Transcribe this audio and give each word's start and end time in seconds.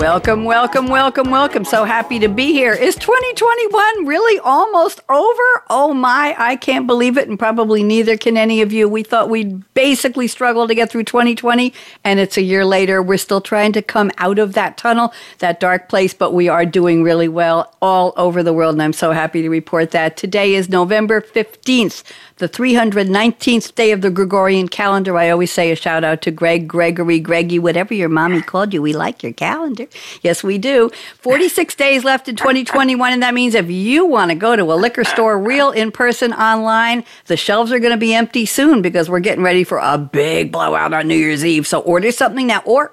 Welcome, 0.00 0.44
welcome, 0.44 0.86
welcome, 0.86 1.30
welcome. 1.30 1.62
So 1.66 1.84
happy 1.84 2.18
to 2.20 2.28
be 2.30 2.54
here. 2.54 2.72
Is 2.72 2.94
2021 2.94 4.06
really 4.06 4.40
almost 4.42 5.00
over? 5.10 5.42
Oh 5.68 5.92
my, 5.92 6.34
I 6.38 6.56
can't 6.56 6.86
believe 6.86 7.18
it, 7.18 7.28
and 7.28 7.38
probably 7.38 7.82
neither 7.82 8.16
can 8.16 8.38
any 8.38 8.62
of 8.62 8.72
you. 8.72 8.88
We 8.88 9.02
thought 9.02 9.28
we'd 9.28 9.62
basically 9.74 10.26
struggle 10.26 10.66
to 10.66 10.74
get 10.74 10.90
through 10.90 11.04
2020, 11.04 11.74
and 12.02 12.18
it's 12.18 12.38
a 12.38 12.42
year 12.42 12.64
later. 12.64 13.02
We're 13.02 13.18
still 13.18 13.42
trying 13.42 13.74
to 13.74 13.82
come 13.82 14.10
out 14.16 14.38
of 14.38 14.54
that 14.54 14.78
tunnel, 14.78 15.12
that 15.40 15.60
dark 15.60 15.90
place, 15.90 16.14
but 16.14 16.32
we 16.32 16.48
are 16.48 16.64
doing 16.64 17.02
really 17.02 17.28
well 17.28 17.76
all 17.82 18.14
over 18.16 18.42
the 18.42 18.54
world, 18.54 18.76
and 18.76 18.82
I'm 18.82 18.94
so 18.94 19.12
happy 19.12 19.42
to 19.42 19.50
report 19.50 19.90
that. 19.90 20.16
Today 20.16 20.54
is 20.54 20.70
November 20.70 21.20
15th 21.20 22.04
the 22.40 22.48
319th 22.48 23.74
day 23.74 23.92
of 23.92 24.00
the 24.00 24.10
Gregorian 24.10 24.66
calendar. 24.66 25.16
I 25.16 25.28
always 25.28 25.52
say 25.52 25.70
a 25.70 25.76
shout 25.76 26.02
out 26.02 26.22
to 26.22 26.30
Greg, 26.30 26.66
Gregory, 26.66 27.20
Greggy, 27.20 27.58
whatever 27.58 27.92
your 27.92 28.08
mommy 28.08 28.40
called 28.40 28.72
you. 28.72 28.80
We 28.80 28.94
like 28.94 29.22
your 29.22 29.34
calendar. 29.34 29.86
Yes, 30.22 30.42
we 30.42 30.58
do. 30.58 30.90
46 31.18 31.74
days 31.74 32.04
left 32.04 32.28
in 32.28 32.36
2021, 32.36 33.12
and 33.12 33.22
that 33.22 33.34
means 33.34 33.54
if 33.54 33.70
you 33.70 34.06
want 34.06 34.30
to 34.30 34.34
go 34.34 34.56
to 34.56 34.62
a 34.72 34.74
liquor 34.74 35.04
store, 35.04 35.38
real 35.38 35.70
in 35.70 35.90
person, 35.92 36.32
online, 36.32 37.04
the 37.26 37.36
shelves 37.36 37.72
are 37.72 37.78
going 37.78 37.92
to 37.92 37.96
be 37.96 38.14
empty 38.14 38.46
soon 38.46 38.82
because 38.82 39.08
we're 39.08 39.20
getting 39.20 39.44
ready 39.44 39.64
for 39.64 39.78
a 39.78 39.98
big 39.98 40.52
blowout 40.52 40.92
on 40.92 41.08
New 41.08 41.16
Year's 41.16 41.44
Eve. 41.44 41.66
So 41.66 41.80
order 41.80 42.12
something 42.12 42.46
now, 42.46 42.62
or 42.64 42.92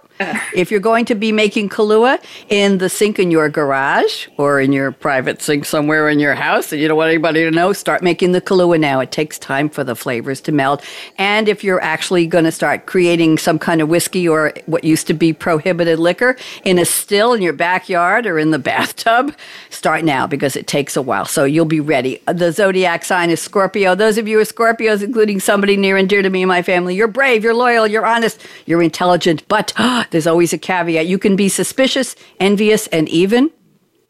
if 0.54 0.72
you're 0.72 0.80
going 0.80 1.06
to 1.06 1.16
be 1.16 1.32
making 1.32 1.70
Kahlua 1.70 2.23
in 2.50 2.78
the 2.78 2.90
sink 2.90 3.20
in 3.20 3.32
your 3.32 3.50
garage 3.50 4.28
or 4.38 4.60
in 4.60 4.72
your 4.72 4.92
private 4.92 5.42
sink 5.42 5.66
somewhere 5.66 6.10
in 6.10 6.20
your 6.20 6.36
house 6.36 6.72
and 6.72 6.82
you 6.82 6.88
don't 6.88 6.98
want 6.98 7.10
anybody 7.10 7.44
to 7.44 7.52
know, 7.52 7.73
start 7.73 8.02
making 8.02 8.32
the 8.32 8.42
Kahlua 8.42 8.80
now. 8.80 9.00
It 9.00 9.12
takes 9.12 9.38
time 9.38 9.70
for 9.70 9.84
the 9.84 9.95
flavors 9.95 10.42
to 10.42 10.52
melt. 10.52 10.84
And 11.18 11.48
if 11.48 11.64
you're 11.64 11.82
actually 11.82 12.28
going 12.28 12.45
to 12.45 12.52
start 12.52 12.86
creating 12.86 13.38
some 13.38 13.60
kind 13.60 13.82
of 13.82 13.90
whiskey 13.90 14.28
or 14.28 14.54
what 14.66 14.84
used 14.84 15.08
to 15.08 15.14
be 15.14 15.34
prohibited 15.34 16.00
liquor 16.00 16.36
in 16.64 16.80
a 16.80 16.86
still 16.86 17.34
in 17.34 17.42
your 17.42 17.54
backyard 17.54 18.26
or 18.26 18.40
in 18.40 18.52
the 18.52 18.60
bathtub, 18.68 19.36
start 19.70 20.04
now 20.04 20.28
because 20.28 20.56
it 20.56 20.68
takes 20.68 20.95
a 20.95 21.02
while. 21.02 21.26
So 21.26 21.44
you'll 21.44 21.66
be 21.66 21.80
ready. 21.80 22.22
The 22.28 22.52
zodiac 22.52 23.06
sign 23.06 23.30
is 23.30 23.42
Scorpio. 23.42 23.95
Those 23.95 24.18
of 24.18 24.28
you 24.28 24.38
who 24.38 24.42
are 24.42 24.45
Scorpios, 24.45 25.04
including 25.04 25.40
somebody 25.40 25.78
near 25.78 25.98
and 25.98 26.10
dear 26.10 26.22
to 26.22 26.30
me 26.30 26.44
and 26.44 26.50
my 26.50 26.62
family, 26.62 26.95
you're 26.95 27.08
brave, 27.08 27.44
you're 27.44 27.54
loyal, 27.54 27.88
you're 27.88 28.06
honest, 28.06 28.42
you're 28.66 28.82
intelligent, 28.82 29.48
but 29.48 29.73
there's 30.12 30.28
always 30.28 30.54
a 30.54 30.58
caveat. 30.58 31.08
You 31.08 31.18
can 31.18 31.36
be 31.36 31.50
suspicious, 31.50 32.16
envious, 32.40 32.88
and 32.88 33.08
even 33.10 33.52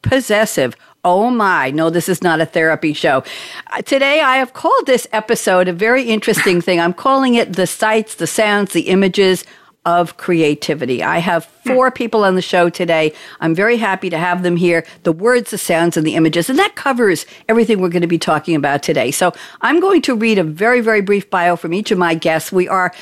possessive. 0.02 0.76
Oh 1.04 1.30
my, 1.30 1.72
no, 1.72 1.90
this 1.90 2.10
is 2.10 2.22
not 2.22 2.42
a 2.42 2.46
therapy 2.46 2.94
show. 2.94 3.24
Uh, 3.72 3.82
today, 3.82 4.20
I 4.20 4.38
have 4.38 4.54
called 4.54 4.86
this 4.86 5.08
episode 5.14 5.68
a 5.68 5.74
very 5.74 6.04
interesting 6.04 6.60
thing. 6.60 6.80
I'm 6.80 6.94
calling 6.94 7.36
it 7.36 7.56
the 7.56 7.68
sights, 7.68 8.16
the 8.16 8.28
sounds, 8.28 8.74
the 8.74 8.90
images 8.90 9.46
of 9.88 10.18
creativity. 10.18 11.02
I 11.02 11.20
have 11.20 11.46
four 11.46 11.92
people 11.92 12.26
on 12.26 12.36
the 12.36 12.42
show 12.42 12.70
today. 12.70 13.14
I'm 13.40 13.56
very 13.56 13.78
happy 13.78 14.10
to 14.10 14.18
have 14.18 14.44
them 14.44 14.58
here. 14.58 14.86
The 15.04 15.14
words, 15.14 15.52
the 15.52 15.58
sounds, 15.58 15.96
and 15.96 16.06
the 16.06 16.16
images. 16.16 16.50
And 16.50 16.60
that 16.60 16.76
covers 16.76 17.26
everything 17.48 17.80
we're 17.80 17.88
going 17.88 18.02
to 18.02 18.08
be 18.08 18.18
talking 18.18 18.54
about 18.54 18.84
today. 18.84 19.12
So 19.12 19.32
I'm 19.62 19.80
going 19.80 20.02
to 20.02 20.14
read 20.14 20.40
a 20.40 20.44
very, 20.44 20.82
very 20.82 21.00
brief 21.00 21.30
bio 21.30 21.56
from 21.56 21.74
each 21.74 21.90
of 21.90 21.98
my 21.98 22.16
guests. 22.16 22.52
We 22.52 22.68
are 22.68 22.94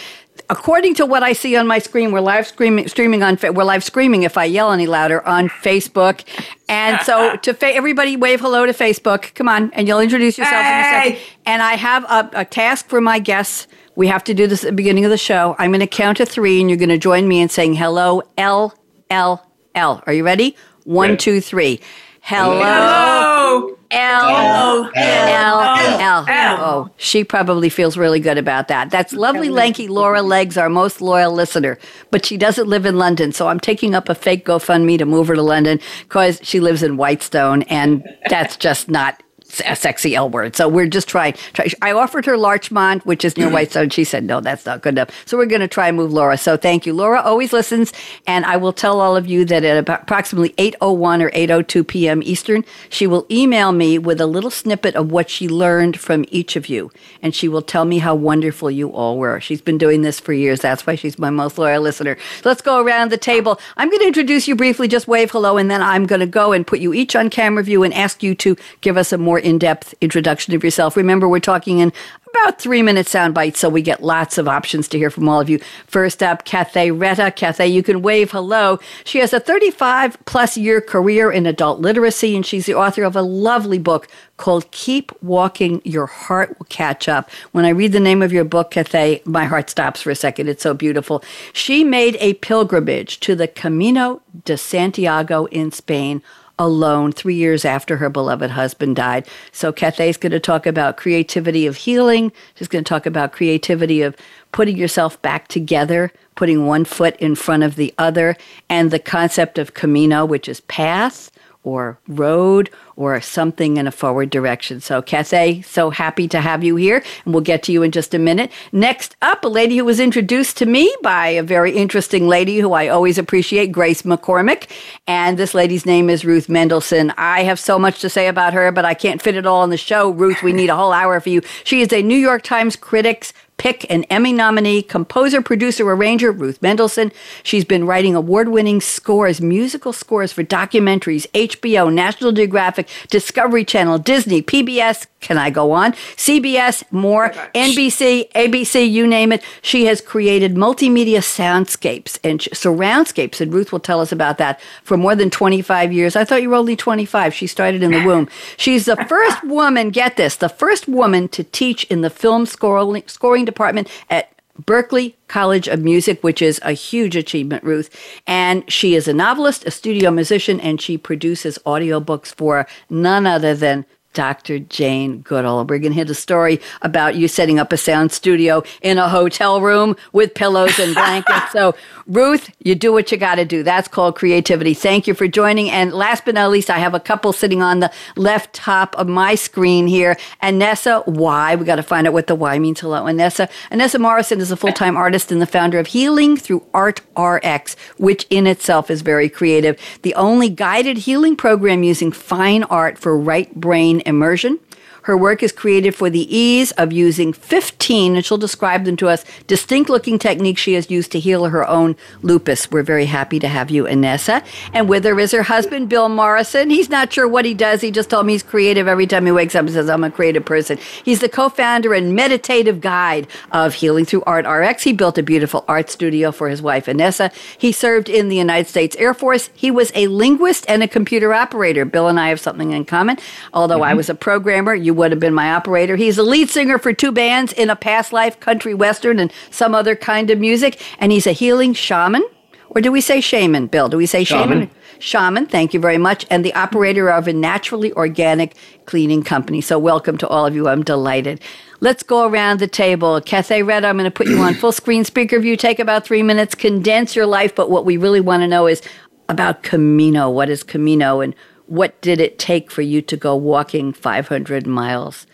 according 0.50 0.96
to 0.96 1.06
what 1.06 1.24
I 1.24 1.34
see 1.34 1.56
on 1.56 1.68
my 1.68 1.80
screen, 1.80 2.12
we're 2.12 2.22
live 2.22 2.48
streaming, 2.48 2.88
streaming 2.88 3.24
on, 3.24 3.38
we're 3.42 3.64
live 3.64 3.84
streaming 3.84 4.24
if 4.24 4.38
I 4.38 4.46
yell 4.46 4.72
any 4.72 4.88
louder 4.88 5.26
on 5.26 5.50
Facebook. 5.50 6.24
And 6.68 7.02
so 7.02 7.36
to 7.44 7.54
fa- 7.54 7.74
everybody 7.74 8.18
wave 8.18 8.42
hello 8.42 8.66
to 8.66 8.74
Facebook. 8.74 9.34
Come 9.34 9.48
on. 9.48 9.72
And 9.74 9.88
you'll 9.88 10.00
introduce 10.00 10.38
yourself 10.38 10.64
hey! 10.64 10.72
in 10.72 10.80
a 10.80 11.04
second. 11.18 11.28
And 11.46 11.62
I 11.62 11.74
have 11.76 12.04
a, 12.06 12.30
a 12.42 12.46
task 12.46 12.88
for 12.88 13.02
my 13.02 13.20
guests. 13.20 13.68
We 13.96 14.08
have 14.08 14.24
to 14.26 14.34
do 14.34 14.48
this 14.48 14.64
at 14.64 14.68
the 14.68 14.76
beginning 14.76 15.06
of 15.06 15.12
the 15.12 15.18
show. 15.18 15.56
I'm 15.58 15.72
going 15.72 15.80
to 15.80 15.88
count 15.88 16.18
to 16.18 16.26
three 16.26 16.60
and 16.60 16.70
you're 16.70 16.78
going 16.78 16.90
to 16.90 16.98
join 16.98 17.28
me 17.28 17.42
in 17.42 17.50
saying 17.50 17.76
hello, 17.76 18.24
L, 18.38 18.74
L, 19.10 19.50
L. 19.74 20.04
Are 20.06 20.14
you 20.14 20.24
ready? 20.24 20.56
One, 20.84 21.18
two, 21.18 21.42
three. 21.42 21.82
Hello. 22.28 22.58
hello. 22.58 23.76
L 23.92 24.92
L 24.96 25.60
L 26.00 26.26
L. 26.28 26.58
Oh, 26.60 26.90
she 26.98 27.24
probably 27.24 27.70
feels 27.70 27.98
really 27.98 28.20
good 28.20 28.40
about 28.40 28.68
that. 28.68 28.90
That's 28.90 29.14
lovely, 29.14 29.50
lanky 29.50 29.88
Laura 29.88 30.24
Legs, 30.24 30.58
our 30.58 30.68
most 30.68 31.02
loyal 31.02 31.34
listener, 31.34 31.78
but 32.10 32.26
she 32.26 32.36
doesn't 32.36 32.68
live 32.68 32.88
in 32.88 32.98
London. 32.98 33.32
So 33.32 33.48
I'm 33.48 33.60
taking 33.60 33.94
up 33.94 34.10
a 34.10 34.16
fake 34.16 34.44
GoFundMe 34.44 34.98
to 34.98 35.06
move 35.06 35.28
her 35.28 35.36
to 35.36 35.44
London 35.44 35.80
because 36.02 36.40
she 36.42 36.60
lives 36.60 36.82
in 36.82 36.98
Whitestone, 36.98 37.62
and 37.64 38.04
that's 38.28 38.58
just 38.58 38.90
not 38.90 39.22
a 39.62 39.76
sexy 39.76 40.16
L 40.16 40.30
word. 40.30 40.56
So 40.56 40.68
we're 40.68 40.88
just 40.88 41.08
trying. 41.08 41.34
Try, 41.54 41.68
I 41.82 41.92
offered 41.92 42.26
her 42.26 42.38
Larchmont, 42.38 43.06
which 43.06 43.24
is 43.24 43.38
near 43.38 43.50
Whitestone. 43.50 43.90
She 43.90 44.04
said, 44.04 44.24
no, 44.24 44.42
that's 44.42 44.66
not 44.66 44.82
good 44.82 44.96
enough. 44.96 45.10
So 45.26 45.38
we're 45.38 45.46
going 45.46 45.62
to 45.62 45.68
try 45.68 45.88
and 45.88 45.98
move 45.98 46.12
Laura. 46.12 46.38
So 46.38 46.58
thank 46.58 46.86
you. 46.86 46.94
Laura 46.94 47.22
always 47.22 47.54
listens. 47.54 47.94
And 48.28 48.46
I 48.46 48.58
will 48.58 48.74
tell 48.74 49.00
all 49.00 49.16
of 49.16 49.28
you 49.28 49.46
that 49.46 49.64
at 49.64 49.90
approximately 49.90 50.50
8.01 50.52 51.22
or 51.22 51.32
8.02 51.32 51.88
p.m. 51.88 52.22
Eastern, 52.24 52.66
she 52.90 53.08
will 53.08 53.26
email 53.30 53.72
me 53.72 53.98
with 53.98 54.20
a 54.22 54.26
little 54.26 54.52
snippet 54.52 54.96
of 54.96 55.12
what 55.12 55.30
she 55.30 55.48
learned 55.48 56.00
from 56.00 56.26
each 56.30 56.56
of 56.56 56.68
you. 56.68 56.92
And 57.22 57.36
she 57.36 57.48
will 57.48 57.62
tell 57.62 57.86
me 57.86 58.00
how 58.00 58.16
wonderful 58.16 58.72
you 58.72 58.90
all 58.90 59.18
were. 59.18 59.40
She's 59.40 59.62
been 59.62 59.78
doing 59.78 60.02
this 60.02 60.20
for 60.20 60.34
years. 60.34 60.62
That's 60.62 60.86
why 60.86 60.96
she's 60.96 61.20
my 61.20 61.30
most 61.30 61.58
loyal 61.58 61.82
listener. 61.82 62.18
So 62.42 62.50
let's 62.50 62.62
go 62.62 62.82
around 62.82 63.12
the 63.12 63.18
table. 63.18 63.60
I'm 63.78 63.90
going 63.90 64.02
to 64.02 64.08
introduce 64.08 64.48
you 64.48 64.56
briefly, 64.56 64.88
just 64.88 65.08
wave 65.08 65.32
hello, 65.32 65.58
and 65.58 65.70
then 65.70 65.82
I'm 65.82 66.06
going 66.06 66.20
to 66.20 66.26
go 66.26 66.52
and 66.52 66.66
put 66.66 66.80
you 66.80 66.94
each 66.94 67.16
on 67.16 67.30
camera 67.30 67.64
view 67.64 67.84
and 67.84 67.94
ask 67.94 68.24
you 68.24 68.36
to 68.36 68.56
give 68.82 68.98
us 68.98 69.12
a 69.12 69.18
more 69.18 69.40
in 69.46 69.60
depth 69.60 69.94
introduction 70.02 70.56
of 70.56 70.64
yourself. 70.64 70.98
Remember, 70.98 71.30
we're 71.30 71.40
talking 71.40 71.78
in 71.78 71.94
about 72.36 72.60
three 72.60 72.82
minute 72.82 73.08
sound 73.08 73.34
bites, 73.34 73.60
so 73.60 73.70
we 73.70 73.82
get 73.82 74.04
lots 74.04 74.38
of 74.38 74.48
options 74.48 74.88
to 74.90 74.98
hear 74.98 75.10
from 75.10 75.30
all 75.30 75.40
of 75.40 75.50
you. 75.50 75.60
First 75.88 76.22
up, 76.22 76.44
Cathay 76.44 76.90
Reta. 76.90 77.34
Cathay, 77.34 77.68
you 77.68 77.84
can 77.84 78.02
wave 78.02 78.32
hello. 78.32 78.80
She 79.06 79.20
has 79.20 79.32
a 79.34 79.40
35 79.40 80.18
plus 80.26 80.58
year 80.58 80.82
career 80.82 81.32
in 81.32 81.46
adult 81.46 81.80
literacy, 81.80 82.36
and 82.36 82.46
she's 82.46 82.66
the 82.66 82.74
author 82.74 83.04
of 83.04 83.16
a 83.16 83.22
lovely 83.22 83.80
book 83.80 84.08
called 84.38 84.70
Keep 84.72 85.12
Walking, 85.22 85.82
Your 85.86 86.08
Heart 86.08 86.58
Will 86.58 86.66
Catch 86.68 87.08
Up. 87.08 87.30
When 87.52 87.66
I 87.66 87.70
read 87.70 87.94
the 87.94 88.00
name 88.00 88.22
of 88.22 88.34
your 88.34 88.44
book, 88.44 88.72
Cathay, 88.72 89.22
my 89.26 89.46
heart 89.46 89.70
stops 89.70 90.02
for 90.02 90.10
a 90.10 90.16
second. 90.16 90.50
It's 90.50 90.64
so 90.64 90.74
beautiful. 90.74 91.24
She 91.54 91.84
made 91.84 92.18
a 92.20 92.34
pilgrimage 92.34 93.20
to 93.22 93.36
the 93.36 93.48
Camino 93.48 94.22
de 94.44 94.58
Santiago 94.58 95.46
in 95.46 95.72
Spain 95.72 96.22
alone 96.58 97.12
three 97.12 97.36
years 97.36 97.66
after 97.66 97.98
her 97.98 98.10
beloved 98.10 98.52
husband 98.52 98.96
died. 98.96 99.28
So 99.52 99.72
is 99.72 100.18
going 100.18 100.32
to 100.32 100.40
talk 100.40 100.66
about 100.66 100.98
creativity 100.98 101.68
of 101.68 101.76
healing. 101.76 102.32
She's 102.56 102.68
going 102.68 102.84
to 102.84 102.90
talk 102.90 103.06
about 103.06 103.34
creativity 103.34 104.02
of 104.02 104.16
putting 104.52 104.78
yourself 104.78 105.22
back 105.22 105.48
together, 105.48 106.12
putting 106.36 106.66
one 106.66 106.86
foot 106.86 107.16
in 107.18 107.36
front 107.36 107.64
of 107.64 107.76
the 107.76 107.94
other, 107.98 108.38
and 108.70 108.92
the 108.92 109.00
concept 109.00 109.58
of 109.58 109.74
camino, 109.74 110.26
which 110.26 110.48
is 110.48 110.62
path 110.62 111.32
or 111.64 112.00
road 112.08 112.70
or 112.96 113.20
something 113.22 113.78
in 113.78 113.88
a 113.88 113.92
forward 113.92 114.30
direction. 114.30 114.80
So, 114.82 115.02
Cathay, 115.02 115.62
so 115.62 115.90
happy 115.90 116.28
to 116.30 116.42
have 116.42 116.64
you 116.64 116.76
here, 116.76 117.04
and 117.26 117.34
we'll 117.34 117.42
get 117.42 117.64
to 117.64 117.72
you 117.72 117.84
in 117.84 117.92
just 117.92 118.14
a 118.14 118.20
minute. 118.20 118.52
Next 118.72 119.16
up, 119.22 119.44
a 119.44 119.48
lady 119.48 119.78
who 119.78 119.86
was 119.86 120.00
introduced 120.00 120.58
to 120.58 120.66
me 120.66 120.94
by 121.02 121.28
a 121.28 121.44
very 121.44 121.72
interesting 121.76 122.28
lady 122.28 122.60
who 122.60 122.74
I 122.74 122.88
always 122.88 123.18
appreciate, 123.18 123.72
Grace 123.72 124.04
McCormick. 124.04 124.70
And 125.08 125.38
this 125.38 125.54
lady's 125.54 125.86
name 125.86 126.10
is 126.10 126.26
Ruth 126.26 126.48
Mendelson. 126.48 127.14
I 127.18 127.44
have 127.44 127.60
so 127.60 127.78
much 127.78 128.00
to 128.02 128.10
say 128.10 128.28
about 128.28 128.54
her, 128.54 128.72
but 128.72 128.86
I 128.86 128.94
can't 128.94 129.22
fit 129.22 129.36
it 129.36 129.46
all 129.46 129.64
in 129.64 129.70
the 129.70 129.78
show. 129.78 130.10
Ruth, 130.12 130.42
we 130.44 130.54
need 130.54 130.70
a 130.70 130.76
whole 130.76 130.92
hour 130.92 131.20
for 131.20 131.30
you. 131.30 131.42
She 131.64 131.82
is 131.82 131.92
a 131.92 132.02
New 132.02 132.18
York 132.18 132.44
Times 132.44 132.76
Critics 132.76 133.34
pick 133.58 133.90
an 133.90 134.04
Emmy 134.06 134.34
nominee, 134.34 134.82
composer, 134.82 135.42
producer, 135.42 135.90
arranger, 135.90 136.32
Ruth 136.32 136.62
Mendelson. 136.62 137.12
She's 137.44 137.66
been 137.66 137.86
writing 137.86 138.16
award 138.16 138.50
winning 138.50 138.82
scores, 138.82 139.42
musical 139.42 139.94
scores 139.94 140.32
for 140.32 140.44
documentaries, 140.44 141.28
HBO, 141.32 141.92
National 141.94 142.32
Geographic, 142.32 142.88
Discovery 143.10 143.66
Channel, 143.66 144.00
Disney, 144.00 144.42
PBS. 144.42 145.08
Can 145.22 145.38
I 145.38 145.50
go 145.50 145.72
on? 145.72 145.94
CBS, 145.94 146.84
more, 146.92 147.32
oh 147.34 147.48
NBC, 147.56 148.32
ABC, 148.34 148.90
you 148.90 149.08
name 149.08 149.32
it. 149.32 149.44
She 149.62 149.86
has 149.86 150.00
created 150.00 150.54
multimedia 150.54 151.20
soundscapes 151.20 152.20
and 152.24 152.40
surroundscapes, 152.40 153.42
and 153.42 153.52
Ruth 153.52 153.72
will 153.72 153.80
tell 153.80 154.02
us 154.02 154.12
about 154.12 154.38
that 154.38 154.62
for 154.84 154.98
more 154.98 155.16
than 155.16 155.32
25 155.32 155.92
years. 155.92 156.16
I 156.16 156.26
thought 156.26 156.44
you 156.44 156.50
were 156.50 156.56
only 156.56 156.76
25. 156.76 157.34
She 157.34 157.48
started 157.48 157.82
in 157.82 157.92
the 157.92 158.06
womb. 158.06 158.30
She's 158.58 158.86
the 158.86 158.98
first 159.08 159.44
woman, 159.44 159.90
get 159.90 160.18
this, 160.18 160.36
the 160.36 160.50
first 160.50 160.88
woman 160.88 161.28
to 161.30 161.44
teach 161.44 161.86
in 161.86 162.02
the 162.02 162.12
film 162.12 162.46
scoring, 162.46 163.04
scoring 163.08 163.45
department 163.46 163.90
at 164.10 164.32
Berklee 164.62 165.16
College 165.28 165.68
of 165.68 165.82
Music, 165.82 166.24
which 166.24 166.42
is 166.42 166.60
a 166.64 166.72
huge 166.72 167.16
achievement, 167.16 167.64
Ruth. 167.64 167.90
And 168.26 168.70
she 168.72 168.96
is 168.96 169.08
a 169.08 169.14
novelist, 169.14 169.66
a 169.66 169.72
studio 169.72 170.12
musician, 170.12 170.60
and 170.60 170.80
she 170.80 170.98
produces 170.98 171.60
audiobooks 171.66 172.34
for 172.34 172.68
none 172.90 173.28
other 173.28 173.54
than 173.54 173.86
Dr. 174.16 174.60
Jane 174.60 175.22
Goodall. 175.22 175.66
We're 175.66 175.78
going 175.78 175.92
to 175.92 175.96
hear 175.96 176.06
the 176.06 176.16
story 176.16 176.60
about 176.82 177.16
you 177.16 177.28
setting 177.28 177.60
up 177.60 177.72
a 177.72 177.78
sound 177.78 178.12
studio 178.12 178.64
in 178.82 178.98
a 178.98 179.08
hotel 179.08 179.62
room 179.62 179.96
with 180.14 180.34
pillows 180.34 180.80
and 180.80 180.96
blankets. 180.96 181.52
so, 181.52 181.76
Ruth, 182.08 182.50
you 182.64 182.76
do 182.76 182.92
what 182.92 183.12
you 183.12 183.18
got 183.18 183.36
to 183.36 183.46
do. 183.46 183.62
That's 183.62 183.88
called 183.88 184.16
creativity. 184.16 184.74
Thank 184.74 185.06
you 185.06 185.14
for 185.14 185.28
joining. 185.28 185.70
And 185.70 185.92
last 185.92 186.26
but 186.26 186.36
not 186.36 186.50
least, 186.50 186.70
I 186.70 186.80
have 186.80 186.94
a 186.94 187.00
couple 187.00 187.34
sitting 187.34 187.62
on 187.62 187.82
the 187.82 187.92
left 188.16 188.54
top 188.54 188.96
of 188.98 189.08
my 189.08 189.36
screen 189.36 189.86
here. 189.86 190.18
Annessa 190.42 191.06
Y. 191.08 191.56
We 191.56 191.66
got 191.66 191.76
to 191.76 191.84
find 191.84 192.08
out 192.08 192.14
what 192.14 192.28
the 192.28 192.36
Y 192.36 192.58
means. 192.60 192.80
Hello, 192.80 193.04
Annessa. 193.04 193.50
Annessa 193.72 194.00
Morrison 194.00 194.40
is 194.40 194.52
a 194.52 194.58
full 194.58 194.72
time 194.72 194.96
artist 194.96 195.32
and 195.32 195.42
the 195.42 195.46
founder 195.46 195.78
of 195.78 195.88
Healing 195.88 196.38
Through 196.38 196.66
Art 196.74 197.02
RX, 197.18 197.76
which 197.98 198.26
in 198.30 198.48
itself 198.48 198.90
is 198.90 199.02
very 199.02 199.28
creative. 199.28 199.78
The 200.04 200.16
only 200.16 200.50
guided 200.50 201.00
healing 201.00 201.36
program 201.36 201.84
using 201.84 202.12
fine 202.12 202.64
art 202.64 202.98
for 202.98 203.18
right 203.18 203.54
brain 203.56 204.02
immersion. 204.06 204.60
Her 205.06 205.16
work 205.16 205.44
is 205.44 205.52
created 205.52 205.94
for 205.94 206.10
the 206.10 206.36
ease 206.36 206.72
of 206.72 206.92
using 206.92 207.32
15, 207.32 208.16
and 208.16 208.26
she'll 208.26 208.40
describe 208.40 208.86
them 208.86 208.98
to 208.98 209.08
us, 209.08 209.24
distinct 209.46 209.88
looking 209.88 210.18
techniques 210.18 210.60
she 210.60 210.74
has 210.74 210.90
used 210.90 211.12
to 211.12 211.20
heal 211.20 211.46
her 211.46 211.68
own 211.68 211.96
lupus. 212.24 212.72
We're 212.72 212.82
very 212.82 213.06
happy 213.06 213.38
to 213.40 213.48
have 213.48 213.70
you, 213.70 213.84
Annessa. 213.84 214.44
And 214.74 214.90
with 214.90 215.04
her 215.04 215.20
is 215.20 215.32
her 215.32 215.44
husband, 215.44 215.90
Bill 215.90 216.10
Morrison. 216.10 216.72
He's 216.72 216.90
not 216.90 217.14
sure 217.14 217.28
what 217.28 217.46
he 217.46 217.54
does. 217.54 217.82
He 217.82 217.92
just 217.92 218.10
told 218.10 218.26
me 218.26 218.34
he's 218.34 218.42
creative 218.42 218.88
every 218.88 219.06
time 219.06 219.28
he 219.28 219.32
wakes 219.32 219.54
up 219.54 219.66
and 219.66 219.72
says, 219.72 219.92
I'm 219.92 220.04
a 220.04 220.10
creative 220.10 220.44
person. 220.44 220.80
He's 221.04 221.20
the 221.20 221.30
co 221.30 221.50
founder 221.50 221.94
and 221.94 222.16
meditative 222.16 222.82
guide 222.82 223.28
of 223.52 223.76
Healing 223.76 224.06
Through 224.06 224.24
Art 224.24 224.48
RX. 224.48 224.82
He 224.82 224.92
built 224.92 225.20
a 225.20 225.24
beautiful 225.24 225.66
art 225.68 225.92
studio 225.92 226.32
for 226.32 226.50
his 226.50 226.64
wife, 226.64 226.88
Annessa. 226.88 227.32
He 227.60 227.72
served 227.72 228.10
in 228.10 228.30
the 228.30 228.38
United 228.38 228.68
States 228.68 228.96
Air 228.96 229.14
Force. 229.14 229.52
He 229.54 229.70
was 229.70 229.92
a 229.94 230.08
linguist 230.08 230.66
and 230.68 230.82
a 230.82 230.88
computer 230.88 231.32
operator. 231.32 231.86
Bill 231.86 232.08
and 232.08 232.20
I 232.20 232.30
have 232.30 232.40
something 232.40 232.72
in 232.72 232.86
common. 232.86 233.20
Although 233.54 233.76
mm-hmm. 233.76 233.92
I 233.92 233.94
was 233.94 234.10
a 234.10 234.16
programmer, 234.16 234.74
you 234.74 234.95
would 234.96 235.12
have 235.12 235.20
been 235.20 235.34
my 235.34 235.54
operator. 235.54 235.96
He's 235.96 236.18
a 236.18 236.24
lead 236.24 236.50
singer 236.50 236.78
for 236.78 236.94
two 236.94 237.12
bands 237.12 237.54
in 237.54 237.70
a 237.70 237.76
past 237.76 238.14
life, 238.14 238.40
country 238.40 238.74
western, 238.74 239.20
and 239.20 239.32
some 239.52 239.76
other 239.76 239.96
kind 239.96 240.30
of 240.30 240.40
music. 240.40 240.82
And 241.00 241.12
he's 241.12 241.28
a 241.28 241.32
healing 241.32 241.74
shaman. 241.74 242.24
Or 242.70 242.82
do 242.82 242.92
we 242.92 243.02
say 243.02 243.22
shaman, 243.22 243.68
Bill? 243.68 243.88
Do 243.88 243.98
we 243.98 244.06
say 244.06 244.24
shaman? 244.24 244.70
Shaman, 244.70 244.70
shaman 245.00 245.46
thank 245.46 245.74
you 245.74 245.80
very 245.80 245.98
much. 245.98 246.26
And 246.30 246.44
the 246.44 246.54
operator 246.56 247.10
of 247.10 247.28
a 247.28 247.34
naturally 247.34 247.94
organic 247.94 248.56
cleaning 248.86 249.24
company. 249.24 249.62
So, 249.62 249.80
welcome 249.80 250.18
to 250.18 250.28
all 250.28 250.46
of 250.46 250.56
you. 250.56 250.68
I'm 250.68 250.84
delighted. 250.84 251.42
Let's 251.80 252.04
go 252.04 252.28
around 252.28 252.60
the 252.60 252.68
table. 252.68 253.22
Cathay 253.22 253.64
Red, 253.64 253.86
I'm 253.86 253.98
going 253.98 254.06
to 254.06 254.12
put 254.12 254.28
you 254.28 254.40
on 254.40 254.56
full 254.56 254.72
screen 254.72 255.06
speaker 255.06 255.40
view. 255.40 255.56
Take 255.56 255.80
about 255.80 256.06
three 256.06 256.24
minutes, 256.24 256.56
condense 256.56 257.16
your 257.16 257.26
life. 257.26 257.56
But 257.56 257.70
what 257.70 257.86
we 257.86 257.98
really 257.98 258.22
want 258.22 258.42
to 258.42 258.48
know 258.48 258.68
is 258.68 258.82
about 259.30 259.64
Camino. 259.64 260.30
What 260.30 260.50
is 260.50 260.64
Camino? 260.64 261.22
And 261.22 261.36
what 261.68 262.00
did 262.02 262.20
it 262.20 262.40
take 262.40 262.72
for 262.72 262.82
you 262.82 263.02
to 263.04 263.18
go 263.18 263.36
walking 263.36 263.94
500 263.94 264.68
miles 264.68 265.26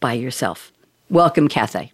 by 0.00 0.12
yourself? 0.12 0.72
Welcome, 1.08 1.48
Cathay. 1.48 1.92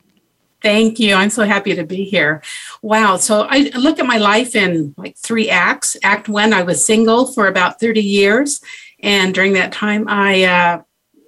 Thank 0.62 0.98
you. 0.98 1.14
I'm 1.14 1.30
so 1.30 1.44
happy 1.44 1.74
to 1.74 1.84
be 1.84 2.04
here. 2.04 2.42
Wow. 2.82 3.16
So 3.18 3.46
I 3.48 3.70
look 3.76 3.98
at 3.98 4.06
my 4.06 4.16
life 4.16 4.56
in 4.56 4.94
like 4.96 5.16
three 5.16 5.48
acts. 5.48 5.96
Act 6.02 6.28
one, 6.28 6.52
I 6.52 6.62
was 6.62 6.84
single 6.84 7.26
for 7.26 7.46
about 7.46 7.78
30 7.78 8.02
years. 8.02 8.60
And 9.00 9.34
during 9.34 9.52
that 9.52 9.72
time, 9.72 10.06
I 10.08 10.44
uh, 10.44 10.82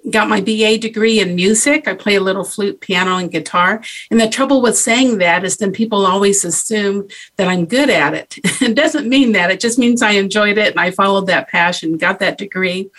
got 0.09 0.29
my 0.29 0.41
BA 0.41 0.77
degree 0.77 1.19
in 1.19 1.35
music. 1.35 1.87
I 1.87 1.93
play 1.93 2.15
a 2.15 2.21
little 2.21 2.43
flute, 2.43 2.81
piano, 2.81 3.17
and 3.17 3.31
guitar. 3.31 3.81
And 4.09 4.19
the 4.19 4.29
trouble 4.29 4.61
with 4.61 4.77
saying 4.77 5.17
that 5.17 5.43
is 5.43 5.57
then 5.57 5.71
people 5.71 6.05
always 6.05 6.45
assume 6.45 7.07
that 7.35 7.47
I'm 7.47 7.65
good 7.65 7.89
at 7.89 8.13
it. 8.13 8.35
it 8.61 8.75
doesn't 8.75 9.09
mean 9.09 9.33
that. 9.33 9.51
It 9.51 9.59
just 9.59 9.77
means 9.77 10.01
I 10.01 10.11
enjoyed 10.11 10.57
it 10.57 10.71
and 10.71 10.79
I 10.79 10.91
followed 10.91 11.27
that 11.27 11.49
passion, 11.49 11.97
got 11.97 12.19
that 12.19 12.37
degree. 12.37 12.89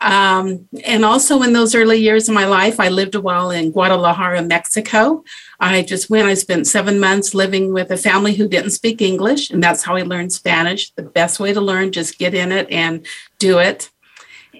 Um, 0.00 0.68
and 0.84 1.04
also 1.04 1.42
in 1.42 1.52
those 1.52 1.74
early 1.74 1.98
years 1.98 2.28
of 2.28 2.34
my 2.34 2.46
life, 2.46 2.78
I 2.78 2.88
lived 2.88 3.14
a 3.14 3.20
while 3.20 3.50
in 3.50 3.72
Guadalajara, 3.72 4.42
Mexico. 4.42 5.24
I 5.58 5.82
just 5.82 6.08
went, 6.08 6.28
I 6.28 6.34
spent 6.34 6.68
seven 6.68 7.00
months 7.00 7.34
living 7.34 7.72
with 7.72 7.90
a 7.90 7.96
family 7.96 8.34
who 8.34 8.48
didn't 8.48 8.70
speak 8.70 9.02
English, 9.02 9.50
and 9.50 9.62
that's 9.62 9.82
how 9.82 9.96
I 9.96 10.02
learned 10.02 10.32
Spanish. 10.32 10.92
The 10.92 11.02
best 11.02 11.40
way 11.40 11.52
to 11.52 11.60
learn, 11.60 11.90
just 11.90 12.18
get 12.18 12.34
in 12.34 12.52
it 12.52 12.70
and 12.70 13.04
do 13.38 13.58
it. 13.58 13.90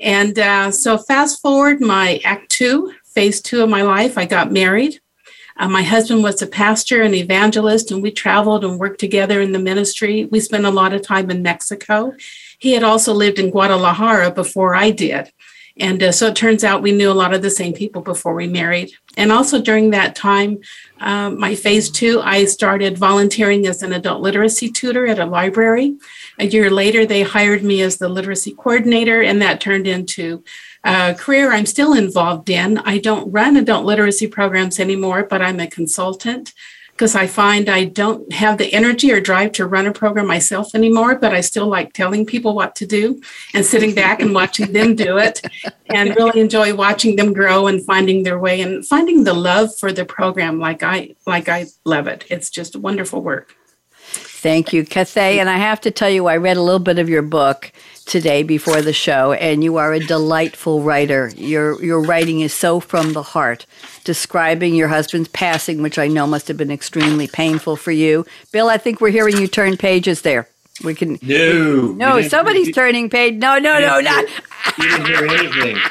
And 0.00 0.38
uh, 0.38 0.70
so, 0.70 0.98
fast 0.98 1.40
forward 1.40 1.80
my 1.80 2.20
act 2.24 2.50
two, 2.50 2.92
phase 3.04 3.40
two 3.40 3.62
of 3.62 3.68
my 3.68 3.82
life, 3.82 4.16
I 4.16 4.24
got 4.24 4.52
married. 4.52 5.00
Uh, 5.56 5.68
my 5.68 5.82
husband 5.82 6.22
was 6.22 6.40
a 6.40 6.46
pastor 6.46 7.02
and 7.02 7.14
evangelist, 7.14 7.90
and 7.90 8.00
we 8.00 8.12
traveled 8.12 8.64
and 8.64 8.78
worked 8.78 9.00
together 9.00 9.40
in 9.40 9.52
the 9.52 9.58
ministry. 9.58 10.26
We 10.26 10.38
spent 10.38 10.64
a 10.64 10.70
lot 10.70 10.92
of 10.92 11.02
time 11.02 11.30
in 11.30 11.42
Mexico. 11.42 12.14
He 12.60 12.72
had 12.72 12.84
also 12.84 13.12
lived 13.12 13.40
in 13.40 13.50
Guadalajara 13.50 14.30
before 14.30 14.76
I 14.76 14.92
did. 14.92 15.32
And 15.80 16.02
uh, 16.02 16.12
so 16.12 16.26
it 16.28 16.36
turns 16.36 16.64
out 16.64 16.82
we 16.82 16.92
knew 16.92 17.10
a 17.10 17.12
lot 17.12 17.34
of 17.34 17.42
the 17.42 17.50
same 17.50 17.72
people 17.72 18.02
before 18.02 18.34
we 18.34 18.46
married. 18.46 18.92
And 19.16 19.30
also 19.30 19.60
during 19.60 19.90
that 19.90 20.16
time, 20.16 20.60
um, 21.00 21.38
my 21.38 21.54
phase 21.54 21.90
two, 21.90 22.20
I 22.20 22.44
started 22.44 22.98
volunteering 22.98 23.66
as 23.66 23.82
an 23.82 23.92
adult 23.92 24.20
literacy 24.20 24.70
tutor 24.70 25.06
at 25.06 25.18
a 25.18 25.26
library. 25.26 25.96
A 26.38 26.46
year 26.46 26.70
later, 26.70 27.06
they 27.06 27.22
hired 27.22 27.62
me 27.62 27.82
as 27.82 27.96
the 27.96 28.08
literacy 28.08 28.54
coordinator, 28.54 29.22
and 29.22 29.40
that 29.42 29.60
turned 29.60 29.86
into 29.86 30.42
a 30.84 31.14
career 31.14 31.52
I'm 31.52 31.66
still 31.66 31.92
involved 31.92 32.50
in. 32.50 32.78
I 32.78 32.98
don't 32.98 33.30
run 33.30 33.56
adult 33.56 33.84
literacy 33.84 34.28
programs 34.28 34.78
anymore, 34.78 35.24
but 35.24 35.42
I'm 35.42 35.60
a 35.60 35.66
consultant 35.66 36.54
because 36.98 37.14
I 37.14 37.28
find 37.28 37.68
I 37.68 37.84
don't 37.84 38.32
have 38.32 38.58
the 38.58 38.74
energy 38.74 39.12
or 39.12 39.20
drive 39.20 39.52
to 39.52 39.66
run 39.68 39.86
a 39.86 39.92
program 39.92 40.26
myself 40.26 40.74
anymore, 40.74 41.14
but 41.14 41.32
I 41.32 41.40
still 41.42 41.68
like 41.68 41.92
telling 41.92 42.26
people 42.26 42.56
what 42.56 42.74
to 42.74 42.86
do 42.86 43.22
and 43.54 43.64
sitting 43.64 43.94
back 43.94 44.20
and 44.20 44.34
watching 44.34 44.72
them 44.72 44.96
do 44.96 45.16
it 45.16 45.40
and 45.86 46.16
really 46.16 46.40
enjoy 46.40 46.74
watching 46.74 47.14
them 47.14 47.32
grow 47.32 47.68
and 47.68 47.86
finding 47.86 48.24
their 48.24 48.40
way 48.40 48.60
and 48.60 48.84
finding 48.84 49.22
the 49.22 49.32
love 49.32 49.78
for 49.78 49.92
the 49.92 50.04
program 50.04 50.58
like 50.58 50.82
I 50.82 51.14
like 51.24 51.48
I 51.48 51.66
love 51.84 52.08
it. 52.08 52.24
It's 52.30 52.50
just 52.50 52.74
wonderful 52.74 53.22
work. 53.22 53.54
Thank 54.40 54.72
you, 54.72 54.84
Cathay. 54.84 55.38
And 55.38 55.48
I 55.48 55.58
have 55.58 55.80
to 55.82 55.92
tell 55.92 56.10
you, 56.10 56.26
I 56.26 56.36
read 56.36 56.56
a 56.56 56.62
little 56.62 56.80
bit 56.80 56.98
of 56.98 57.08
your 57.08 57.22
book 57.22 57.70
today 58.08 58.42
before 58.42 58.82
the 58.82 58.92
show, 58.92 59.32
and 59.34 59.62
you 59.62 59.76
are 59.76 59.92
a 59.92 60.04
delightful 60.04 60.82
writer. 60.82 61.30
Your 61.36 61.82
your 61.84 62.00
writing 62.00 62.40
is 62.40 62.52
so 62.52 62.80
from 62.80 63.12
the 63.12 63.22
heart, 63.22 63.66
describing 64.04 64.74
your 64.74 64.88
husband's 64.88 65.28
passing, 65.28 65.82
which 65.82 65.98
I 65.98 66.08
know 66.08 66.26
must 66.26 66.48
have 66.48 66.56
been 66.56 66.70
extremely 66.70 67.28
painful 67.28 67.76
for 67.76 67.92
you. 67.92 68.26
Bill, 68.50 68.68
I 68.68 68.78
think 68.78 69.00
we're 69.00 69.10
hearing 69.10 69.36
you 69.36 69.46
turn 69.46 69.76
pages 69.76 70.22
there. 70.22 70.48
We 70.84 70.94
can. 70.94 71.18
No. 71.22 71.92
No, 71.92 72.22
somebody's 72.22 72.72
turning 72.72 73.10
page. 73.10 73.34
No, 73.34 73.58
no, 73.58 73.80
no, 73.80 74.00
not. 74.00 74.24
You 74.78 74.88
didn't 74.88 75.06
hear 75.06 75.26
anything. 75.26 75.76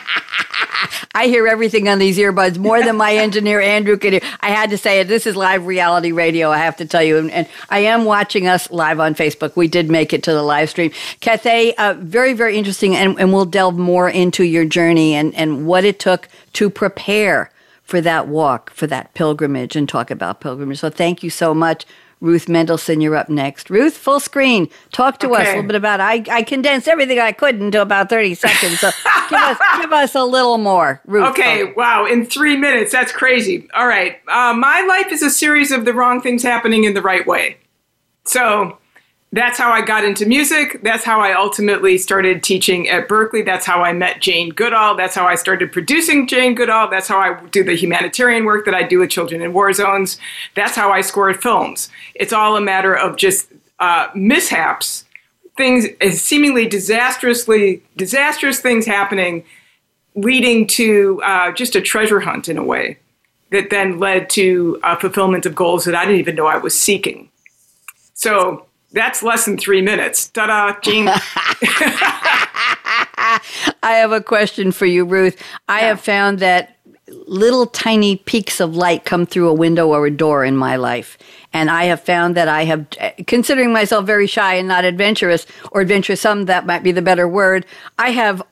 I 1.14 1.28
hear 1.28 1.48
everything 1.48 1.90
on 1.90 2.00
these 2.00 2.18
earbuds 2.18 2.58
more 2.58 2.82
than 2.82 2.96
my 2.96 3.16
engineer 3.16 3.60
Andrew 3.60 3.98
can 3.98 4.14
hear. 4.14 4.22
I 4.40 4.50
had 4.50 4.70
to 4.70 4.78
say 4.78 5.00
it. 5.00 5.08
This 5.08 5.26
is 5.26 5.36
live 5.36 5.66
reality 5.66 6.12
radio. 6.12 6.52
I 6.52 6.60
have 6.60 6.78
to 6.78 6.86
tell 6.86 7.04
you, 7.04 7.18
and, 7.18 7.32
and 7.32 7.48
I 7.70 7.80
am 7.80 8.06
watching 8.06 8.48
us 8.48 8.70
live 8.72 9.00
on 9.00 9.16
Facebook. 9.16 9.56
We 9.56 9.68
did 9.68 9.90
make 9.90 10.14
it 10.14 10.24
to 10.24 10.32
the 10.32 10.44
live 10.44 10.70
stream. 10.70 10.92
Cathay, 11.20 11.74
uh, 11.76 11.96
very 12.00 12.34
very 12.34 12.58
interesting, 12.58 12.96
and, 12.96 13.20
and 13.20 13.34
we'll 13.34 13.46
delve 13.46 13.78
more 13.78 14.10
into 14.10 14.44
your 14.44 14.66
journey 14.66 15.16
and 15.16 15.34
and 15.36 15.66
what 15.66 15.84
it 15.84 16.00
took 16.00 16.28
to 16.54 16.70
prepare 16.70 17.52
for 17.84 18.00
that 18.02 18.28
walk, 18.28 18.70
for 18.72 18.86
that 18.88 19.14
pilgrimage, 19.14 19.76
and 19.76 19.90
talk 19.90 20.12
about 20.12 20.40
pilgrimage. 20.40 20.80
So 20.80 20.90
thank 20.90 21.24
you 21.24 21.30
so 21.30 21.54
much 21.54 21.86
Ruth 22.20 22.48
Mendelson, 22.48 23.02
you're 23.02 23.16
up 23.16 23.30
next. 23.30 23.70
Ruth, 23.70 23.96
full 23.96 24.20
screen. 24.20 24.70
Talk 24.92 25.20
to 25.20 25.32
okay. 25.32 25.42
us 25.42 25.48
a 25.48 25.52
little 25.52 25.64
bit 25.64 25.76
about. 25.76 26.00
I 26.00 26.24
I 26.30 26.44
condensed 26.44 26.88
everything 26.88 27.20
I 27.20 27.32
could 27.32 27.62
into 27.62 27.82
about 27.82 28.10
30 28.10 28.34
seconds. 28.34 28.80
So 28.80 28.90
give 29.30 29.40
us 29.40 29.58
give 29.82 29.94
us 29.94 30.16
a 30.16 30.24
little 30.24 30.58
more, 30.58 31.02
Ruth. 31.06 31.30
Okay, 31.30 31.74
wow, 31.74 32.06
in 32.06 32.26
three 32.26 32.58
minutes, 32.58 32.92
that's 32.92 33.12
crazy. 33.12 33.68
All 33.74 33.88
right, 33.88 34.18
uh, 34.28 34.54
my 34.54 34.82
life 34.82 35.12
is 35.12 35.22
a 35.22 35.30
series 35.30 35.72
of 35.72 35.86
the 35.86 35.94
wrong 35.94 36.22
things 36.22 36.44
happening 36.44 36.86
in 36.86 36.94
the 36.94 37.02
right 37.02 37.26
way. 37.28 37.58
So 38.26 38.80
that's 39.34 39.58
how 39.58 39.72
I 39.72 39.82
got 39.82 40.06
into 40.06 40.26
music. 40.26 40.80
That's 40.84 41.04
how 41.04 41.20
I 41.20 41.34
ultimately 41.34 41.98
started 41.98 42.44
teaching 42.44 42.88
at 42.88 43.10
Berklee. 43.10 43.46
That's 43.46 43.66
how 43.66 43.84
I 43.84 43.92
met 43.92 44.22
Jane 44.22 44.50
Goodall. 44.50 44.96
That's 44.96 45.16
how 45.16 45.26
I 45.26 45.36
started 45.36 45.74
producing 45.74 46.28
Jane 46.28 46.56
Goodall. 46.56 46.90
That's 46.90 47.10
how 47.10 47.20
I 47.20 47.40
do 47.48 47.64
the 47.64 47.76
humanitarian 47.76 48.46
work 48.46 48.64
that 48.66 48.74
I 48.74 48.84
do 48.84 49.00
with 49.00 49.10
children 49.10 49.42
in 49.42 49.52
war 49.52 49.74
zones. 49.74 50.18
That's 50.56 50.76
how 50.76 50.92
I 50.92 51.02
score 51.02 51.34
films. 51.34 51.90
It's 52.16 52.32
all 52.32 52.56
a 52.56 52.62
matter 52.62 52.96
of 52.96 53.18
just 53.18 53.52
uh, 53.80 54.08
mishaps, 54.16 55.04
things 55.58 55.88
seemingly 56.20 56.66
disastrously 56.68 57.84
disastrous 57.98 58.62
things 58.62 58.86
happening, 58.86 59.44
leading 60.16 60.68
to 60.68 61.22
uh, 61.24 61.52
just 61.52 61.76
a 61.76 61.82
treasure 61.82 62.22
hunt 62.22 62.48
in 62.48 62.58
a 62.58 62.64
way 62.64 62.98
that 63.52 63.70
then 63.72 64.00
led 64.00 64.30
to 64.30 64.80
uh, 64.84 64.96
fulfillment 64.96 65.46
of 65.46 65.54
goals 65.54 65.84
that 65.84 65.96
I 65.96 66.06
didn't 66.06 66.20
even 66.20 66.36
know 66.36 66.48
I 66.48 66.58
was 66.58 66.80
seeking. 66.80 67.30
So 68.14 68.67
that's 68.98 69.22
less 69.24 69.46
than 69.46 69.58
three 69.58 69.82
minutes. 69.82 70.28
Ta 70.30 70.48
da, 70.48 70.80
Jean. 70.82 71.08
I 73.84 73.96
have 73.96 74.12
a 74.12 74.22
question 74.22 74.72
for 74.72 74.86
you, 74.86 75.06
Ruth. 75.06 75.42
I 75.68 75.82
yeah. 75.82 75.88
have 75.88 76.02
found 76.02 76.40
that 76.40 76.78
little 77.26 77.66
tiny 77.68 78.18
peaks 78.18 78.60
of 78.60 78.76
light 78.76 79.06
come 79.06 79.26
through 79.26 79.48
a 79.48 79.54
window 79.54 79.88
or 79.88 80.06
a 80.08 80.12
door 80.12 80.44
in 80.44 80.58
my 80.58 80.76
life. 80.76 81.18
And 81.54 81.70
I 81.70 81.86
have 81.86 82.02
found 82.02 82.36
that 82.36 82.48
I 82.48 82.66
have, 82.66 82.86
eh, 82.98 83.12
considering 83.26 83.72
myself 83.72 84.06
very 84.06 84.28
shy 84.28 84.56
and 84.56 84.68
not 84.68 84.84
adventurous 84.84 85.46
or 85.72 85.82
adventuresome, 85.82 86.46
that 86.46 86.66
might 86.66 86.84
be 86.84 86.92
the 86.92 87.02
better 87.02 87.28
word, 87.28 87.66
I 87.98 88.12
have 88.12 88.44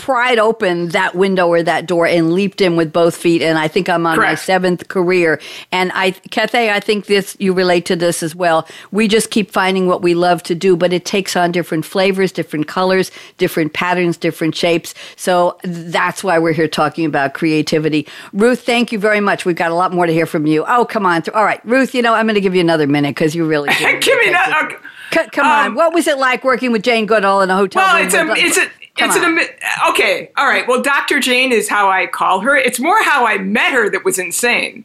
pried 0.00 0.38
open 0.38 0.88
that 0.88 1.14
window 1.14 1.48
or 1.48 1.62
that 1.62 1.86
door 1.86 2.06
and 2.06 2.32
leaped 2.32 2.60
in 2.60 2.76
with 2.76 2.92
both 2.92 3.16
feet. 3.16 3.42
And 3.42 3.58
I 3.58 3.68
think 3.68 3.88
I'm 3.88 4.06
on 4.06 4.16
Correct. 4.16 4.30
my 4.32 4.34
seventh 4.36 4.88
career. 4.88 5.40
And 5.72 5.90
I, 5.94 6.12
Cathay, 6.30 6.70
I 6.70 6.80
think 6.80 7.06
this, 7.06 7.36
you 7.38 7.52
relate 7.52 7.84
to 7.86 7.96
this 7.96 8.22
as 8.22 8.34
well. 8.34 8.66
We 8.90 9.08
just 9.08 9.30
keep 9.30 9.50
finding 9.50 9.86
what 9.86 10.02
we 10.02 10.14
love 10.14 10.42
to 10.44 10.54
do, 10.54 10.76
but 10.76 10.92
it 10.92 11.04
takes 11.04 11.36
on 11.36 11.52
different 11.52 11.84
flavors, 11.84 12.32
different 12.32 12.68
colors, 12.68 13.10
different 13.38 13.72
patterns, 13.72 14.16
different 14.16 14.54
shapes. 14.54 14.94
So 15.16 15.58
that's 15.64 16.22
why 16.24 16.38
we're 16.38 16.52
here 16.52 16.68
talking 16.68 17.04
about 17.04 17.34
creativity. 17.34 18.06
Ruth, 18.32 18.62
thank 18.64 18.92
you 18.92 18.98
very 18.98 19.20
much. 19.20 19.44
We've 19.44 19.56
got 19.56 19.70
a 19.70 19.74
lot 19.74 19.92
more 19.92 20.06
to 20.06 20.12
hear 20.12 20.26
from 20.26 20.46
you. 20.46 20.64
Oh, 20.68 20.84
come 20.84 21.06
on. 21.06 21.22
All 21.34 21.44
right, 21.44 21.60
Ruth, 21.64 21.94
you 21.94 22.02
know, 22.02 22.14
I'm 22.14 22.26
going 22.26 22.34
to 22.34 22.40
give 22.40 22.54
you 22.54 22.60
another 22.60 22.86
minute 22.86 23.10
because 23.14 23.34
you 23.34 23.46
really. 23.46 23.68
Give 23.78 24.18
me 24.18 24.30
that. 24.30 24.78
C- 25.12 25.20
come 25.32 25.46
on. 25.46 25.66
Um, 25.68 25.74
What 25.74 25.94
was 25.94 26.06
it 26.06 26.18
like 26.18 26.44
working 26.44 26.72
with 26.72 26.82
Jane 26.82 27.06
Goodall 27.06 27.40
in 27.40 27.50
a 27.50 27.56
hotel 27.56 27.82
Well, 27.82 27.96
room? 27.96 28.06
it's 28.06 28.14
a, 28.14 28.32
it's 28.36 28.58
a, 28.58 28.70
Come 28.96 29.10
it's 29.10 29.16
an, 29.16 29.24
on. 29.24 29.30
ami- 29.32 29.90
okay, 29.90 30.30
all 30.36 30.46
right. 30.46 30.66
Well, 30.66 30.82
Dr. 30.82 31.20
Jane 31.20 31.52
is 31.52 31.68
how 31.68 31.90
I 31.90 32.06
call 32.06 32.40
her. 32.40 32.56
It's 32.56 32.80
more 32.80 33.02
how 33.02 33.26
I 33.26 33.38
met 33.38 33.72
her 33.72 33.90
that 33.90 34.04
was 34.04 34.18
insane. 34.18 34.84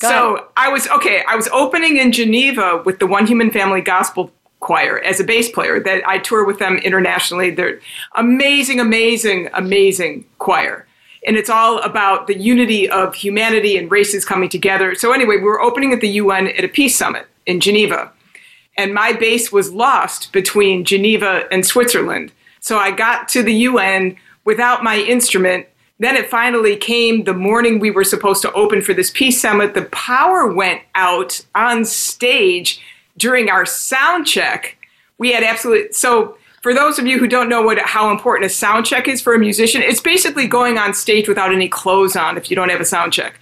Go 0.00 0.08
so 0.08 0.34
ahead. 0.34 0.48
I 0.56 0.68
was 0.68 0.88
okay. 0.88 1.22
I 1.28 1.36
was 1.36 1.48
opening 1.48 1.96
in 1.96 2.12
Geneva 2.12 2.82
with 2.84 2.98
the 2.98 3.06
One 3.06 3.26
Human 3.26 3.50
Family 3.50 3.80
Gospel 3.80 4.32
Choir 4.60 4.98
as 5.00 5.20
a 5.20 5.24
bass 5.24 5.50
player. 5.50 5.78
That 5.78 6.06
I 6.06 6.18
tour 6.18 6.44
with 6.44 6.58
them 6.58 6.78
internationally. 6.78 7.50
They're 7.50 7.80
amazing, 8.16 8.80
amazing, 8.80 9.50
amazing 9.54 10.24
choir. 10.38 10.86
And 11.26 11.36
it's 11.36 11.48
all 11.48 11.78
about 11.80 12.26
the 12.26 12.36
unity 12.36 12.88
of 12.88 13.14
humanity 13.14 13.78
and 13.78 13.90
races 13.90 14.24
coming 14.24 14.50
together. 14.50 14.94
So 14.94 15.12
anyway, 15.12 15.36
we 15.36 15.44
were 15.44 15.60
opening 15.60 15.92
at 15.92 16.00
the 16.00 16.08
UN 16.08 16.48
at 16.48 16.64
a 16.64 16.68
peace 16.68 16.96
summit 16.96 17.26
in 17.46 17.60
Geneva 17.60 18.10
and 18.76 18.94
my 18.94 19.12
bass 19.12 19.52
was 19.52 19.72
lost 19.72 20.32
between 20.32 20.84
Geneva 20.84 21.44
and 21.50 21.64
Switzerland. 21.64 22.32
So 22.64 22.78
I 22.78 22.92
got 22.92 23.28
to 23.28 23.42
the 23.42 23.52
UN 23.52 24.16
without 24.46 24.82
my 24.82 24.96
instrument. 24.96 25.66
Then 25.98 26.16
it 26.16 26.30
finally 26.30 26.76
came 26.76 27.24
the 27.24 27.34
morning 27.34 27.78
we 27.78 27.90
were 27.90 28.04
supposed 28.04 28.40
to 28.40 28.52
open 28.54 28.80
for 28.80 28.94
this 28.94 29.10
peace 29.10 29.38
summit. 29.38 29.74
The 29.74 29.84
power 29.92 30.50
went 30.50 30.80
out 30.94 31.44
on 31.54 31.84
stage 31.84 32.80
during 33.18 33.50
our 33.50 33.66
sound 33.66 34.26
check. 34.26 34.78
We 35.18 35.30
had 35.30 35.42
absolute 35.42 35.94
so 35.94 36.38
for 36.62 36.72
those 36.72 36.98
of 36.98 37.06
you 37.06 37.18
who 37.18 37.28
don't 37.28 37.50
know 37.50 37.60
what 37.60 37.78
how 37.80 38.10
important 38.10 38.50
a 38.50 38.54
sound 38.54 38.86
check 38.86 39.08
is 39.08 39.20
for 39.20 39.34
a 39.34 39.38
musician, 39.38 39.82
it's 39.82 40.00
basically 40.00 40.46
going 40.46 40.78
on 40.78 40.94
stage 40.94 41.28
without 41.28 41.52
any 41.52 41.68
clothes 41.68 42.16
on 42.16 42.38
if 42.38 42.48
you 42.48 42.56
don't 42.56 42.70
have 42.70 42.80
a 42.80 42.86
sound 42.86 43.12
check. 43.12 43.38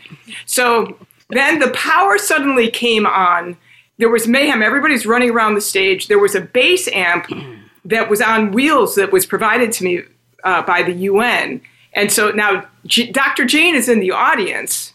So 0.47 0.99
then 1.31 1.61
the 1.61 1.71
power 1.71 2.19
suddenly 2.19 2.73
came 2.73 3.07
on 3.07 3.57
there 3.99 4.11
was 4.11 4.27
mayhem. 4.27 4.63
Everybody's 4.63 5.07
running 5.07 5.31
around 5.31 5.55
the 5.55 5.61
stage. 5.61 6.09
There 6.09 6.19
was 6.19 6.35
a 6.35 6.41
bass 6.41 6.89
amp 6.89 7.31
that 7.85 8.09
was 8.09 8.21
on 8.21 8.53
wheels 8.53 8.95
that 8.95 9.13
was 9.13 9.27
provided 9.27 9.73
to 9.73 9.85
me 9.85 10.03
uh, 10.45 10.63
by 10.63 10.83
the 10.83 10.93
UN. 10.93 11.61
And 11.95 12.11
so 12.11 12.31
now 12.31 12.67
J- 12.87 13.11
Dr. 13.11 13.45
Jane 13.45 13.75
is 13.75 13.89
in 13.89 14.01
the 14.01 14.13
audience. 14.13 14.93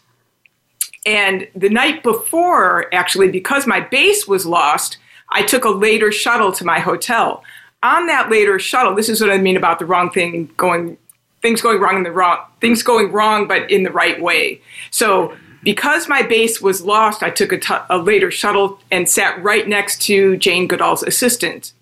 And 1.06 1.48
the 1.54 1.70
night 1.70 2.02
before, 2.02 2.92
actually, 2.94 3.30
because 3.30 3.66
my 3.66 3.80
bass 3.80 4.26
was 4.26 4.44
lost, 4.44 4.98
I 5.30 5.42
took 5.42 5.64
a 5.64 5.70
later 5.70 6.10
shuttle 6.12 6.52
to 6.52 6.64
my 6.64 6.80
hotel. 6.80 7.42
On 7.82 8.06
that 8.06 8.30
later 8.30 8.58
shuttle, 8.58 8.94
this 8.94 9.08
is 9.08 9.20
what 9.20 9.30
I 9.30 9.38
mean 9.38 9.56
about 9.56 9.78
the 9.78 9.86
wrong 9.86 10.10
thing 10.10 10.50
going, 10.56 10.98
things 11.40 11.60
going 11.60 11.80
wrong 11.80 11.96
in 11.96 12.02
the 12.02 12.10
wrong, 12.10 12.38
things 12.60 12.82
going 12.82 13.12
wrong, 13.12 13.46
but 13.46 13.70
in 13.70 13.84
the 13.84 13.92
right 13.92 14.20
way. 14.20 14.60
So 14.90 15.36
because 15.62 16.08
my 16.08 16.22
bass 16.22 16.60
was 16.60 16.82
lost, 16.82 17.22
I 17.22 17.30
took 17.30 17.52
a 17.52 17.58
tu- 17.58 17.74
a 17.88 17.98
later 17.98 18.30
shuttle 18.30 18.80
and 18.90 19.08
sat 19.08 19.42
right 19.42 19.66
next 19.66 20.02
to 20.02 20.36
Jane 20.36 20.66
Goodall's 20.66 21.02
assistant. 21.02 21.72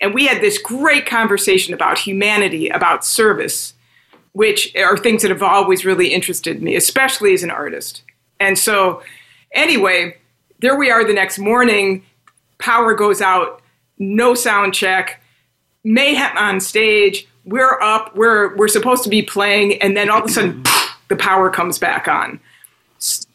And 0.00 0.14
we 0.14 0.26
had 0.26 0.42
this 0.42 0.58
great 0.58 1.06
conversation 1.06 1.74
about 1.74 1.98
humanity, 1.98 2.68
about 2.68 3.04
service, 3.04 3.74
which 4.32 4.74
are 4.76 4.96
things 4.96 5.22
that 5.22 5.30
have 5.30 5.42
always 5.42 5.84
really 5.84 6.12
interested 6.12 6.62
me, 6.62 6.76
especially 6.76 7.32
as 7.32 7.42
an 7.42 7.50
artist. 7.50 8.02
And 8.38 8.58
so, 8.58 9.02
anyway, 9.52 10.18
there 10.58 10.76
we 10.76 10.90
are 10.90 11.04
the 11.04 11.14
next 11.14 11.38
morning. 11.38 12.04
Power 12.58 12.94
goes 12.94 13.20
out, 13.20 13.62
no 13.98 14.34
sound 14.34 14.74
check, 14.74 15.22
mayhem 15.84 16.36
on 16.36 16.60
stage. 16.60 17.26
We're 17.44 17.80
up, 17.80 18.14
we're, 18.16 18.54
we're 18.56 18.68
supposed 18.68 19.04
to 19.04 19.10
be 19.10 19.22
playing, 19.22 19.80
and 19.80 19.96
then 19.96 20.10
all 20.10 20.18
of 20.18 20.26
a 20.26 20.32
sudden, 20.32 20.62
the 21.08 21.16
power 21.16 21.48
comes 21.48 21.78
back 21.78 22.08
on. 22.08 22.40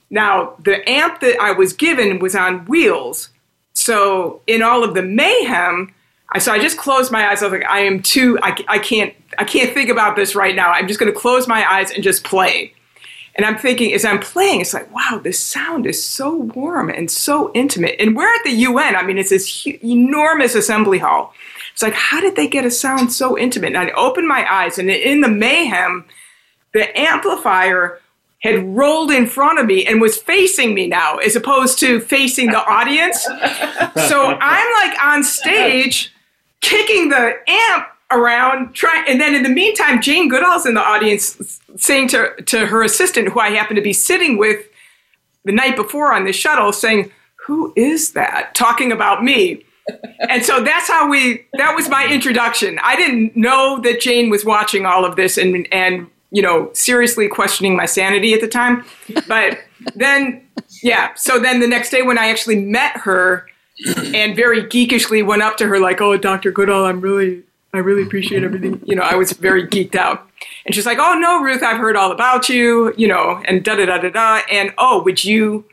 Now, 0.10 0.56
the 0.60 0.88
amp 0.88 1.22
that 1.22 1.39
I 1.39 1.53
was 1.53 1.74
given 1.74 2.20
was 2.20 2.36
on 2.36 2.65
wheels. 2.65 3.30
So, 3.74 4.41
in 4.46 4.62
all 4.62 4.84
of 4.84 4.94
the 4.94 5.01
mayhem, 5.01 5.94
I 6.32 6.40
so 6.40 6.52
I 6.52 6.60
just 6.60 6.78
closed 6.78 7.12
my 7.12 7.30
eyes. 7.30 7.42
I 7.42 7.46
was 7.46 7.52
like, 7.52 7.70
I 7.70 7.82
am 7.82 8.02
too. 8.02 8.40
I, 8.42 8.56
I 8.68 8.80
can't. 8.80 9.14
I 9.38 9.44
can't 9.44 9.74
think 9.74 9.90
about 9.90 10.16
this 10.16 10.36
right 10.36 10.56
now. 10.56 10.72
I'm 10.72 10.88
just 10.88 11.00
going 11.00 11.12
to 11.12 11.18
close 11.18 11.48
my 11.48 11.70
eyes 11.70 11.92
and 11.92 12.04
just 12.04 12.24
play. 12.24 12.74
And 13.36 13.46
I'm 13.46 13.58
thinking, 13.58 13.94
as 13.94 14.04
I'm 14.04 14.20
playing, 14.20 14.60
it's 14.60 14.74
like, 14.74 14.94
wow, 14.94 15.20
this 15.24 15.40
sound 15.40 15.86
is 15.86 16.04
so 16.04 16.36
warm 16.36 16.90
and 16.90 17.10
so 17.10 17.52
intimate. 17.54 17.96
And 17.98 18.16
we're 18.16 18.28
at 18.28 18.44
the 18.44 18.52
UN. 18.52 18.96
I 18.96 19.04
mean, 19.04 19.18
it's 19.18 19.30
this 19.30 19.64
hu- 19.64 19.78
enormous 19.82 20.54
assembly 20.54 20.98
hall. 20.98 21.34
It's 21.72 21.82
like, 21.82 21.94
how 21.94 22.20
did 22.20 22.36
they 22.36 22.48
get 22.48 22.66
a 22.66 22.72
sound 22.72 23.14
so 23.14 23.38
intimate? 23.38 23.74
And 23.74 23.78
I 23.78 23.92
opened 23.92 24.28
my 24.28 24.46
eyes, 24.52 24.78
and 24.78 24.90
in 24.90 25.22
the 25.22 25.30
mayhem, 25.30 26.06
the 26.74 26.98
amplifier 27.00 28.00
had 28.42 28.76
rolled 28.76 29.12
in 29.12 29.28
front 29.28 29.60
of 29.60 29.66
me 29.66 29.86
and 29.86 30.02
was 30.02 30.18
facing 30.18 30.74
me 30.74 30.88
now, 30.88 31.18
as 31.18 31.36
opposed 31.36 31.80
to 31.80 32.02
facing 32.02 32.48
the 32.48 32.64
audience. 32.66 33.22
so 34.08 34.26
I'm 34.26 34.90
like 34.90 35.04
on 35.04 35.24
stage, 35.24 36.12
kicking 36.62 37.10
the 37.10 37.38
amp 37.48 37.88
around, 38.12 38.74
trying, 38.74 39.06
and 39.08 39.20
then 39.20 39.34
in 39.36 39.44
the 39.44 39.50
meantime, 39.50 40.01
Jane 40.01 40.30
Goodall's 40.30 40.65
in 40.65 40.74
the 40.74 40.82
audience 40.82 41.60
saying 41.77 42.10
to, 42.10 42.34
to 42.46 42.68
her 42.68 42.84
assistant, 42.84 43.30
who 43.30 43.39
I 43.39 43.50
happened 43.50 43.77
to 43.77 43.82
be 43.82 43.94
sitting 43.94 44.38
with 44.38 44.65
the 45.46 45.51
night 45.51 45.75
before 45.75 46.13
on 46.13 46.25
the 46.25 46.34
shuttle, 46.34 46.74
saying, 46.74 47.12
Who 47.48 47.74
is 47.75 48.13
that? 48.13 48.53
Talking 48.53 48.91
about 48.91 49.24
me. 49.24 49.65
and 50.30 50.46
so 50.46 50.63
that's 50.63 50.88
how 50.88 51.10
we 51.10 51.46
that 51.53 51.75
was 51.75 51.89
my 51.89 52.08
introduction. 52.08 52.80
I 52.84 52.96
didn't 52.96 53.36
know 53.36 53.80
that 53.82 54.00
Jane 54.00 54.30
was 54.30 54.46
watching 54.46 54.86
all 54.86 55.06
of 55.06 55.15
this 55.15 55.38
and 55.38 55.68
and 55.72 56.08
you 56.34 56.41
know, 56.41 56.70
seriously 56.74 57.27
questioning 57.27 57.75
my 57.75 57.86
sanity 57.86 58.34
at 58.34 58.39
the 58.39 58.48
time. 58.48 58.86
But 59.27 59.60
then 59.96 60.48
yeah, 60.82 61.13
so 61.15 61.39
then 61.39 61.60
the 61.60 61.68
next 61.68 61.89
day 61.89 62.03
when 62.03 62.18
I 62.18 62.30
actually 62.30 62.63
met 62.63 62.96
her 62.98 63.48
and 64.14 64.36
very 64.36 64.64
geekishly 64.64 65.26
went 65.26 65.42
up 65.42 65.58
to 65.58 65.68
her 65.68 65.80
like, 65.80 66.02
"Oh, 66.02 66.18
Dr. 66.18 66.52
Goodall, 66.52 66.86
I'm 66.86 67.02
really 67.02 67.44
I 67.74 67.80
really 67.80 68.04
appreciate 68.04 68.44
everything." 68.44 68.82
You 68.86 68.96
know, 68.96 69.04
I 69.04 69.16
was 69.16 69.32
very 69.34 69.68
geeked 69.68 69.96
out. 69.96 70.28
And 70.66 70.74
she's 70.76 70.86
like, 70.86 71.00
"Oh 71.00 71.18
no, 71.18 71.42
Ruth, 71.42 71.64
I've 71.64 71.78
heard 71.78 71.96
all 71.96 72.12
about 72.12 72.50
you, 72.50 72.94
you 72.98 73.08
know, 73.08 73.42
and 73.46 73.64
da 73.64 73.76
da 73.76 73.86
da 73.86 73.98
da 73.98 74.10
da. 74.10 74.42
And 74.52 74.74
oh, 74.78 75.04
would 75.04 75.24
you 75.24 75.66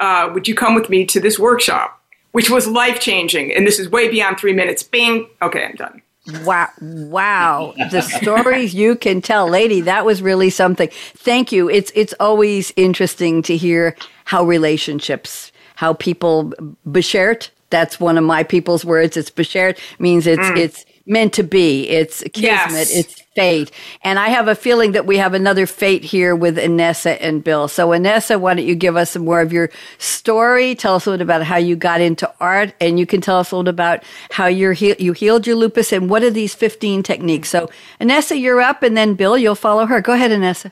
uh, 0.00 0.30
would 0.32 0.48
you 0.48 0.54
come 0.54 0.74
with 0.74 0.88
me 0.88 1.04
to 1.06 1.20
this 1.20 1.38
workshop?" 1.38 2.00
Which 2.32 2.50
was 2.50 2.66
life 2.66 2.98
changing, 2.98 3.54
and 3.54 3.64
this 3.64 3.78
is 3.78 3.88
way 3.88 4.08
beyond 4.08 4.38
three 4.38 4.52
minutes. 4.52 4.82
Bing. 4.82 5.28
Okay, 5.40 5.64
I'm 5.64 5.76
done. 5.76 6.02
Wow. 6.44 6.68
Wow. 6.80 7.74
The 7.90 8.00
stories 8.00 8.74
you 8.74 8.96
can 8.96 9.20
tell, 9.20 9.46
lady, 9.48 9.82
that 9.82 10.06
was 10.06 10.22
really 10.22 10.48
something. 10.50 10.88
Thank 11.16 11.52
you. 11.52 11.68
It's 11.68 11.92
it's 11.94 12.14
always 12.18 12.72
interesting 12.76 13.42
to 13.42 13.56
hear 13.56 13.94
how 14.24 14.44
relationships, 14.44 15.52
how 15.74 15.92
people 15.94 16.52
beshert, 16.88 17.50
that's 17.70 17.98
one 17.98 18.16
of 18.18 18.24
my 18.24 18.42
people's 18.44 18.84
words. 18.84 19.16
It's 19.16 19.30
beshert 19.30 19.78
means 19.98 20.26
it's 20.26 20.48
it's 20.56 20.86
meant 21.06 21.32
to 21.34 21.42
be. 21.42 21.88
It's 21.88 22.22
kismet, 22.32 22.42
Yes. 22.42 22.96
it's 22.96 23.20
fate. 23.36 23.70
And 24.02 24.18
I 24.18 24.28
have 24.28 24.48
a 24.48 24.54
feeling 24.54 24.92
that 24.92 25.04
we 25.04 25.18
have 25.18 25.34
another 25.34 25.66
fate 25.66 26.02
here 26.04 26.34
with 26.36 26.56
Annessa 26.56 27.18
and 27.20 27.42
Bill. 27.44 27.66
So 27.68 27.88
Annessa, 27.88 28.40
why 28.40 28.54
don't 28.54 28.64
you 28.64 28.74
give 28.76 28.96
us 28.96 29.10
some 29.10 29.24
more 29.24 29.40
of 29.42 29.52
your 29.52 29.68
story? 29.98 30.74
Tell 30.76 30.94
us 30.94 31.04
a 31.06 31.10
little 31.10 31.24
about 31.26 31.42
how 31.42 31.56
you 31.56 31.76
got 31.76 32.00
into 32.00 32.32
art, 32.40 32.72
and 32.80 32.98
you 32.98 33.04
can 33.06 33.20
tell 33.20 33.38
us 33.38 33.50
a 33.50 33.56
little 33.56 33.68
about 33.68 34.02
how 34.30 34.46
you're 34.46 34.72
heal- 34.72 34.96
you 34.98 35.12
healed 35.12 35.46
your 35.46 35.56
lupus 35.56 35.92
and 35.92 36.08
what 36.08 36.22
are 36.22 36.30
these 36.30 36.54
15 36.54 37.02
techniques. 37.02 37.48
So 37.50 37.68
Annessa, 38.00 38.40
you're 38.40 38.60
up, 38.62 38.82
and 38.82 38.96
then 38.96 39.14
Bill, 39.14 39.36
you'll 39.36 39.56
follow 39.56 39.84
her. 39.86 40.00
Go 40.00 40.12
ahead, 40.14 40.30
Annessa. 40.30 40.70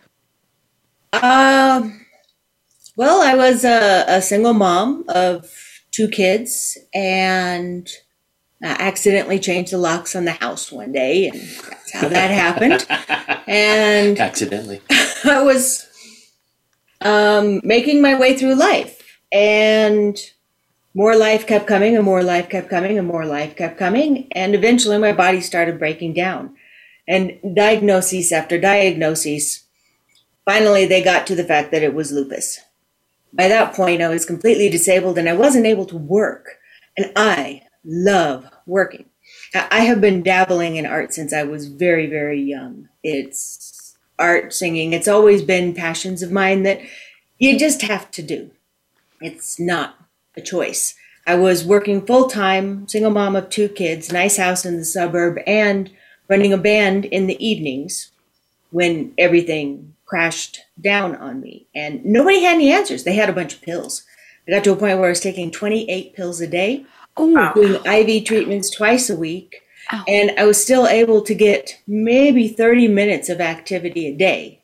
Um, 1.22 2.01
well, 2.96 3.22
I 3.22 3.34
was 3.34 3.64
a, 3.64 4.04
a 4.08 4.22
single 4.22 4.52
mom 4.52 5.04
of 5.08 5.50
two 5.90 6.08
kids 6.08 6.78
and 6.94 7.88
I 8.62 8.76
accidentally 8.78 9.40
changed 9.40 9.72
the 9.72 9.78
locks 9.78 10.14
on 10.14 10.24
the 10.24 10.32
house 10.32 10.70
one 10.70 10.92
day, 10.92 11.28
and 11.28 11.40
that's 11.40 11.92
how 11.92 12.08
that 12.08 12.30
happened. 12.30 12.86
And 13.48 14.20
Accidentally. 14.20 14.80
I 15.24 15.42
was 15.42 15.88
um, 17.00 17.60
making 17.64 18.00
my 18.00 18.16
way 18.16 18.36
through 18.36 18.54
life, 18.54 19.18
and 19.32 20.16
more 20.94 21.16
life 21.16 21.44
kept 21.44 21.66
coming, 21.66 21.96
and 21.96 22.04
more 22.04 22.22
life 22.22 22.48
kept 22.48 22.70
coming, 22.70 22.98
and 22.98 23.08
more 23.08 23.26
life 23.26 23.56
kept 23.56 23.78
coming, 23.78 24.28
and 24.30 24.54
eventually 24.54 24.96
my 24.96 25.12
body 25.12 25.40
started 25.40 25.80
breaking 25.80 26.14
down. 26.14 26.54
And 27.08 27.36
diagnoses 27.56 28.30
after 28.30 28.60
diagnoses 28.60 29.64
finally 30.44 30.86
they 30.86 31.02
got 31.02 31.26
to 31.26 31.34
the 31.34 31.44
fact 31.44 31.72
that 31.72 31.82
it 31.82 31.94
was 31.94 32.12
lupus. 32.12 32.60
By 33.32 33.48
that 33.48 33.74
point, 33.74 34.02
I 34.02 34.08
was 34.08 34.26
completely 34.26 34.68
disabled 34.68 35.18
and 35.18 35.28
I 35.28 35.32
wasn't 35.32 35.66
able 35.66 35.86
to 35.86 35.96
work. 35.96 36.58
And 36.96 37.12
I 37.16 37.62
love 37.84 38.50
working. 38.66 39.06
I 39.54 39.80
have 39.80 40.00
been 40.00 40.22
dabbling 40.22 40.76
in 40.76 40.86
art 40.86 41.14
since 41.14 41.32
I 41.32 41.42
was 41.42 41.68
very, 41.68 42.06
very 42.06 42.40
young. 42.40 42.88
It's 43.02 43.96
art, 44.18 44.52
singing. 44.52 44.92
It's 44.92 45.08
always 45.08 45.42
been 45.42 45.74
passions 45.74 46.22
of 46.22 46.30
mine 46.30 46.62
that 46.62 46.80
you 47.38 47.58
just 47.58 47.82
have 47.82 48.10
to 48.12 48.22
do. 48.22 48.50
It's 49.20 49.58
not 49.58 49.96
a 50.36 50.40
choice. 50.40 50.94
I 51.26 51.34
was 51.36 51.64
working 51.64 52.04
full 52.04 52.28
time, 52.28 52.88
single 52.88 53.10
mom 53.10 53.36
of 53.36 53.48
two 53.48 53.68
kids, 53.68 54.12
nice 54.12 54.36
house 54.36 54.64
in 54.64 54.76
the 54.76 54.84
suburb, 54.84 55.38
and 55.46 55.90
running 56.28 56.52
a 56.52 56.58
band 56.58 57.04
in 57.06 57.26
the 57.26 57.44
evenings 57.44 58.10
when 58.70 59.12
everything 59.18 59.91
crashed 60.12 60.60
down 60.78 61.16
on 61.16 61.40
me. 61.40 61.66
And 61.74 62.04
nobody 62.04 62.42
had 62.42 62.56
any 62.56 62.70
answers. 62.70 63.04
They 63.04 63.14
had 63.14 63.30
a 63.30 63.32
bunch 63.32 63.54
of 63.54 63.62
pills. 63.62 64.04
I 64.46 64.50
got 64.50 64.62
to 64.64 64.72
a 64.72 64.76
point 64.76 64.98
where 64.98 65.06
I 65.06 65.08
was 65.08 65.20
taking 65.20 65.50
28 65.50 66.14
pills 66.14 66.38
a 66.42 66.46
day, 66.46 66.84
Oh, 67.16 67.52
doing 67.54 67.80
IV 67.86 68.26
treatments 68.26 68.68
twice 68.68 69.08
a 69.08 69.16
week, 69.16 69.62
Ow. 69.90 70.04
and 70.06 70.32
I 70.38 70.44
was 70.44 70.62
still 70.62 70.86
able 70.86 71.22
to 71.22 71.34
get 71.34 71.78
maybe 71.86 72.46
30 72.46 72.88
minutes 72.88 73.30
of 73.30 73.40
activity 73.40 74.06
a 74.06 74.14
day. 74.14 74.62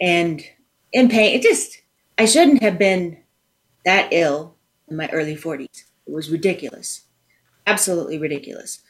And 0.00 0.42
in 0.90 1.10
pain, 1.10 1.38
it 1.38 1.42
just, 1.42 1.82
I 2.16 2.24
shouldn't 2.24 2.62
have 2.62 2.78
been 2.78 3.18
that 3.84 4.08
ill 4.10 4.54
in 4.88 4.96
my 4.96 5.10
early 5.10 5.36
40s. 5.36 5.84
It 6.06 6.14
was 6.14 6.30
ridiculous. 6.30 7.02
Absolutely 7.66 8.16
ridiculous. 8.16 8.80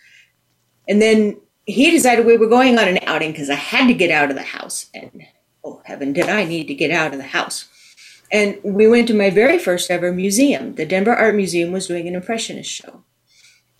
And 0.88 1.02
then 1.02 1.40
he 1.64 1.90
decided 1.90 2.24
we 2.24 2.36
were 2.36 2.46
going 2.46 2.78
on 2.78 2.86
an 2.86 3.00
outing 3.02 3.32
because 3.32 3.50
I 3.50 3.56
had 3.56 3.88
to 3.88 3.94
get 3.94 4.12
out 4.12 4.30
of 4.30 4.36
the 4.36 4.42
house. 4.42 4.86
And 4.94 5.26
oh, 5.66 5.82
heaven, 5.84 6.12
did 6.12 6.28
I 6.28 6.44
need 6.44 6.68
to 6.68 6.74
get 6.74 6.90
out 6.90 7.12
of 7.12 7.18
the 7.18 7.26
house? 7.26 7.68
And 8.30 8.58
we 8.62 8.88
went 8.88 9.08
to 9.08 9.14
my 9.14 9.30
very 9.30 9.58
first 9.58 9.90
ever 9.90 10.12
museum. 10.12 10.74
The 10.74 10.86
Denver 10.86 11.14
Art 11.14 11.34
Museum 11.34 11.72
was 11.72 11.86
doing 11.86 12.08
an 12.08 12.14
Impressionist 12.14 12.70
show. 12.70 13.04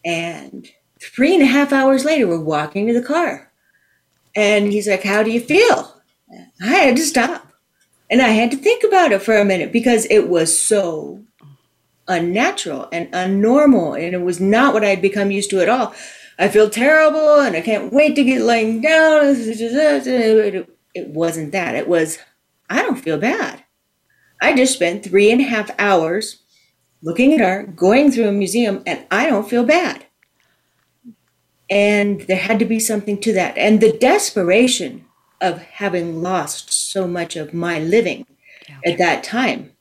And 0.05 0.69
three 1.01 1.35
and 1.35 1.43
a 1.43 1.47
half 1.47 1.73
hours 1.73 2.05
later, 2.05 2.27
we're 2.27 2.41
walking 2.41 2.87
to 2.87 2.93
the 2.93 3.07
car. 3.07 3.53
And 4.35 4.73
he's 4.73 4.89
like, 4.89 5.03
How 5.03 5.23
do 5.23 5.31
you 5.31 5.41
feel? 5.41 5.95
I 6.61 6.67
had 6.67 6.97
to 6.97 7.03
stop. 7.03 7.53
And 8.11 8.23
I 8.23 8.29
had 8.29 8.51
to 8.53 8.57
think 8.57 8.85
about 8.85 9.13
it 9.13 9.23
for 9.23 9.37
a 9.37 9.45
minute 9.45 9.73
because 9.73 10.07
it 10.11 10.29
was 10.29 10.59
so 10.59 11.25
unnatural 12.07 12.89
and 12.93 13.11
unnormal. 13.13 14.01
And 14.01 14.15
it 14.15 14.23
was 14.23 14.41
not 14.41 14.75
what 14.75 14.85
I 14.85 14.91
had 14.91 15.03
become 15.03 15.33
used 15.33 15.51
to 15.51 15.61
at 15.61 15.69
all. 15.69 15.93
I 16.39 16.49
feel 16.49 16.71
terrible 16.71 17.41
and 17.41 17.57
I 17.57 17.63
can't 17.63 17.93
wait 17.93 18.15
to 18.15 18.25
get 18.25 18.43
laying 18.43 18.81
down. 18.81 19.35
It 20.97 21.09
wasn't 21.09 21.53
that. 21.53 21.75
It 21.75 21.89
was, 21.89 22.19
I 22.71 22.81
don't 22.83 22.97
feel 22.97 23.19
bad. 23.19 23.65
I 24.41 24.57
just 24.57 24.73
spent 24.75 25.05
three 25.05 25.31
and 25.31 25.43
a 25.43 25.45
half 25.45 25.71
hours 25.79 26.43
looking 27.03 27.35
at 27.35 27.43
art, 27.43 27.77
going 27.77 28.11
through 28.11 28.29
a 28.29 28.33
museum, 28.33 28.83
and 28.87 29.05
I 29.11 29.27
don't 29.27 29.49
feel 29.49 29.65
bad. 29.65 30.07
And 31.69 32.23
there 32.23 32.39
had 32.39 32.59
to 32.61 32.65
be 32.65 32.81
something 32.81 33.21
to 33.21 33.33
that. 33.35 33.59
And 33.59 33.81
the 33.81 33.93
desperation 33.93 35.05
of 35.41 35.61
having 35.61 36.23
lost 36.23 36.73
so 36.73 37.07
much 37.07 37.37
of 37.37 37.53
my 37.53 37.79
living 37.79 38.25
at 38.85 38.97
that 38.97 39.23
time 39.23 39.73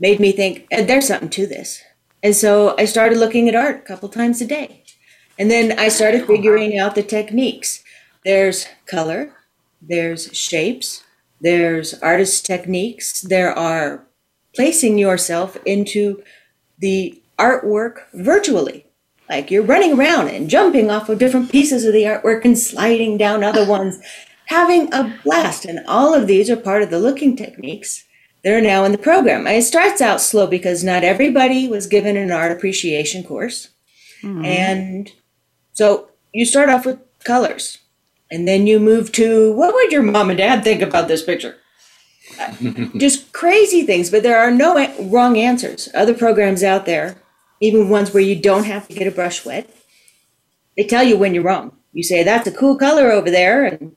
made 0.00 0.18
me 0.18 0.32
think, 0.32 0.66
"Eh, 0.72 0.82
there's 0.82 1.06
something 1.06 1.30
to 1.30 1.46
this. 1.46 1.82
And 2.22 2.34
so 2.34 2.74
I 2.76 2.86
started 2.86 3.18
looking 3.18 3.48
at 3.48 3.54
art 3.54 3.76
a 3.76 3.86
couple 3.86 4.08
times 4.08 4.40
a 4.40 4.46
day. 4.46 4.82
And 5.38 5.48
then 5.50 5.78
I 5.78 5.88
started 5.88 6.26
figuring 6.26 6.76
out 6.78 6.94
the 6.94 7.02
techniques. 7.02 7.84
There's 8.24 8.66
color, 8.86 9.32
there's 9.80 10.36
shapes, 10.36 11.04
there's 11.40 11.94
artist 11.94 12.46
techniques, 12.46 13.20
there 13.22 13.52
are 13.52 14.06
placing 14.54 14.98
yourself 14.98 15.56
into 15.66 16.22
the 16.78 17.22
artwork 17.38 18.00
virtually. 18.14 18.86
Like 19.28 19.50
you're 19.50 19.62
running 19.62 19.98
around 19.98 20.28
and 20.28 20.48
jumping 20.48 20.90
off 20.90 21.08
of 21.08 21.18
different 21.18 21.50
pieces 21.50 21.84
of 21.84 21.92
the 21.92 22.04
artwork 22.04 22.44
and 22.44 22.58
sliding 22.58 23.18
down 23.18 23.44
other 23.44 23.66
ones, 23.68 23.98
having 24.46 24.92
a 24.92 25.18
blast. 25.24 25.64
And 25.64 25.84
all 25.86 26.14
of 26.14 26.26
these 26.26 26.48
are 26.48 26.56
part 26.56 26.82
of 26.82 26.90
the 26.90 26.98
looking 26.98 27.36
techniques 27.36 28.04
that 28.42 28.52
are 28.52 28.60
now 28.60 28.84
in 28.84 28.92
the 28.92 28.98
program. 28.98 29.46
It 29.46 29.62
starts 29.62 30.00
out 30.00 30.20
slow 30.20 30.46
because 30.46 30.84
not 30.84 31.04
everybody 31.04 31.68
was 31.68 31.86
given 31.86 32.16
an 32.16 32.30
art 32.30 32.52
appreciation 32.52 33.24
course. 33.24 33.68
Mm-hmm. 34.22 34.44
And 34.44 35.12
so 35.72 36.10
you 36.32 36.44
start 36.44 36.70
off 36.70 36.86
with 36.86 36.98
colors. 37.24 37.78
And 38.30 38.46
then 38.46 38.66
you 38.66 38.80
move 38.80 39.12
to 39.12 39.52
what 39.52 39.74
would 39.74 39.92
your 39.92 40.02
mom 40.02 40.30
and 40.30 40.38
dad 40.38 40.64
think 40.64 40.82
about 40.82 41.08
this 41.08 41.22
picture? 41.22 41.56
Just 42.96 43.32
crazy 43.32 43.82
things, 43.82 44.10
but 44.10 44.22
there 44.22 44.38
are 44.38 44.50
no 44.50 44.76
a- 44.76 45.08
wrong 45.08 45.36
answers. 45.36 45.88
Other 45.94 46.14
programs 46.14 46.62
out 46.62 46.86
there, 46.86 47.16
even 47.60 47.88
ones 47.88 48.12
where 48.12 48.22
you 48.22 48.34
don't 48.36 48.64
have 48.64 48.88
to 48.88 48.94
get 48.94 49.06
a 49.06 49.12
brush 49.12 49.44
wet, 49.44 49.70
they 50.76 50.84
tell 50.84 51.04
you 51.04 51.16
when 51.16 51.34
you're 51.34 51.44
wrong. 51.44 51.72
You 51.92 52.02
say, 52.02 52.22
that's 52.24 52.46
a 52.46 52.52
cool 52.52 52.76
color 52.76 53.10
over 53.10 53.30
there. 53.30 53.64
And 53.64 53.96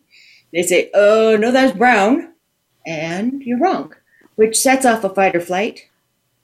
they 0.53 0.63
say, 0.63 0.89
oh, 0.93 1.35
no, 1.37 1.51
that's 1.51 1.77
brown. 1.77 2.33
And 2.85 3.41
you're 3.43 3.59
wrong, 3.59 3.93
which 4.35 4.57
sets 4.57 4.85
off 4.85 5.03
a 5.03 5.09
fight 5.09 5.35
or 5.35 5.41
flight. 5.41 5.87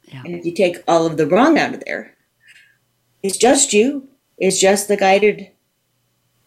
Yeah. 0.04 0.24
And 0.26 0.36
if 0.36 0.46
you 0.46 0.54
take 0.54 0.78
all 0.88 1.06
of 1.06 1.18
the 1.18 1.26
wrong 1.28 1.58
out 1.58 1.74
of 1.74 1.84
there, 1.86 2.16
it's 3.24 3.38
just 3.38 3.74
you. 3.74 4.10
It's 4.38 4.60
just 4.60 4.88
the 4.88 4.98
guided 4.98 5.52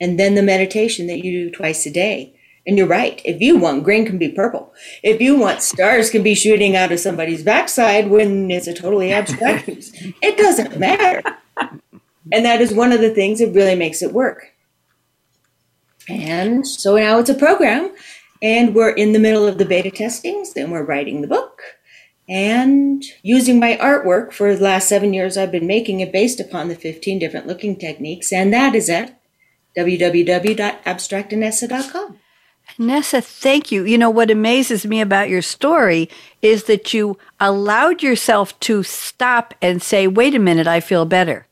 and 0.01 0.19
then 0.19 0.35
the 0.35 0.43
meditation 0.43 1.07
that 1.09 1.25
you 1.25 1.33
do 1.33 1.51
twice 1.51 1.87
a 1.87 1.91
day. 1.91 2.35
And 2.67 2.77
you're 2.77 2.87
right. 2.87 3.23
If 3.25 3.41
you 3.41 3.57
want 3.57 3.85
green 3.85 4.05
can 4.05 4.19
be 4.19 4.29
purple. 4.29 4.75
If 5.03 5.21
you 5.23 5.37
want 5.37 5.63
stars 5.63 6.11
can 6.11 6.23
be 6.23 6.35
shooting 6.35 6.77
out 6.77 6.93
of 6.93 7.01
somebody's 7.01 7.43
backside 7.43 8.11
when 8.11 8.51
it's 8.51 8.67
a 8.67 8.75
totally 8.75 9.11
abstract 9.13 9.67
piece. 9.67 9.91
It 10.23 10.37
doesn't 10.37 10.79
matter. 10.79 11.23
And 12.31 12.45
that 12.45 12.61
is 12.61 12.75
one 12.75 12.93
of 12.93 13.01
the 13.01 13.15
things 13.15 13.39
that 13.39 13.55
really 13.55 13.75
makes 13.75 14.03
it 14.03 14.13
work. 14.13 14.53
And 16.09 16.67
so 16.67 16.97
now 16.97 17.19
it's 17.19 17.31
a 17.31 17.35
program, 17.35 17.95
and 18.43 18.75
we're 18.75 18.91
in 18.91 19.13
the 19.13 19.19
middle 19.19 19.47
of 19.47 19.59
the 19.59 19.65
beta 19.65 19.91
testings, 19.91 20.55
then 20.55 20.71
we're 20.71 20.85
writing 20.85 21.21
the 21.21 21.27
book. 21.27 21.61
And 22.29 23.03
using 23.23 23.59
my 23.59 23.77
artwork 23.77 24.33
for 24.33 24.55
the 24.55 24.63
last 24.63 24.89
seven 24.89 25.15
years, 25.15 25.37
I've 25.37 25.53
been 25.53 25.67
making 25.67 26.01
it 26.01 26.13
based 26.13 26.41
upon 26.41 26.69
the 26.69 26.75
15 26.75 27.19
different 27.19 27.47
looking 27.47 27.77
techniques, 27.77 28.33
and 28.33 28.53
that 28.53 28.75
is 28.75 28.89
at 28.89 29.17
www.abstractanessa.com. 29.79 32.19
Nessa, 32.79 33.21
thank 33.21 33.73
you. 33.73 33.85
You 33.85 33.99
know, 33.99 34.11
what 34.11 34.31
amazes 34.31 34.87
me 34.87 35.01
about 35.01 35.29
your 35.31 35.43
story 35.43 36.09
is 36.43 36.64
that 36.64 36.93
you 36.95 37.19
allowed 37.41 38.03
yourself 38.03 38.59
to 38.61 38.83
stop 38.83 39.55
and 39.62 39.83
say, 39.83 40.07
wait 40.07 40.35
a 40.35 40.38
minute, 40.38 40.67
I 40.67 40.81
feel 40.81 41.05
better. 41.05 41.47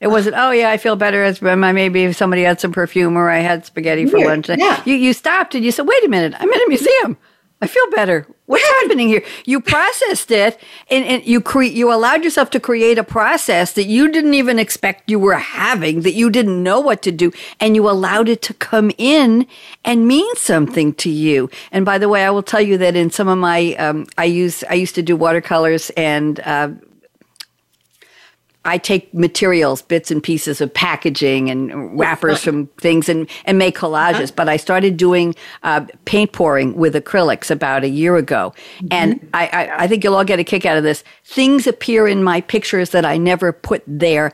It 0.00 0.08
wasn't, 0.08 0.36
oh, 0.36 0.50
yeah, 0.50 0.70
I 0.70 0.76
feel 0.76 0.96
better 0.96 1.22
as 1.22 1.42
um, 1.42 1.60
maybe 1.60 2.04
if 2.04 2.16
somebody 2.16 2.42
had 2.42 2.60
some 2.60 2.72
perfume 2.72 3.16
or 3.16 3.30
I 3.30 3.38
had 3.38 3.64
spaghetti 3.64 4.06
for 4.06 4.18
Weird, 4.18 4.48
lunch. 4.48 4.58
yeah. 4.58 4.82
You, 4.84 4.94
you 4.94 5.12
stopped 5.12 5.54
and 5.54 5.64
you 5.64 5.70
said, 5.70 5.86
wait 5.86 6.04
a 6.04 6.08
minute, 6.08 6.34
I'm 6.38 6.52
in 6.52 6.60
a 6.62 6.68
museum. 6.68 7.16
I 7.64 7.66
feel 7.66 7.90
better. 7.90 8.26
What's 8.46 8.66
happening 8.80 9.08
here? 9.08 9.24
You 9.46 9.60
processed 9.60 10.30
it 10.30 10.60
and, 10.90 11.04
and 11.04 11.24
you 11.24 11.40
cre- 11.40 11.62
you 11.62 11.92
allowed 11.92 12.24
yourself 12.24 12.50
to 12.50 12.60
create 12.60 12.98
a 12.98 13.04
process 13.04 13.72
that 13.72 13.84
you 13.84 14.12
didn't 14.12 14.34
even 14.34 14.58
expect 14.58 15.10
you 15.10 15.18
were 15.18 15.34
having, 15.34 16.02
that 16.02 16.12
you 16.12 16.28
didn't 16.28 16.62
know 16.62 16.78
what 16.78 17.00
to 17.02 17.12
do, 17.12 17.32
and 17.58 17.74
you 17.74 17.88
allowed 17.88 18.28
it 18.28 18.42
to 18.42 18.54
come 18.54 18.90
in 18.98 19.46
and 19.84 20.06
mean 20.06 20.34
something 20.36 20.92
to 20.94 21.08
you. 21.08 21.48
And 21.72 21.86
by 21.86 21.96
the 21.96 22.08
way, 22.08 22.24
I 22.24 22.30
will 22.30 22.42
tell 22.42 22.60
you 22.60 22.76
that 22.78 22.96
in 22.96 23.10
some 23.10 23.28
of 23.28 23.38
my 23.38 23.74
um, 23.76 24.06
I 24.18 24.24
use 24.24 24.62
I 24.68 24.74
used 24.74 24.94
to 24.96 25.02
do 25.02 25.16
watercolors 25.16 25.90
and 25.96 26.40
uh, 26.40 26.68
I 28.64 28.78
take 28.78 29.12
materials, 29.12 29.82
bits 29.82 30.10
and 30.10 30.22
pieces 30.22 30.60
of 30.60 30.72
packaging 30.72 31.50
and 31.50 31.98
wrappers 31.98 32.42
from 32.42 32.66
things 32.78 33.08
and, 33.08 33.28
and 33.44 33.58
make 33.58 33.76
collages. 33.76 34.34
But 34.34 34.48
I 34.48 34.56
started 34.56 34.96
doing 34.96 35.34
uh, 35.62 35.86
paint 36.04 36.32
pouring 36.32 36.74
with 36.74 36.94
acrylics 36.94 37.50
about 37.50 37.84
a 37.84 37.88
year 37.88 38.16
ago. 38.16 38.54
And 38.90 39.28
I, 39.34 39.46
I, 39.46 39.84
I 39.84 39.88
think 39.88 40.02
you'll 40.02 40.14
all 40.14 40.24
get 40.24 40.38
a 40.38 40.44
kick 40.44 40.64
out 40.64 40.76
of 40.76 40.82
this. 40.82 41.04
Things 41.24 41.66
appear 41.66 42.08
in 42.08 42.24
my 42.24 42.40
pictures 42.40 42.90
that 42.90 43.04
I 43.04 43.16
never 43.16 43.52
put 43.52 43.82
there. 43.86 44.32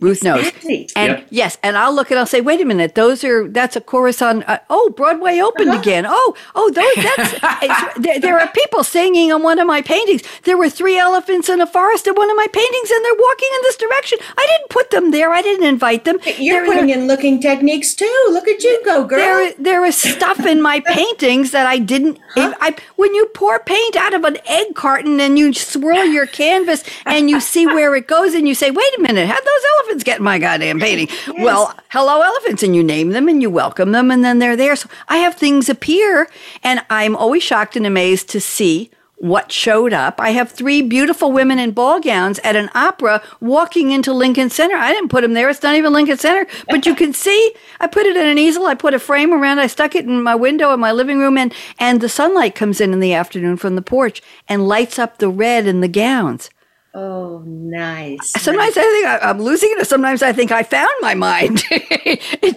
Ruth 0.00 0.22
knows. 0.24 0.50
And 0.64 0.88
Yep. 0.96 1.26
yes, 1.30 1.58
and 1.62 1.76
I'll 1.78 1.94
look 1.94 2.10
and 2.10 2.18
I'll 2.18 2.26
say, 2.26 2.40
wait 2.40 2.60
a 2.60 2.64
minute, 2.64 2.94
those 2.94 3.22
are, 3.24 3.48
that's 3.48 3.76
a 3.76 3.80
chorus 3.80 4.20
on, 4.20 4.42
uh, 4.42 4.58
oh, 4.68 4.90
Broadway 4.96 5.38
opened 5.40 5.72
again. 5.72 6.04
Oh, 6.06 6.34
oh, 6.54 6.70
those, 6.70 6.94
that's, 7.04 7.98
there, 7.98 8.18
there 8.20 8.38
are 8.40 8.48
people 8.48 8.82
singing 8.84 9.32
on 9.32 9.42
one 9.42 9.58
of 9.58 9.66
my 9.66 9.80
paintings. 9.82 10.22
There 10.42 10.58
were 10.58 10.68
three 10.68 10.98
elephants 10.98 11.48
in 11.48 11.60
a 11.60 11.66
forest 11.66 12.06
in 12.06 12.14
one 12.14 12.28
of 12.28 12.36
my 12.36 12.46
paintings 12.52 12.90
and 12.90 13.04
they're 13.04 13.14
walking 13.18 13.48
in 13.54 13.62
this 13.62 13.76
direction. 13.76 14.18
I 14.36 14.46
didn't 14.50 14.68
put 14.70 14.90
them 14.90 15.10
there. 15.12 15.32
I 15.32 15.40
didn't 15.42 15.66
invite 15.66 16.04
them. 16.04 16.18
You're 16.38 16.66
There- 16.66 16.74
putting 16.74 16.90
in 16.90 17.06
looking 17.06 17.40
techniques 17.40 17.94
too. 17.94 18.26
Look 18.30 18.48
at 18.48 18.62
you 18.62 18.80
go, 18.84 19.04
girl. 19.04 19.18
there, 19.18 19.52
there 19.58 19.84
is 19.84 19.96
stuff 19.96 20.44
in 20.44 20.60
my 20.60 20.80
paintings 20.86 21.52
that 21.52 21.66
I 21.66 21.78
didn't. 21.78 22.18
If 22.36 22.52
I, 22.60 22.74
when 22.96 23.14
you 23.14 23.26
pour 23.34 23.58
paint 23.60 23.94
out 23.96 24.12
of 24.12 24.24
an 24.24 24.38
egg 24.46 24.74
carton 24.74 25.20
and 25.20 25.38
you 25.38 25.52
swirl 25.54 26.04
your 26.04 26.26
canvas 26.26 26.82
and 27.06 27.30
you 27.30 27.40
see 27.40 27.64
where 27.66 27.94
it 27.94 28.08
goes 28.08 28.34
and 28.34 28.48
you 28.48 28.54
say, 28.56 28.70
"Wait 28.72 28.98
a 28.98 29.00
minute, 29.00 29.28
how 29.28 29.34
those 29.34 29.64
elephants 29.76 29.83
get 30.04 30.18
in 30.18 30.24
my 30.24 30.38
goddamn 30.38 30.80
painting. 30.80 31.08
Well, 31.38 31.74
hello, 31.90 32.20
elephants. 32.20 32.62
And 32.62 32.74
you 32.74 32.82
name 32.82 33.10
them 33.10 33.28
and 33.28 33.42
you 33.42 33.50
welcome 33.50 33.92
them 33.92 34.10
and 34.10 34.24
then 34.24 34.38
they're 34.38 34.56
there. 34.56 34.76
So 34.76 34.88
I 35.08 35.18
have 35.18 35.34
things 35.34 35.68
appear 35.68 36.28
and 36.62 36.84
I'm 36.90 37.16
always 37.16 37.42
shocked 37.42 37.76
and 37.76 37.86
amazed 37.86 38.28
to 38.30 38.40
see 38.40 38.90
what 39.16 39.52
showed 39.52 39.92
up. 39.92 40.20
I 40.20 40.30
have 40.30 40.50
three 40.50 40.82
beautiful 40.82 41.32
women 41.32 41.58
in 41.58 41.70
ball 41.70 42.00
gowns 42.00 42.38
at 42.40 42.56
an 42.56 42.68
opera 42.74 43.22
walking 43.40 43.90
into 43.90 44.12
Lincoln 44.12 44.50
Center. 44.50 44.76
I 44.76 44.92
didn't 44.92 45.08
put 45.08 45.22
them 45.22 45.34
there. 45.34 45.48
It's 45.48 45.62
not 45.62 45.76
even 45.76 45.92
Lincoln 45.92 46.18
Center, 46.18 46.46
but 46.68 46.84
you 46.84 46.94
can 46.94 47.12
see 47.12 47.54
I 47.80 47.86
put 47.86 48.06
it 48.06 48.16
in 48.16 48.26
an 48.26 48.38
easel. 48.38 48.66
I 48.66 48.74
put 48.74 48.92
a 48.92 48.98
frame 48.98 49.32
around. 49.32 49.60
I 49.60 49.66
stuck 49.66 49.94
it 49.94 50.04
in 50.04 50.22
my 50.22 50.34
window 50.34 50.74
in 50.74 50.80
my 50.80 50.92
living 50.92 51.18
room 51.18 51.38
and 51.38 51.54
and 51.78 52.00
the 52.00 52.08
sunlight 52.08 52.54
comes 52.54 52.80
in 52.80 52.92
in 52.92 53.00
the 53.00 53.14
afternoon 53.14 53.56
from 53.56 53.76
the 53.76 53.82
porch 53.82 54.20
and 54.48 54.68
lights 54.68 54.98
up 54.98 55.18
the 55.18 55.28
red 55.28 55.66
in 55.66 55.80
the 55.80 55.88
gowns. 55.88 56.50
Oh, 56.96 57.42
nice. 57.44 58.30
Sometimes 58.40 58.76
I 58.76 58.82
think 58.82 59.06
I- 59.06 59.18
I'm 59.18 59.40
losing 59.42 59.70
it. 59.72 59.80
or 59.82 59.84
Sometimes 59.84 60.22
I 60.22 60.32
think 60.32 60.52
I 60.52 60.62
found 60.62 60.90
my 61.00 61.14
mind. 61.14 61.62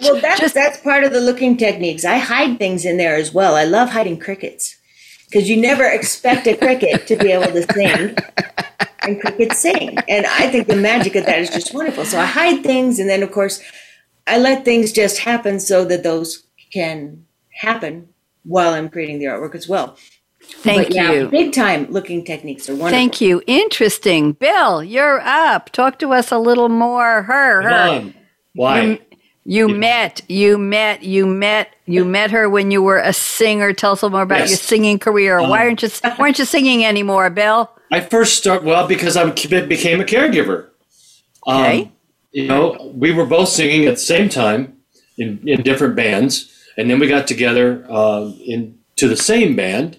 Well, 0.02 0.22
that's 0.22 0.40
just- 0.40 0.54
that's 0.54 0.78
part 0.80 1.04
of 1.04 1.12
the 1.12 1.20
looking 1.22 1.58
techniques. 1.58 2.06
I 2.06 2.18
hide 2.20 2.60
things 2.60 2.86
in 2.86 2.98
there 2.98 3.16
as 3.16 3.34
well. 3.34 3.56
I 3.56 3.64
love 3.64 3.90
hiding 3.90 4.20
crickets 4.20 4.76
because 5.28 5.50
you 5.50 5.58
never 5.58 5.84
expect 5.86 6.46
a 6.48 6.56
cricket 6.56 7.08
to 7.08 7.16
be 7.16 7.32
able 7.32 7.52
to 7.52 7.64
sing, 7.74 8.16
and 9.02 9.20
crickets 9.20 9.58
sing. 9.60 9.98
And 10.08 10.26
I 10.28 10.50
think 10.50 10.68
the 10.68 10.76
magic 10.76 11.16
of 11.16 11.26
that 11.26 11.40
is 11.40 11.50
just 11.50 11.74
wonderful. 11.74 12.06
So 12.06 12.20
I 12.20 12.26
hide 12.26 12.64
things, 12.64 13.00
and 13.00 13.10
then 13.10 13.24
of 13.24 13.32
course, 13.32 13.62
I 14.28 14.38
let 14.38 14.64
things 14.64 14.92
just 14.92 15.18
happen 15.20 15.60
so 15.60 15.84
that 15.86 16.04
those 16.04 16.44
can 16.72 17.26
happen 17.52 18.10
while 18.44 18.74
I'm 18.74 18.90
creating 18.90 19.18
the 19.20 19.26
artwork 19.26 19.56
as 19.56 19.68
well. 19.68 19.98
Thank 20.48 20.88
but 20.88 20.96
yeah, 20.96 21.12
you. 21.12 21.28
big 21.28 21.54
time 21.54 21.88
looking 21.92 22.24
techniques 22.26 22.70
are 22.70 22.74
wonderful. 22.74 22.92
Thank 22.92 23.22
you. 23.22 23.42
Interesting. 23.48 24.34
Bill, 24.34 24.84
you're 24.84 25.20
up. 25.22 25.72
Talk 25.72 26.00
to 26.00 26.14
us 26.14 26.32
a 26.32 26.38
little 26.40 26.70
more. 26.70 27.24
Her, 27.24 27.62
her. 27.62 27.70
on. 27.70 28.14
Why? 28.54 29.00
You 29.50 29.70
met, 29.70 30.22
you 30.28 30.58
met, 30.58 31.04
you 31.04 31.26
met, 31.26 31.74
you 31.86 32.04
met 32.04 32.32
her 32.32 32.50
when 32.50 32.70
you 32.70 32.82
were 32.82 32.98
a 32.98 33.14
singer. 33.14 33.72
Tell 33.72 33.94
us 33.94 34.02
a 34.02 34.06
little 34.06 34.18
more 34.18 34.24
about 34.24 34.40
Yes. 34.40 34.50
your 34.50 34.58
singing 34.58 35.00
career. 35.00 35.40
why 35.42 35.60
aren't 35.60 35.82
you 35.82 35.90
Why 36.02 36.16
aren't 36.20 36.38
you 36.40 36.44
singing 36.44 36.84
anymore, 36.84 37.30
Bill? 37.30 37.72
I 37.90 38.02
first 38.02 38.36
start 38.36 38.66
well 38.66 38.88
because 38.88 39.16
I 39.16 39.30
became 39.30 40.02
a 40.02 40.04
caregiver. 40.04 40.68
Um, 41.48 41.62
Okay. 41.62 41.92
You 42.34 42.48
know, 42.48 42.92
we 42.94 43.14
were 43.14 43.26
both 43.26 43.48
singing 43.48 43.86
at 43.86 43.96
the 43.96 44.02
same 44.02 44.28
time 44.28 44.78
in, 45.18 45.40
in 45.48 45.62
different 45.64 45.96
bands, 45.96 46.52
and 46.78 46.90
then 46.90 47.00
we 47.00 47.08
got 47.08 47.26
together 47.26 47.86
uh, 47.90 48.30
into 48.46 49.08
the 49.08 49.16
same 49.16 49.56
band. 49.56 49.98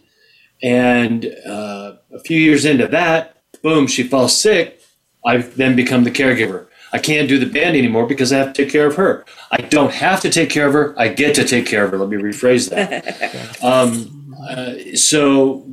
And 0.63 1.27
uh, 1.47 1.97
a 2.13 2.19
few 2.21 2.39
years 2.39 2.65
into 2.65 2.87
that, 2.89 3.43
boom, 3.63 3.87
she 3.87 4.03
falls 4.03 4.39
sick. 4.39 4.81
I've 5.25 5.57
then 5.57 5.77
become 5.77 6.05
the 6.05 6.11
caregiver. 6.11 6.67
I 6.93 6.99
can't 6.99 7.29
do 7.29 7.39
the 7.39 7.47
band 7.47 7.77
anymore 7.77 8.07
because 8.07 8.33
I 8.33 8.39
have 8.39 8.53
to 8.55 8.63
take 8.63 8.73
care 8.73 8.87
of 8.87 8.97
her. 8.97 9.25
I 9.51 9.59
don't 9.59 9.93
have 9.93 10.21
to 10.23 10.31
take 10.31 10.51
care 10.51 10.67
of 10.67 10.73
her. 10.73 10.95
I 10.99 11.09
get 11.09 11.35
to 11.35 11.45
take 11.45 11.67
care 11.67 11.85
of 11.85 11.91
her. 11.91 11.99
Let 11.99 12.09
me 12.09 12.17
rephrase 12.17 12.71
that. 12.71 13.63
um, 13.63 14.35
uh, 14.49 14.97
so, 14.97 15.67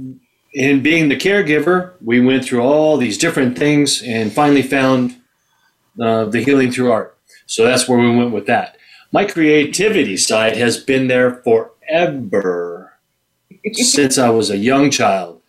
in 0.53 0.81
being 0.81 1.09
the 1.09 1.17
caregiver, 1.17 1.93
we 2.01 2.19
went 2.19 2.45
through 2.45 2.61
all 2.61 2.97
these 2.97 3.17
different 3.17 3.57
things 3.57 4.01
and 4.03 4.31
finally 4.31 4.61
found 4.61 5.15
uh, 5.99 6.25
the 6.25 6.43
healing 6.43 6.71
through 6.71 6.91
art. 6.91 7.17
So 7.45 7.63
that's 7.65 7.87
where 7.87 7.99
we 7.99 8.15
went 8.15 8.31
with 8.31 8.47
that. 8.47 8.77
My 9.11 9.25
creativity 9.25 10.17
side 10.17 10.57
has 10.57 10.77
been 10.77 11.07
there 11.07 11.35
forever 11.43 12.74
since 13.73 14.17
I 14.17 14.29
was 14.29 14.49
a 14.49 14.57
young 14.57 14.91
child. 14.91 15.41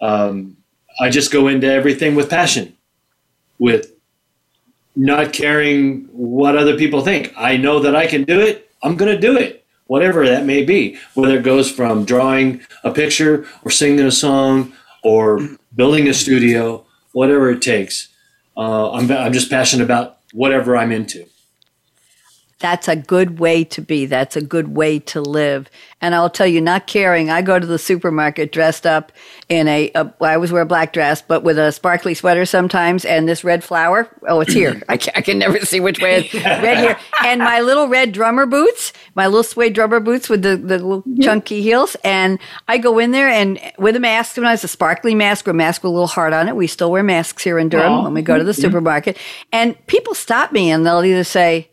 Um, 0.00 0.56
I 1.00 1.10
just 1.10 1.30
go 1.30 1.48
into 1.48 1.66
everything 1.66 2.14
with 2.14 2.30
passion, 2.30 2.76
with 3.58 3.92
not 4.96 5.32
caring 5.32 6.08
what 6.12 6.56
other 6.56 6.76
people 6.76 7.00
think. 7.02 7.32
I 7.36 7.56
know 7.56 7.80
that 7.80 7.94
I 7.96 8.06
can 8.06 8.24
do 8.24 8.40
it. 8.40 8.70
I'm 8.82 8.96
going 8.96 9.12
to 9.12 9.20
do 9.20 9.36
it, 9.36 9.64
whatever 9.86 10.26
that 10.26 10.44
may 10.44 10.64
be, 10.64 10.98
whether 11.14 11.38
it 11.38 11.42
goes 11.44 11.70
from 11.70 12.04
drawing 12.04 12.60
a 12.82 12.90
picture 12.90 13.46
or 13.64 13.70
singing 13.70 14.04
a 14.04 14.10
song 14.10 14.72
or 15.02 15.40
building 15.74 16.08
a 16.08 16.14
studio, 16.14 16.84
whatever 17.12 17.50
it 17.50 17.62
takes. 17.62 18.08
Uh, 18.56 18.92
I'm, 18.92 19.10
I'm 19.10 19.32
just 19.32 19.50
passionate 19.50 19.84
about 19.84 20.18
whatever 20.32 20.76
I'm 20.76 20.92
into. 20.92 21.26
That's 22.60 22.86
a 22.86 22.94
good 22.94 23.40
way 23.40 23.64
to 23.64 23.82
be. 23.82 24.06
That's 24.06 24.36
a 24.36 24.40
good 24.40 24.76
way 24.76 24.98
to 25.00 25.20
live. 25.20 25.68
And 26.00 26.14
I'll 26.14 26.30
tell 26.30 26.46
you, 26.46 26.60
not 26.60 26.86
caring. 26.86 27.30
I 27.30 27.42
go 27.42 27.58
to 27.58 27.66
the 27.66 27.78
supermarket 27.78 28.52
dressed 28.52 28.86
up 28.86 29.12
in 29.48 29.66
a, 29.66 29.90
a 29.94 30.14
I 30.20 30.34
always 30.34 30.52
wear 30.52 30.62
a 30.62 30.66
black 30.66 30.92
dress, 30.92 31.20
but 31.20 31.42
with 31.42 31.58
a 31.58 31.72
sparkly 31.72 32.14
sweater 32.14 32.44
sometimes, 32.46 33.04
and 33.04 33.28
this 33.28 33.42
red 33.44 33.64
flower. 33.64 34.08
Oh, 34.28 34.40
it's 34.40 34.52
here. 34.52 34.80
I 34.88 34.96
can, 34.96 35.12
I 35.16 35.20
can 35.20 35.38
never 35.38 35.58
see 35.60 35.80
which 35.80 36.00
way. 36.00 36.24
It's 36.24 36.34
red 36.34 36.78
here, 36.78 36.98
and 37.24 37.40
my 37.40 37.60
little 37.60 37.88
red 37.88 38.12
drummer 38.12 38.46
boots, 38.46 38.92
my 39.14 39.26
little 39.26 39.42
suede 39.42 39.74
drummer 39.74 40.00
boots 40.00 40.28
with 40.28 40.42
the 40.42 40.56
the 40.56 40.78
little 40.78 41.04
chunky 41.20 41.62
heels. 41.62 41.96
And 42.04 42.38
I 42.68 42.78
go 42.78 42.98
in 42.98 43.10
there 43.10 43.28
and 43.28 43.58
with 43.78 43.96
a 43.96 44.00
mask. 44.00 44.36
When 44.36 44.46
I 44.46 44.50
Sometimes 44.50 44.64
a 44.64 44.68
sparkly 44.68 45.14
mask 45.14 45.48
or 45.48 45.52
a 45.52 45.54
mask 45.54 45.82
with 45.84 45.90
a 45.90 45.92
little 45.92 46.06
heart 46.06 46.32
on 46.32 46.48
it. 46.48 46.56
We 46.56 46.66
still 46.66 46.90
wear 46.90 47.02
masks 47.02 47.44
here 47.44 47.58
in 47.58 47.68
Durham 47.68 48.04
when 48.04 48.12
we 48.12 48.20
go 48.20 48.36
to 48.36 48.44
the 48.44 48.52
mm-hmm. 48.52 48.60
supermarket. 48.60 49.16
And 49.52 49.74
people 49.86 50.14
stop 50.14 50.52
me 50.52 50.70
and 50.70 50.84
they'll 50.84 51.04
either 51.04 51.24
say 51.24 51.69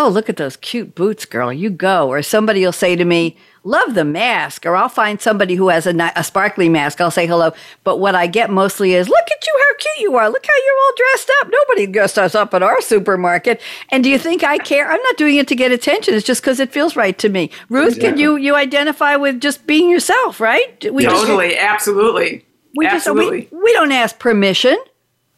oh, 0.00 0.08
look 0.08 0.28
at 0.28 0.36
those 0.36 0.56
cute 0.56 0.94
boots, 0.94 1.24
girl, 1.24 1.52
you 1.52 1.70
go. 1.70 2.08
Or 2.08 2.22
somebody 2.22 2.64
will 2.64 2.72
say 2.72 2.96
to 2.96 3.04
me, 3.04 3.36
love 3.64 3.94
the 3.94 4.04
mask. 4.04 4.64
Or 4.66 4.74
I'll 4.74 4.88
find 4.88 5.20
somebody 5.20 5.54
who 5.54 5.68
has 5.68 5.86
a, 5.86 6.12
a 6.16 6.24
sparkly 6.24 6.68
mask. 6.68 7.00
I'll 7.00 7.10
say 7.10 7.26
hello. 7.26 7.52
But 7.84 7.98
what 7.98 8.14
I 8.14 8.26
get 8.26 8.50
mostly 8.50 8.94
is, 8.94 9.08
look 9.08 9.24
at 9.30 9.46
you, 9.46 9.54
how 9.60 9.74
cute 9.76 9.98
you 10.00 10.16
are. 10.16 10.28
Look 10.30 10.46
how 10.46 10.52
you're 10.54 10.74
all 10.82 10.92
dressed 10.96 11.32
up. 11.40 11.48
Nobody 11.52 11.86
dressed 11.86 12.18
us 12.18 12.34
up 12.34 12.54
at 12.54 12.62
our 12.62 12.80
supermarket. 12.80 13.60
And 13.90 14.02
do 14.02 14.10
you 14.10 14.18
think 14.18 14.42
I 14.42 14.58
care? 14.58 14.90
I'm 14.90 15.02
not 15.02 15.16
doing 15.16 15.36
it 15.36 15.48
to 15.48 15.54
get 15.54 15.72
attention. 15.72 16.14
It's 16.14 16.26
just 16.26 16.40
because 16.40 16.60
it 16.60 16.72
feels 16.72 16.96
right 16.96 17.18
to 17.18 17.28
me. 17.28 17.50
Ruth, 17.68 18.00
can 18.00 18.16
you, 18.18 18.36
you 18.36 18.54
identify 18.54 19.16
with 19.16 19.40
just 19.40 19.66
being 19.66 19.90
yourself, 19.90 20.40
right? 20.40 20.92
We 20.92 21.04
just- 21.04 21.26
Totally, 21.26 21.56
absolutely. 21.58 22.44
we 22.76 22.86
just 22.86 23.06
absolutely. 23.06 23.48
we, 23.52 23.62
we 23.62 23.72
don't 23.74 23.92
ask 23.92 24.18
permission, 24.18 24.76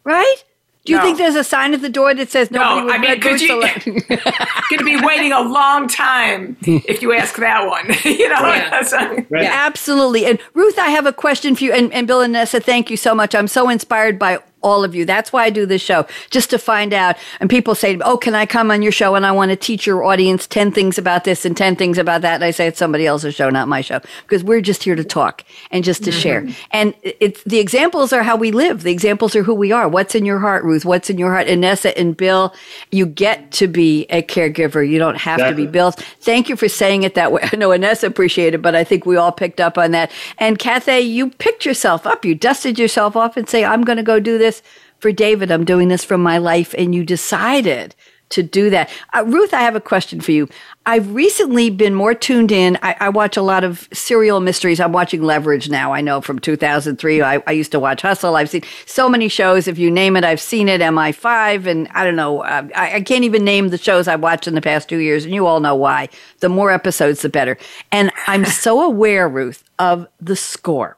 right? 0.05 0.37
Do 0.85 0.93
you 0.93 0.99
No. 0.99 1.05
think 1.05 1.19
there's 1.19 1.37
a 1.37 1.45
sign 1.45 1.75
at 1.75 1.81
the 1.83 1.89
door 1.89 2.13
that 2.13 2.31
says 2.31 2.51
nobody 2.51 2.81
No, 2.81 2.87
with 2.87 2.95
I 2.95 2.99
mean, 2.99 3.11
red 3.11 3.23
could 3.23 3.31
boots 3.33 3.43
you- 3.43 3.55
allowed? 3.61 3.85
Going 3.85 4.79
to 4.79 4.85
be 4.85 4.97
waiting 5.01 5.31
a 5.33 5.41
long 5.41 5.87
time 5.87 6.57
if 6.65 7.03
you 7.03 7.13
ask 7.13 7.37
that 7.37 7.67
one. 7.69 7.87
you 8.05 8.29
know, 8.29 8.81
So- 8.85 9.25
Right. 9.31 9.45
Absolutely. 9.45 10.27
And 10.27 10.39
Ruth, 10.55 10.79
I 10.79 10.89
have 10.91 11.07
a 11.07 11.13
question 11.13 11.55
for 11.55 11.63
you. 11.65 11.73
And, 11.73 11.93
and 11.93 12.07
Bill 12.09 12.21
and 12.21 12.33
Nessa, 12.33 12.59
thank 12.61 12.91
you 12.91 12.97
so 12.97 13.15
much. 13.15 13.33
I'm 13.35 13.47
so 13.49 13.69
inspired 13.69 14.19
by 14.19 14.39
all 14.63 14.85
of 14.85 14.95
you. 14.95 15.05
That's 15.05 15.33
why 15.33 15.45
I 15.45 15.51
do 15.51 15.67
this 15.67 15.83
show, 15.83 16.07
just 16.31 16.51
to 16.51 16.59
find 16.59 16.93
out. 16.93 17.17
And 17.41 17.51
people 17.51 17.75
say, 17.75 17.99
Oh, 18.05 18.17
can 18.17 18.35
I 18.35 18.47
come 18.47 18.71
on 18.71 18.83
your 18.83 18.93
show? 18.93 19.15
And 19.15 19.27
I 19.27 19.33
want 19.33 19.51
to 19.51 19.57
teach 19.57 19.87
your 19.87 20.05
audience 20.05 20.47
10 20.47 20.73
things 20.73 20.99
about 20.99 21.25
this 21.25 21.45
and 21.45 21.57
10 21.57 21.77
things 21.77 21.99
about 21.99 22.23
that. 22.23 22.37
And 22.37 22.45
I 22.45 22.51
say, 22.51 22.67
It's 22.67 22.79
somebody 22.79 23.07
else's 23.07 23.35
show, 23.35 23.51
not 23.51 23.69
my 23.69 23.81
show, 23.81 24.01
because 24.23 24.45
we're 24.45 24.61
just 24.61 24.83
here 24.83 24.95
to 24.95 25.05
talk 25.05 25.45
and 25.71 25.85
just 25.85 26.05
to 26.05 26.11
mm-hmm. 26.11 26.21
share. 26.21 26.49
And 26.71 26.95
it's 27.03 27.43
the 27.45 27.59
examples 27.59 28.13
are 28.13 28.23
how 28.23 28.37
we 28.37 28.51
live. 28.51 28.83
The 28.83 28.93
examples 28.93 29.37
are 29.37 29.43
who 29.43 29.55
we 29.55 29.73
are. 29.73 29.89
What's 29.89 30.15
in 30.15 30.25
your 30.25 30.39
heart, 30.39 30.65
Ruth? 30.65 30.85
What's 30.85 31.11
in 31.11 31.19
your 31.19 31.33
heart? 31.33 31.49
And 31.49 31.61
Nessa 31.61 31.97
and 31.99 32.17
Bill, 32.17 32.55
you 32.91 33.07
get 33.07 33.53
to 33.53 33.69
be 33.69 34.05
a 34.11 34.23
caregiver. 34.23 34.89
You 34.89 34.99
don't 34.99 35.17
have 35.17 35.41
to 35.41 35.55
be 35.55 35.67
Bill. 35.67 35.93
Thank 35.93 36.49
you 36.49 36.57
for 36.57 36.69
saying 36.69 37.03
it 37.03 37.15
that 37.15 37.33
way. 37.33 37.49
I 37.53 37.57
know 37.57 37.71
Annessa 37.71 38.05
appreciated 38.05 38.53
it, 38.55 38.63
but 38.63 38.75
I 38.75 38.85
think 38.85 39.07
we 39.07 39.17
all 39.17 39.33
picked 39.33 39.61
up 39.61 39.79
on 39.79 39.91
that. 39.93 40.11
And 40.39 40.59
Cathay, 40.59 41.01
you 41.01 41.31
picked 41.31 41.65
yourself 41.65 42.07
up. 42.07 42.25
You 42.25 42.35
dusted 42.35 42.79
yourself 42.79 43.17
off 43.17 43.37
and 43.37 43.49
say, 43.49 43.65
I'm 43.65 43.83
going 43.83 43.97
to 43.97 44.03
go 44.03 44.21
do 44.21 44.39
this 44.39 44.52
for 44.99 45.13
David. 45.13 45.51
I'm 45.51 45.65
doing 45.65 45.89
this 45.89 46.05
from 46.05 46.23
my 46.23 46.39
life. 46.39 46.75
And 46.77 46.95
you 46.95 47.05
decided 47.05 47.95
to 48.33 48.43
do 48.43 48.71
that. 48.71 48.91
Uh, 49.15 49.25
Ruth, 49.27 49.55
I 49.55 49.61
have 49.61 49.77
a 49.77 49.81
question 49.81 50.21
for 50.21 50.33
you. 50.33 50.49
I've 50.87 51.15
recently 51.15 51.71
been 51.71 51.95
more 51.95 52.15
tuned 52.15 52.51
in. 52.51 52.79
I, 52.83 52.97
I 52.99 53.09
watch 53.11 53.37
a 53.37 53.43
lot 53.43 53.63
of 53.63 53.89
serial 53.93 54.41
mysteries. 54.41 54.81
I'm 54.81 54.93
watching 54.93 55.23
Leverage 55.23 55.69
now. 55.69 55.93
I 55.93 56.01
know 56.01 56.21
from 56.21 56.39
2003. 56.39 57.21
I, 57.21 57.43
I 57.47 57.53
used 57.53 57.73
to 57.73 57.81
watch 57.81 58.03
Hustle. 58.03 58.37
I've 58.37 58.49
seen 58.49 58.63
so 58.87 59.09
many 59.09 59.29
shows. 59.29 59.69
If 59.69 59.79
you 59.79 59.91
name 59.91 60.17
it, 60.17 60.25
I've 60.25 60.41
seen 60.41 60.69
it. 60.69 60.81
MI5, 60.81 61.67
and 61.67 61.89
I 61.89 62.05
don't 62.05 62.17
know. 62.17 62.43
Uh, 62.43 62.69
I, 62.75 62.97
I 62.97 63.01
can't 63.03 63.25
even 63.25 63.45
name 63.45 63.69
the 63.69 63.79
shows 63.79 64.09
I've 64.09 64.23
watched 64.23 64.49
in 64.49 64.55
the 64.55 64.63
past 64.63 64.89
two 64.89 64.99
years, 64.99 65.25
and 65.25 65.35
you 65.35 65.47
all 65.47 65.61
know 65.61 65.75
why. 65.75 66.09
The 66.41 66.49
more 66.49 66.71
episodes, 66.71 67.23
the 67.23 67.29
better. 67.29 67.59
And 67.93 68.11
I'm 68.27 68.45
so 68.47 68.83
aware, 68.83 69.29
Ruth, 69.29 69.63
of 69.79 70.09
the 70.21 70.37
score 70.37 70.97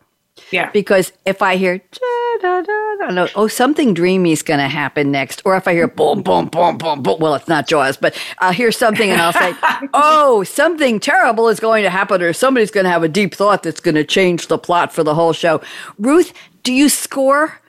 yeah. 0.50 0.70
because 0.70 1.12
if 1.24 1.42
I 1.42 1.56
hear 1.56 1.78
da, 1.78 2.23
da, 2.40 2.62
da, 2.62 3.10
da, 3.10 3.28
oh 3.34 3.48
something 3.48 3.94
dreamy 3.94 4.32
is 4.32 4.42
going 4.42 4.60
to 4.60 4.68
happen 4.68 5.10
next, 5.10 5.42
or 5.44 5.56
if 5.56 5.66
I 5.68 5.72
hear 5.72 5.88
boom 5.88 6.22
boom 6.22 6.46
boom 6.46 6.78
boom 6.78 7.02
boom, 7.02 7.18
well 7.20 7.34
it's 7.34 7.48
not 7.48 7.66
Jaws, 7.66 7.96
but 7.96 8.16
I'll 8.38 8.52
hear 8.52 8.72
something 8.72 9.10
and 9.10 9.20
I'll 9.20 9.32
say, 9.32 9.54
oh 9.94 10.44
something 10.44 11.00
terrible 11.00 11.48
is 11.48 11.60
going 11.60 11.82
to 11.84 11.90
happen, 11.90 12.22
or 12.22 12.32
somebody's 12.32 12.70
going 12.70 12.84
to 12.84 12.90
have 12.90 13.02
a 13.02 13.08
deep 13.08 13.34
thought 13.34 13.62
that's 13.62 13.80
going 13.80 13.94
to 13.94 14.04
change 14.04 14.48
the 14.48 14.58
plot 14.58 14.92
for 14.92 15.02
the 15.02 15.14
whole 15.14 15.32
show. 15.32 15.60
Ruth, 15.98 16.32
do 16.62 16.72
you 16.72 16.88
score? 16.88 17.60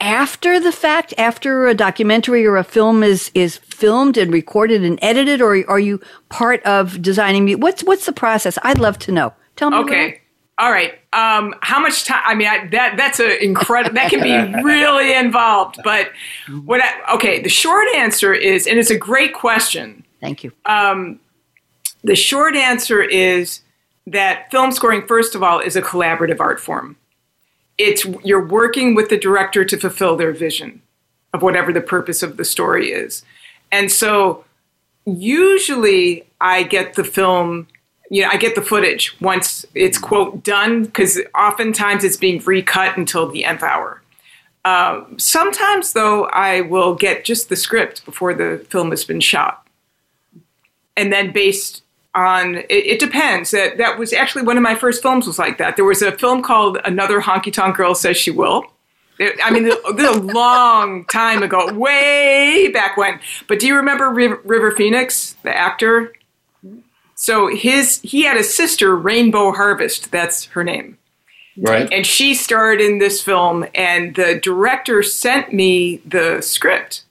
After 0.00 0.60
the 0.60 0.72
fact, 0.72 1.14
after 1.16 1.66
a 1.66 1.74
documentary 1.74 2.44
or 2.44 2.56
a 2.56 2.64
film 2.64 3.02
is 3.02 3.30
is 3.34 3.56
filmed 3.58 4.16
and 4.18 4.32
recorded 4.32 4.84
and 4.84 4.98
edited, 5.00 5.40
or 5.40 5.64
are 5.68 5.78
you 5.78 6.00
part 6.28 6.62
of 6.64 7.00
designing? 7.00 7.58
What's 7.60 7.82
what's 7.84 8.04
the 8.04 8.12
process? 8.12 8.58
I'd 8.62 8.78
love 8.78 8.98
to 9.00 9.12
know. 9.12 9.32
Tell 9.56 9.70
me. 9.70 9.76
Ruth. 9.78 10.20
Okay. 10.58 10.66
All 10.66 10.72
right. 10.72 10.94
Um, 11.12 11.54
how 11.60 11.80
much 11.80 12.04
time? 12.04 12.22
I 12.24 12.34
mean, 12.34 12.48
I, 12.48 12.66
that 12.68 12.96
that's 12.96 13.20
a 13.20 13.42
incredible. 13.42 13.94
That 13.94 14.10
can 14.10 14.22
be 14.22 14.62
really 14.62 15.14
involved. 15.14 15.80
But 15.82 16.10
what? 16.64 16.80
I, 16.80 17.14
okay. 17.14 17.42
The 17.42 17.48
short 17.48 17.86
answer 17.94 18.32
is, 18.32 18.66
and 18.66 18.78
it's 18.78 18.90
a 18.90 18.98
great 18.98 19.34
question. 19.34 20.04
Thank 20.20 20.44
you. 20.44 20.52
Um, 20.66 21.20
the 22.02 22.16
short 22.16 22.56
answer 22.56 23.02
is 23.02 23.60
that 24.06 24.50
film 24.50 24.72
scoring, 24.72 25.06
first 25.06 25.34
of 25.34 25.42
all, 25.42 25.60
is 25.60 25.76
a 25.76 25.82
collaborative 25.82 26.40
art 26.40 26.60
form. 26.60 26.96
It's 27.76 28.04
you're 28.22 28.46
working 28.46 28.94
with 28.94 29.08
the 29.08 29.18
director 29.18 29.64
to 29.64 29.76
fulfill 29.76 30.16
their 30.16 30.32
vision 30.32 30.82
of 31.32 31.42
whatever 31.42 31.72
the 31.72 31.80
purpose 31.80 32.22
of 32.22 32.36
the 32.36 32.44
story 32.44 32.92
is, 32.92 33.24
and 33.72 33.90
so 33.90 34.44
usually 35.04 36.26
I 36.40 36.62
get 36.62 36.94
the 36.94 37.04
film 37.04 37.66
you 38.14 38.22
know, 38.22 38.28
I 38.30 38.36
get 38.36 38.54
the 38.54 38.62
footage 38.62 39.20
once 39.20 39.66
it's 39.74 39.98
quote 39.98 40.44
done 40.44 40.84
because 40.84 41.20
oftentimes 41.36 42.04
it's 42.04 42.16
being 42.16 42.40
recut 42.44 42.96
until 42.96 43.28
the 43.28 43.44
nth 43.44 43.64
hour. 43.64 44.02
Um, 44.64 45.18
sometimes, 45.18 45.94
though, 45.94 46.26
I 46.26 46.60
will 46.60 46.94
get 46.94 47.24
just 47.24 47.48
the 47.48 47.56
script 47.56 48.04
before 48.04 48.32
the 48.32 48.64
film 48.70 48.90
has 48.90 49.04
been 49.04 49.18
shot, 49.18 49.66
and 50.96 51.12
then 51.12 51.32
based 51.32 51.82
on 52.14 52.58
it, 52.58 52.66
it, 52.70 53.00
depends. 53.00 53.50
That 53.50 53.78
that 53.78 53.98
was 53.98 54.12
actually 54.12 54.42
one 54.42 54.56
of 54.56 54.62
my 54.62 54.76
first 54.76 55.02
films 55.02 55.26
was 55.26 55.40
like 55.40 55.58
that. 55.58 55.74
There 55.74 55.84
was 55.84 56.00
a 56.00 56.12
film 56.12 56.40
called 56.40 56.78
Another 56.84 57.20
Honky 57.20 57.52
Tonk 57.52 57.76
Girl 57.76 57.96
Says 57.96 58.16
She 58.16 58.30
Will. 58.30 58.64
It, 59.18 59.36
I 59.42 59.50
mean, 59.50 59.64
this 59.64 59.76
a 60.16 60.20
long 60.20 61.04
time 61.06 61.42
ago, 61.42 61.72
way 61.74 62.68
back 62.68 62.96
when. 62.96 63.18
But 63.48 63.58
do 63.58 63.66
you 63.66 63.74
remember 63.74 64.08
River 64.10 64.70
Phoenix, 64.70 65.34
the 65.42 65.54
actor? 65.54 66.12
So 67.24 67.48
his 67.48 68.02
he 68.02 68.24
had 68.24 68.36
a 68.36 68.44
sister, 68.44 68.94
Rainbow 68.94 69.52
Harvest. 69.52 70.10
That's 70.10 70.44
her 70.48 70.62
name. 70.62 70.98
Right. 71.56 71.90
And 71.90 72.04
she 72.04 72.34
starred 72.34 72.82
in 72.82 72.98
this 72.98 73.22
film, 73.22 73.64
and 73.74 74.14
the 74.14 74.38
director 74.42 75.02
sent 75.02 75.50
me 75.50 76.02
the 76.04 76.42
script. 76.42 77.04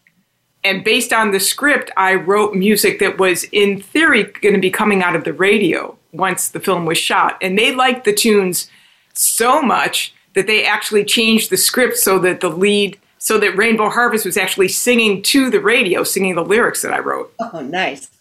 And 0.64 0.84
based 0.84 1.14
on 1.14 1.32
the 1.32 1.40
script, 1.40 1.90
I 1.98 2.14
wrote 2.14 2.54
music 2.54 3.00
that 3.00 3.18
was, 3.18 3.46
in 3.46 3.82
theory, 3.82 4.26
going 4.26 4.54
to 4.54 4.62
be 4.62 4.70
coming 4.70 5.02
out 5.02 5.16
of 5.16 5.24
the 5.24 5.34
radio 5.34 5.98
once 6.12 6.50
the 6.50 6.60
film 6.60 6.86
was 6.86 7.00
shot. 7.00 7.40
And 7.42 7.58
they 7.58 7.74
liked 7.74 8.06
the 8.06 8.14
tunes 8.14 8.70
so 9.14 9.64
much 9.64 10.14
that 10.36 10.46
they 10.46 10.64
actually 10.64 11.06
changed 11.06 11.50
the 11.50 11.58
script 11.58 11.98
so 11.98 12.20
that 12.20 12.40
the 12.40 12.50
lead, 12.50 13.00
so 13.18 13.40
that 13.40 13.58
Rainbow 13.58 13.90
Harvest 13.90 14.26
was 14.26 14.38
actually 14.38 14.68
singing 14.68 15.24
to 15.24 15.50
the 15.50 15.60
radio, 15.60 16.04
singing 16.04 16.36
the 16.36 16.46
lyrics 16.46 16.84
that 16.84 16.94
I 16.94 17.00
wrote. 17.00 17.34
Oh, 17.40 17.62
nice. 17.62 18.12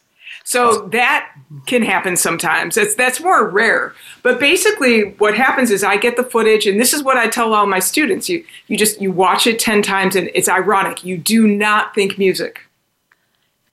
So 0.53 0.87
that 0.89 1.33
can 1.65 1.83
happen 1.83 2.15
sometimes. 2.15 2.75
That's 2.75 2.95
that's 2.95 3.23
more 3.23 3.49
rare. 3.49 3.95
But 4.23 4.39
basically 4.39 5.13
what 5.13 5.35
happens 5.35 5.71
is 5.71 5.83
I 5.83 5.97
get 5.97 6.19
the 6.19 6.23
footage 6.23 6.67
and 6.67 6.79
this 6.79 6.93
is 6.93 7.03
what 7.03 7.17
I 7.17 7.27
tell 7.27 7.55
all 7.55 7.67
my 7.67 7.79
students. 7.79 8.29
You 8.29 8.45
you 8.67 8.77
just 8.77 9.01
you 9.01 9.11
watch 9.11 9.47
it 9.47 9.59
10 9.59 9.81
times 9.81 10.15
and 10.15 10.31
it's 10.35 10.51
ironic. 10.51 11.05
You 11.05 11.17
do 11.17 11.47
not 11.47 11.95
think 11.95 12.19
music 12.19 12.61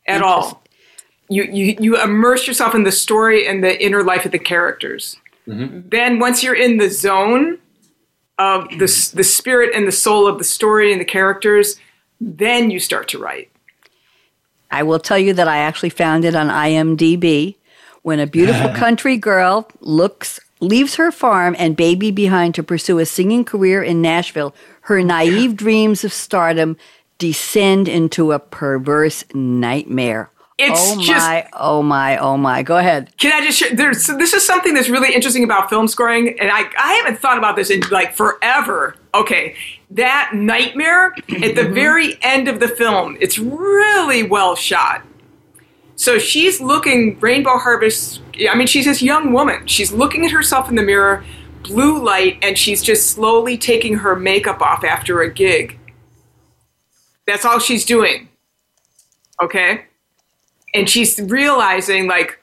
at 0.08 0.22
all. 0.22 0.64
You 1.28 1.44
you 1.44 1.76
you 1.82 2.02
immerse 2.02 2.48
yourself 2.48 2.74
in 2.74 2.84
the 2.84 2.94
story 2.94 3.46
and 3.46 3.62
the 3.62 3.84
inner 3.84 4.02
life 4.02 4.26
of 4.26 4.32
the 4.32 4.40
characters. 4.40 5.18
Mm-hmm. 5.50 5.90
Then 5.90 6.18
once 6.18 6.44
you're 6.44 6.56
in 6.56 6.78
the 6.78 6.90
zone 6.90 7.58
of 8.38 8.70
the 8.70 9.12
the 9.14 9.26
spirit 9.26 9.76
and 9.76 9.86
the 9.86 9.92
soul 9.92 10.30
of 10.30 10.38
the 10.38 10.46
story 10.46 10.94
and 10.94 11.02
the 11.02 11.12
characters, 11.20 11.76
then 12.22 12.72
you 12.72 12.80
start 12.80 13.10
to 13.10 13.20
write. 13.20 13.52
I 14.72 14.84
will 14.84 15.00
tell 15.00 15.18
you 15.18 15.34
that 15.34 15.48
I 15.48 15.58
actually 15.58 15.90
found 15.90 16.26
it 16.26 16.36
on 16.36 16.48
IMDb. 16.48 17.56
When 18.02 18.20
a 18.20 18.28
beautiful 18.28 18.70
country 18.76 19.18
girl 19.18 19.70
looks 19.82 20.40
leaves 20.62 20.96
her 20.96 21.12
farm 21.12 21.56
and 21.58 21.78
baby 21.78 22.12
behind 22.12 22.54
to 22.56 22.64
pursue 22.64 23.00
a 23.00 23.06
singing 23.06 23.46
career 23.46 23.82
in 23.82 24.02
Nashville, 24.02 24.54
her 24.82 25.02
naive 25.02 25.56
dreams 25.56 26.04
of 26.04 26.12
stardom 26.12 26.78
descend 27.18 27.88
into 27.88 28.32
a 28.32 28.40
perverse 28.40 29.24
nightmare. 29.34 30.32
It's 30.58 30.92
oh 30.92 31.02
just, 31.02 31.26
my, 31.26 31.48
oh 31.54 31.82
my, 31.82 32.18
oh 32.18 32.36
my. 32.36 32.64
Go 32.64 32.78
ahead. 32.78 33.16
Can 33.18 33.32
I 33.32 33.46
just 33.46 33.58
share? 33.58 33.74
There's 33.74 34.08
this 34.08 34.34
is 34.34 34.46
something 34.46 34.74
that's 34.74 34.90
really 34.90 35.14
interesting 35.14 35.46
about 35.46 35.70
film 35.70 35.88
scoring, 35.88 36.38
and 36.38 36.52
I 36.52 36.70
I 36.78 36.94
haven't 36.96 37.20
thought 37.20 37.38
about 37.38 37.56
this 37.56 37.70
in 37.70 37.80
like 37.92 38.14
forever. 38.14 38.96
Okay, 39.16 39.56
that 39.92 40.32
nightmare 40.34 41.14
at 41.18 41.26
the 41.28 41.62
mm-hmm. 41.62 41.74
very 41.74 42.18
end 42.22 42.48
of 42.48 42.60
the 42.60 42.68
film, 42.68 43.18
it's 43.20 43.40
really 43.40 44.24
well 44.24 44.56
shot. 44.56 45.06
So 45.96 46.18
she's 46.18 46.62
looking 46.62 47.20
Rainbow 47.20 47.58
Harvest. 47.58 48.22
I 48.50 48.56
mean, 48.56 48.68
she's 48.68 48.86
this 48.86 49.02
young 49.02 49.34
woman. 49.34 49.68
She's 49.68 49.92
looking 49.92 50.26
at 50.26 50.32
herself 50.32 50.70
in 50.70 50.76
the 50.76 50.84
mirror, 50.84 51.26
blue 51.64 52.02
light, 52.04 52.38
and 52.42 52.58
she's 52.58 52.82
just 52.82 53.10
slowly 53.10 53.58
taking 53.58 53.96
her 53.96 54.16
makeup 54.16 54.62
off 54.62 54.84
after 54.84 55.22
a 55.22 55.32
gig. 55.32 55.78
That's 57.28 57.44
all 57.44 57.60
she's 57.60 57.86
doing. 57.86 58.30
Okay 59.42 59.86
and 60.74 60.90
she's 60.90 61.20
realizing 61.20 62.08
like 62.08 62.40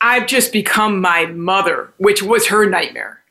I've 0.00 0.26
just 0.26 0.52
become 0.52 1.00
my 1.00 1.26
mother, 1.26 1.92
which 1.96 2.22
was 2.22 2.48
her 2.48 2.68
nightmare. 2.68 3.22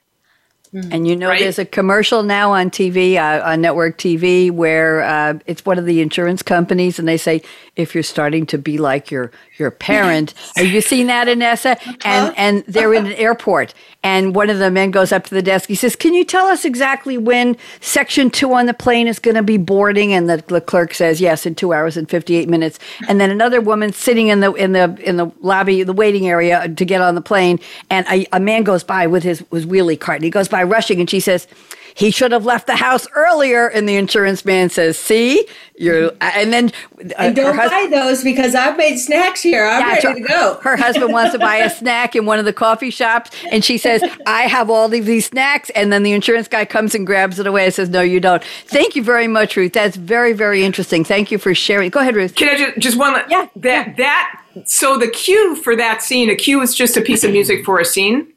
And 0.92 1.08
you 1.08 1.16
know, 1.16 1.30
right? 1.30 1.40
there's 1.40 1.60
a 1.60 1.66
commercial 1.66 2.24
now 2.24 2.52
on 2.52 2.70
TV, 2.70 3.16
uh, 3.16 3.48
on 3.48 3.62
network 3.62 3.98
TV, 3.98 4.52
where 4.52 5.02
uh, 5.04 5.40
it's 5.46 5.66
one 5.66 5.80
of 5.80 5.86
the 5.86 6.02
insurance 6.02 6.42
companies, 6.42 7.00
and 7.00 7.08
they 7.08 7.18
say, 7.18 7.42
"If 7.78 7.96
you're 7.96 8.04
starting 8.04 8.46
to 8.48 8.58
be 8.58 8.78
like 8.78 9.10
your 9.10 9.32
your 9.58 9.72
parent," 9.72 10.34
have 10.56 10.68
you 10.68 10.82
seen 10.82 11.08
that, 11.08 11.28
Annessa? 11.28 11.78
And 12.06 12.28
uh-huh. 12.28 12.34
and 12.38 12.64
they're 12.68 12.94
in 12.94 13.06
an 13.06 13.14
airport, 13.14 13.74
and 14.04 14.36
one 14.36 14.50
of 14.50 14.60
the 14.60 14.72
men 14.72 14.92
goes 14.92 15.12
up 15.12 15.24
to 15.26 15.36
the 15.36 15.42
desk. 15.42 15.68
He 15.68 15.76
says, 15.76 15.96
"Can 15.96 16.14
you 16.14 16.24
tell 16.26 16.48
us 16.48 16.66
exactly 16.66 17.18
when 17.18 17.58
Section 17.82 18.30
Two 18.30 18.54
on 18.54 18.66
the 18.66 18.74
plane 18.74 19.08
is 19.08 19.20
going 19.20 19.36
to 19.36 19.44
be 19.44 19.58
boarding?" 19.58 20.14
And 20.14 20.30
the, 20.30 20.44
the 20.48 20.62
clerk 20.62 20.94
says, 20.94 21.22
"Yes, 21.22 21.46
in 21.46 21.56
two 21.56 21.74
hours 21.74 21.98
and 21.98 22.10
fifty 22.10 22.36
eight 22.36 22.50
minutes." 22.50 22.80
And 23.08 23.20
then 23.20 23.32
another 23.32 23.62
woman 23.62 23.94
sitting 23.94 24.28
in 24.28 24.40
the 24.40 24.54
in 24.54 24.74
the 24.74 24.98
in 25.04 25.18
the 25.18 25.32
lobby, 25.42 25.84
the 25.84 25.94
waiting 25.94 26.28
area 26.28 26.60
uh, 26.60 26.68
to 26.68 26.86
get 26.86 27.02
on 27.02 27.16
the 27.16 27.22
plane, 27.22 27.60
and 27.90 28.06
a, 28.08 28.26
a 28.34 28.40
man 28.40 28.64
goes 28.64 28.84
by 28.84 29.08
with 29.08 29.24
his 29.24 29.44
his 29.52 29.66
wheelie 29.66 30.00
cart, 30.00 30.18
and 30.18 30.26
he 30.26 30.30
goes 30.30 30.48
by 30.48 30.64
rushing, 30.64 31.00
and 31.00 31.10
she 31.10 31.20
says, 31.20 31.48
he 31.96 32.12
should 32.12 32.34
have 32.34 32.46
left 32.46 32.68
the 32.68 32.76
house 32.76 33.08
earlier. 33.16 33.68
And 33.68 33.88
the 33.88 33.96
insurance 33.96 34.44
man 34.44 34.70
says, 34.70 35.00
see, 35.00 35.48
you're, 35.78 36.12
and 36.20 36.52
then. 36.52 36.72
Uh, 37.00 37.14
and 37.18 37.36
don't 37.36 37.56
hus- 37.56 37.72
buy 37.72 37.88
those 37.90 38.22
because 38.22 38.54
I've 38.54 38.78
made 38.78 38.98
snacks 38.98 39.42
here. 39.42 39.66
I'm 39.66 39.80
yeah, 39.80 40.08
ready 40.08 40.22
to 40.22 40.28
go. 40.28 40.60
Her 40.62 40.76
husband 40.76 41.14
wants 41.14 41.32
to 41.32 41.40
buy 41.40 41.58
a 41.58 41.70
snack 41.76 42.16
in 42.16 42.26
one 42.26 42.38
of 42.38 42.46
the 42.46 42.54
coffee 42.54 42.90
shops. 42.90 43.32
And 43.50 43.64
she 43.64 43.78
says, 43.78 44.04
I 44.28 44.44
have 44.44 44.70
all 44.70 44.86
of 44.86 44.92
these 44.92 45.28
snacks. 45.28 45.70
And 45.72 45.92
then 45.92 46.04
the 46.04 46.12
insurance 46.12 46.50
guy 46.50 46.66
comes 46.66 46.94
and 46.96 47.08
grabs 47.08 47.40
it 47.40 47.48
away 47.48 47.66
and 47.66 47.74
says, 47.74 47.90
no, 47.90 48.02
you 48.02 48.20
don't. 48.20 48.44
Thank 48.68 48.98
you 48.98 49.04
very 49.04 49.28
much, 49.28 49.56
Ruth. 49.56 49.74
That's 49.74 49.96
very, 49.96 50.34
very 50.34 50.66
interesting. 50.66 51.06
Thank 51.06 51.32
you 51.32 51.38
for 51.38 51.56
sharing. 51.56 51.90
Go 51.92 52.02
ahead, 52.02 52.16
Ruth. 52.16 52.36
Can 52.36 52.50
I 52.50 52.58
just, 52.58 52.78
just 52.78 52.98
one? 52.98 53.14
Yeah. 53.30 53.48
That, 53.56 53.88
yeah. 53.88 53.94
that, 53.96 54.42
so 54.66 54.98
the 54.98 55.08
cue 55.08 55.56
for 55.56 55.78
that 55.78 56.04
scene, 56.04 56.30
a 56.30 56.36
cue 56.36 56.62
is 56.62 56.76
just 56.76 56.98
a 56.98 57.02
piece 57.02 57.24
of 57.24 57.32
music 57.32 57.64
for 57.64 57.80
a 57.80 57.86
scene. 57.86 58.28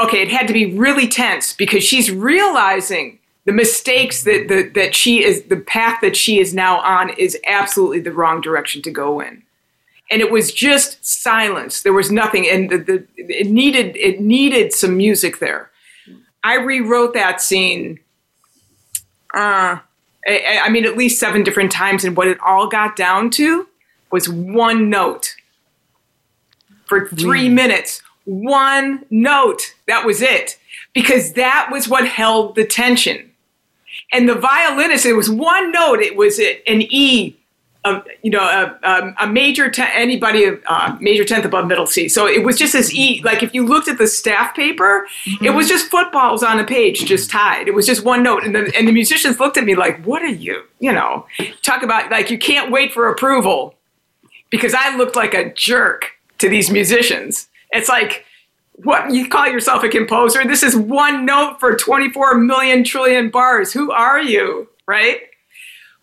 Okay, 0.00 0.22
it 0.22 0.28
had 0.28 0.46
to 0.46 0.52
be 0.52 0.76
really 0.76 1.08
tense 1.08 1.52
because 1.52 1.82
she's 1.82 2.10
realizing 2.10 3.18
the 3.46 3.52
mistakes 3.52 4.22
that 4.24 4.46
the, 4.48 4.70
that 4.74 4.94
she 4.94 5.24
is 5.24 5.44
the 5.44 5.56
path 5.56 6.00
that 6.02 6.16
she 6.16 6.38
is 6.38 6.54
now 6.54 6.80
on 6.80 7.10
is 7.18 7.36
absolutely 7.46 8.00
the 8.00 8.12
wrong 8.12 8.40
direction 8.40 8.82
to 8.82 8.90
go 8.90 9.20
in. 9.20 9.42
And 10.10 10.22
it 10.22 10.30
was 10.30 10.52
just 10.52 11.04
silence. 11.04 11.82
There 11.82 11.92
was 11.92 12.10
nothing. 12.10 12.46
And 12.48 12.70
the, 12.70 12.78
the, 12.78 13.06
it 13.16 13.48
needed 13.48 13.96
it 13.96 14.20
needed 14.20 14.72
some 14.72 14.96
music 14.96 15.38
there. 15.38 15.70
I 16.44 16.54
rewrote 16.54 17.14
that 17.14 17.40
scene 17.40 17.98
uh, 19.34 19.78
I, 20.26 20.60
I 20.64 20.68
mean 20.68 20.84
at 20.84 20.96
least 20.96 21.18
seven 21.18 21.42
different 21.42 21.72
times. 21.72 22.04
And 22.04 22.16
what 22.16 22.28
it 22.28 22.38
all 22.40 22.68
got 22.68 22.96
down 22.96 23.30
to 23.30 23.68
was 24.10 24.28
one 24.28 24.90
note 24.90 25.34
for 26.86 27.08
three 27.08 27.48
minutes 27.48 28.02
one 28.28 29.04
note. 29.10 29.74
That 29.86 30.04
was 30.04 30.20
it. 30.22 30.58
Because 30.92 31.32
that 31.34 31.68
was 31.70 31.88
what 31.88 32.06
held 32.06 32.54
the 32.54 32.64
tension. 32.64 33.30
And 34.12 34.28
the 34.28 34.34
violinist, 34.34 35.06
it 35.06 35.14
was 35.14 35.30
one 35.30 35.72
note. 35.72 36.00
It 36.00 36.16
was 36.16 36.38
an 36.38 36.52
E, 36.66 37.36
a, 37.84 38.02
you 38.22 38.30
know, 38.30 38.40
a, 38.40 39.14
a 39.20 39.26
major, 39.26 39.70
te- 39.70 39.82
anybody, 39.82 40.46
uh, 40.66 40.96
major 41.00 41.24
tenth 41.24 41.44
above 41.44 41.66
middle 41.66 41.86
C. 41.86 42.08
So 42.08 42.26
it 42.26 42.42
was 42.44 42.58
just 42.58 42.72
this 42.72 42.92
E. 42.94 43.22
Like 43.22 43.42
if 43.42 43.54
you 43.54 43.66
looked 43.66 43.88
at 43.88 43.98
the 43.98 44.06
staff 44.06 44.54
paper, 44.54 45.06
mm-hmm. 45.24 45.44
it 45.44 45.50
was 45.50 45.68
just 45.68 45.88
footballs 45.88 46.42
on 46.42 46.58
a 46.58 46.64
page, 46.64 47.04
just 47.04 47.30
tied. 47.30 47.68
It 47.68 47.74
was 47.74 47.86
just 47.86 48.04
one 48.04 48.22
note. 48.22 48.44
And 48.44 48.54
the, 48.54 48.72
and 48.76 48.88
the 48.88 48.92
musicians 48.92 49.38
looked 49.38 49.56
at 49.56 49.64
me 49.64 49.74
like, 49.74 50.02
what 50.04 50.22
are 50.22 50.26
you, 50.26 50.64
you 50.80 50.92
know, 50.92 51.26
talk 51.62 51.82
about 51.82 52.10
like 52.10 52.30
you 52.30 52.38
can't 52.38 52.70
wait 52.70 52.92
for 52.92 53.08
approval 53.08 53.74
because 54.50 54.74
I 54.74 54.96
looked 54.96 55.16
like 55.16 55.34
a 55.34 55.52
jerk 55.52 56.12
to 56.38 56.48
these 56.48 56.70
musicians. 56.70 57.47
It's 57.70 57.88
like, 57.88 58.24
what 58.74 59.12
you 59.12 59.28
call 59.28 59.48
yourself 59.48 59.82
a 59.82 59.88
composer? 59.88 60.44
This 60.46 60.62
is 60.62 60.76
one 60.76 61.24
note 61.26 61.58
for 61.58 61.74
24 61.76 62.34
million 62.38 62.84
trillion 62.84 63.30
bars. 63.30 63.72
Who 63.72 63.90
are 63.90 64.20
you? 64.20 64.68
Right? 64.86 65.22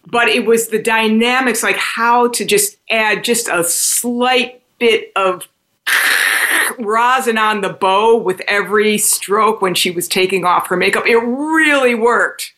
But 0.06 0.28
it 0.28 0.46
was 0.46 0.68
the 0.68 0.82
dynamics, 0.82 1.64
like 1.64 1.78
how 1.78 2.28
to 2.30 2.46
just 2.46 2.78
add 2.92 3.24
just 3.24 3.48
a 3.48 3.64
slight 3.64 4.62
bit 4.78 5.12
of 5.16 5.48
rosin 6.80 7.38
on 7.38 7.62
the 7.62 7.70
bow 7.70 8.18
with 8.18 8.42
every 8.48 8.98
stroke 8.98 9.62
when 9.62 9.74
she 9.74 9.90
was 9.90 10.08
taking 10.08 10.46
off 10.46 10.68
her 10.68 10.78
makeup. 10.78 11.08
It 11.08 11.18
really 11.18 11.96
worked. 11.96 12.54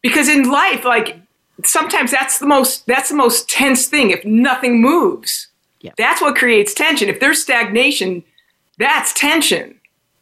Because 0.00 0.28
in 0.28 0.50
life, 0.50 0.84
like 0.84 1.20
sometimes 1.64 2.10
that's 2.10 2.38
the 2.38 2.46
most 2.46 2.86
that's 2.86 3.08
the 3.08 3.14
most 3.14 3.48
tense 3.48 3.86
thing 3.86 4.10
if 4.10 4.24
nothing 4.24 4.80
moves. 4.80 5.48
Yeah. 5.82 5.92
That's 5.98 6.20
what 6.22 6.36
creates 6.36 6.72
tension. 6.72 7.08
If 7.08 7.20
there's 7.20 7.42
stagnation, 7.42 8.24
that's 8.78 9.12
tension, 9.12 9.78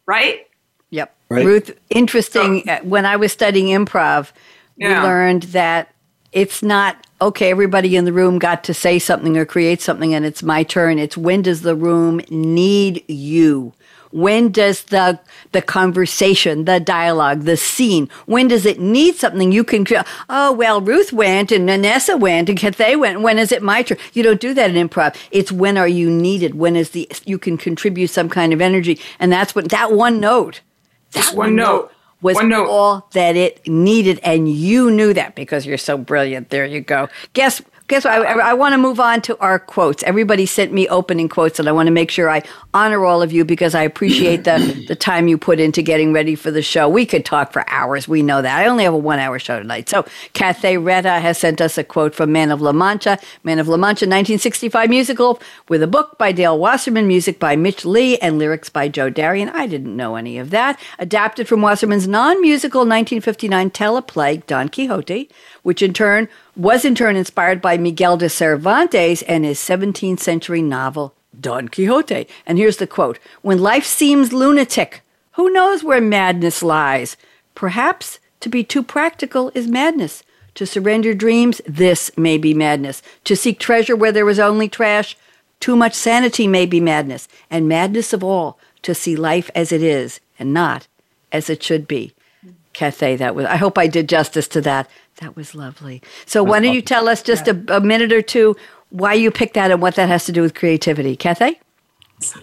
right? 0.07 0.47
Yep. 0.91 1.15
Right. 1.29 1.47
Ruth, 1.47 1.79
interesting. 1.91 2.69
uh, 2.69 2.81
when 2.81 3.07
I 3.07 3.17
was 3.17 3.33
studying 3.33 3.67
improv, 3.67 4.33
we 4.77 4.89
learned 4.89 5.45
that 5.45 5.95
it's 6.33 6.63
not 6.63 7.07
okay, 7.21 7.51
everybody 7.51 7.97
in 7.97 8.05
the 8.07 8.13
room 8.13 8.39
got 8.39 8.65
to 8.65 8.75
say 8.75 8.99
something 8.99 9.37
or 9.37 9.45
create 9.45 9.81
something 9.81 10.15
and 10.15 10.25
it's 10.25 10.43
my 10.43 10.63
turn. 10.63 10.99
It's 10.99 11.17
when 11.17 11.43
does 11.43 11.63
the 11.63 11.77
room 11.77 12.21
need 12.31 13.05
you? 13.09 13.75
When 14.13 14.51
does 14.51 14.85
the 14.85 15.21
the 15.53 15.63
conversation, 15.63 16.65
the 16.65 16.81
dialogue, 16.81 17.43
the 17.43 17.57
scene, 17.57 18.09
when 18.27 18.49
does 18.49 18.67
it 18.67 18.81
need 18.81 19.17
something 19.17 19.53
you 19.53 19.65
can 19.65 19.87
oh 20.29 20.53
well 20.53 20.81
Ruth 20.81 21.13
went 21.13 21.53
and 21.53 21.67
Vanessa 21.67 22.17
went 22.17 22.49
and 22.49 22.59
Cathay 22.59 22.97
went. 22.97 23.21
When 23.21 23.39
is 23.39 23.53
it 23.53 23.63
my 23.63 23.83
turn? 23.83 23.99
You 24.13 24.23
don't 24.23 24.41
do 24.41 24.53
that 24.55 24.75
in 24.75 24.89
improv. 24.89 25.15
It's 25.31 25.53
when 25.53 25.77
are 25.79 25.89
you 25.89 26.11
needed? 26.11 26.55
When 26.55 26.77
is 26.77 26.91
the 26.91 27.09
you 27.25 27.39
can 27.39 27.57
contribute 27.57 28.09
some 28.09 28.29
kind 28.29 28.53
of 28.53 28.61
energy. 28.61 28.99
And 29.19 29.31
that's 29.33 29.55
what 29.55 29.69
that 29.71 29.93
one 29.93 30.21
note 30.21 30.61
Just 31.13 31.35
one 31.35 31.55
note. 31.57 31.93
was 32.21 32.37
note. 32.43 32.69
all 32.69 33.09
that 33.13 33.37
it 33.37 33.67
needed, 33.67 34.21
and 34.23 34.49
you 34.49 34.91
knew 34.91 35.15
that 35.15 35.35
because 35.35 35.67
you're 35.67 35.79
so 35.79 35.97
brilliant. 35.97 36.51
There 36.51 36.67
you 36.67 36.81
go. 36.81 37.09
Guess 37.33 37.63
guess 37.91 38.05
what? 38.05 38.25
I, 38.25 38.51
I 38.51 38.55
want 38.55 38.73
to 38.73 38.79
move 38.79 39.01
on 39.01 39.21
to 39.23 39.37
our 39.39 39.59
quotes. 39.59 40.03
Everybody 40.05 40.47
sent 40.47 40.73
me 40.73 40.89
opening 40.89 41.29
quotes, 41.29 41.59
and 41.59 41.69
I 41.69 41.73
want 41.73 41.89
to 41.89 41.91
make 41.91 42.11
sure 42.11 42.31
I 42.31 42.43
honor 42.73 43.05
all 43.05 43.21
of 43.21 43.33
you 43.33 43.45
because 43.45 43.75
I 43.75 43.83
appreciate 43.83 44.45
the 44.45 44.85
the 44.89 44.95
time 44.95 45.29
you 45.29 45.37
put 45.37 45.61
into 45.61 45.83
getting 45.83 46.13
ready 46.13 46.35
for 46.37 46.51
the 46.51 46.63
show. 46.63 46.89
We 46.89 47.05
could 47.05 47.25
talk 47.25 47.53
for 47.53 47.69
hours. 47.69 48.09
We 48.09 48.23
know 48.23 48.41
that. 48.41 48.59
I 48.59 48.67
only 48.67 48.85
have 48.85 48.95
a 48.95 48.99
one 48.99 49.19
hour 49.19 49.39
show 49.39 49.59
tonight. 49.59 49.89
So 49.89 50.07
Cathay 50.33 50.77
Reta 50.77 51.21
has 51.21 51.37
sent 51.37 51.61
us 51.61 51.77
a 51.77 51.85
quote 51.85 52.15
from 52.15 52.33
Man 52.33 52.51
of 52.51 52.61
La 52.63 52.73
Mancha. 52.73 53.19
Man 53.43 53.59
of 53.59 53.69
La 53.69 53.77
Mancha, 53.77 54.07
1965 54.07 54.89
musical 54.89 55.41
with 55.69 55.83
a 55.83 55.89
book 55.89 56.17
by 56.17 56.31
Dale 56.33 56.59
Wasserman, 56.59 57.09
music 57.09 57.41
by 57.41 57.57
Mitch 57.57 57.85
Leigh, 57.85 58.19
and 58.19 58.39
lyrics 58.39 58.71
by 58.71 58.89
Joe 58.89 59.11
Darion. 59.11 59.51
I 59.53 59.67
didn't 59.67 59.97
know 59.97 60.15
any 60.15 60.39
of 60.39 60.51
that. 60.51 60.79
Adapted 61.01 61.49
from 61.49 61.61
Wasserman's 61.61 62.07
non-musical 62.07 62.81
1959 62.83 63.71
teleplay 63.71 64.47
Don 64.47 64.69
Quixote, 64.69 65.29
which 65.63 65.83
in 65.83 65.93
turn 65.93 66.29
was 66.61 66.85
in 66.85 66.95
turn 66.95 67.17
inspired 67.17 67.63
by 67.63 67.79
Miguel 67.79 68.19
de 68.19 68.29
Cervantes 68.29 69.23
and 69.23 69.47
his 69.47 69.59
17th 69.59 70.21
century 70.21 70.61
novel 70.61 71.15
Don 71.39 71.69
Quixote. 71.69 72.29
And 72.45 72.59
here's 72.59 72.77
the 72.77 72.87
quote 72.87 73.19
When 73.41 73.59
life 73.59 73.87
seems 73.87 74.35
lunatic, 74.35 75.01
who 75.33 75.51
knows 75.51 75.83
where 75.83 76.03
madness 76.03 76.63
lies? 76.63 77.17
Perhaps 77.55 78.19
to 78.41 78.51
be 78.51 78.63
too 78.63 78.83
practical 78.83 79.51
is 79.55 79.67
madness. 79.67 80.23
To 80.57 80.67
surrender 80.67 81.15
dreams, 81.15 81.63
this 81.67 82.11
may 82.19 82.37
be 82.37 82.53
madness. 82.53 83.01
To 83.25 83.37
seek 83.37 83.59
treasure 83.59 83.97
where 83.97 84.13
there 84.13 84.29
is 84.29 84.39
only 84.39 84.69
trash, 84.69 85.17
too 85.61 85.77
much 85.77 85.95
sanity 85.95 86.47
may 86.47 86.67
be 86.67 86.81
madness. 86.81 87.27
And 87.51 87.69
madness 87.69 88.13
of 88.13 88.23
all, 88.23 88.59
to 88.83 88.95
see 88.95 89.17
life 89.17 89.51
as 89.55 89.73
it 89.73 89.83
is 89.83 90.21
and 90.39 90.53
not 90.53 90.89
as 91.33 91.49
it 91.49 91.63
should 91.63 91.89
be. 91.89 92.13
Cathay, 92.73 93.17
that 93.17 93.35
was, 93.35 93.47
I 93.47 93.57
hope 93.57 93.79
I 93.79 93.87
did 93.87 94.09
justice 94.09 94.47
to 94.49 94.61
that. 94.63 94.89
That 95.17 95.37
was 95.37 95.55
lovely. 95.55 96.03
So, 96.25 96.43
why 96.43 96.61
don't 96.61 96.73
you 96.73 96.83
tell 96.83 97.09
us 97.09 97.23
just 97.23 97.49
a, 97.49 97.63
a 97.69 97.81
minute 97.81 98.13
or 98.13 98.23
two 98.23 98.57
why 98.91 99.15
you 99.15 99.31
picked 99.31 99.55
that 99.55 99.71
and 99.71 99.81
what 99.81 99.95
that 99.97 100.09
has 100.09 100.25
to 100.27 100.33
do 100.33 100.43
with 100.43 100.55
creativity? 100.55 101.17
Cathay? 101.17 101.61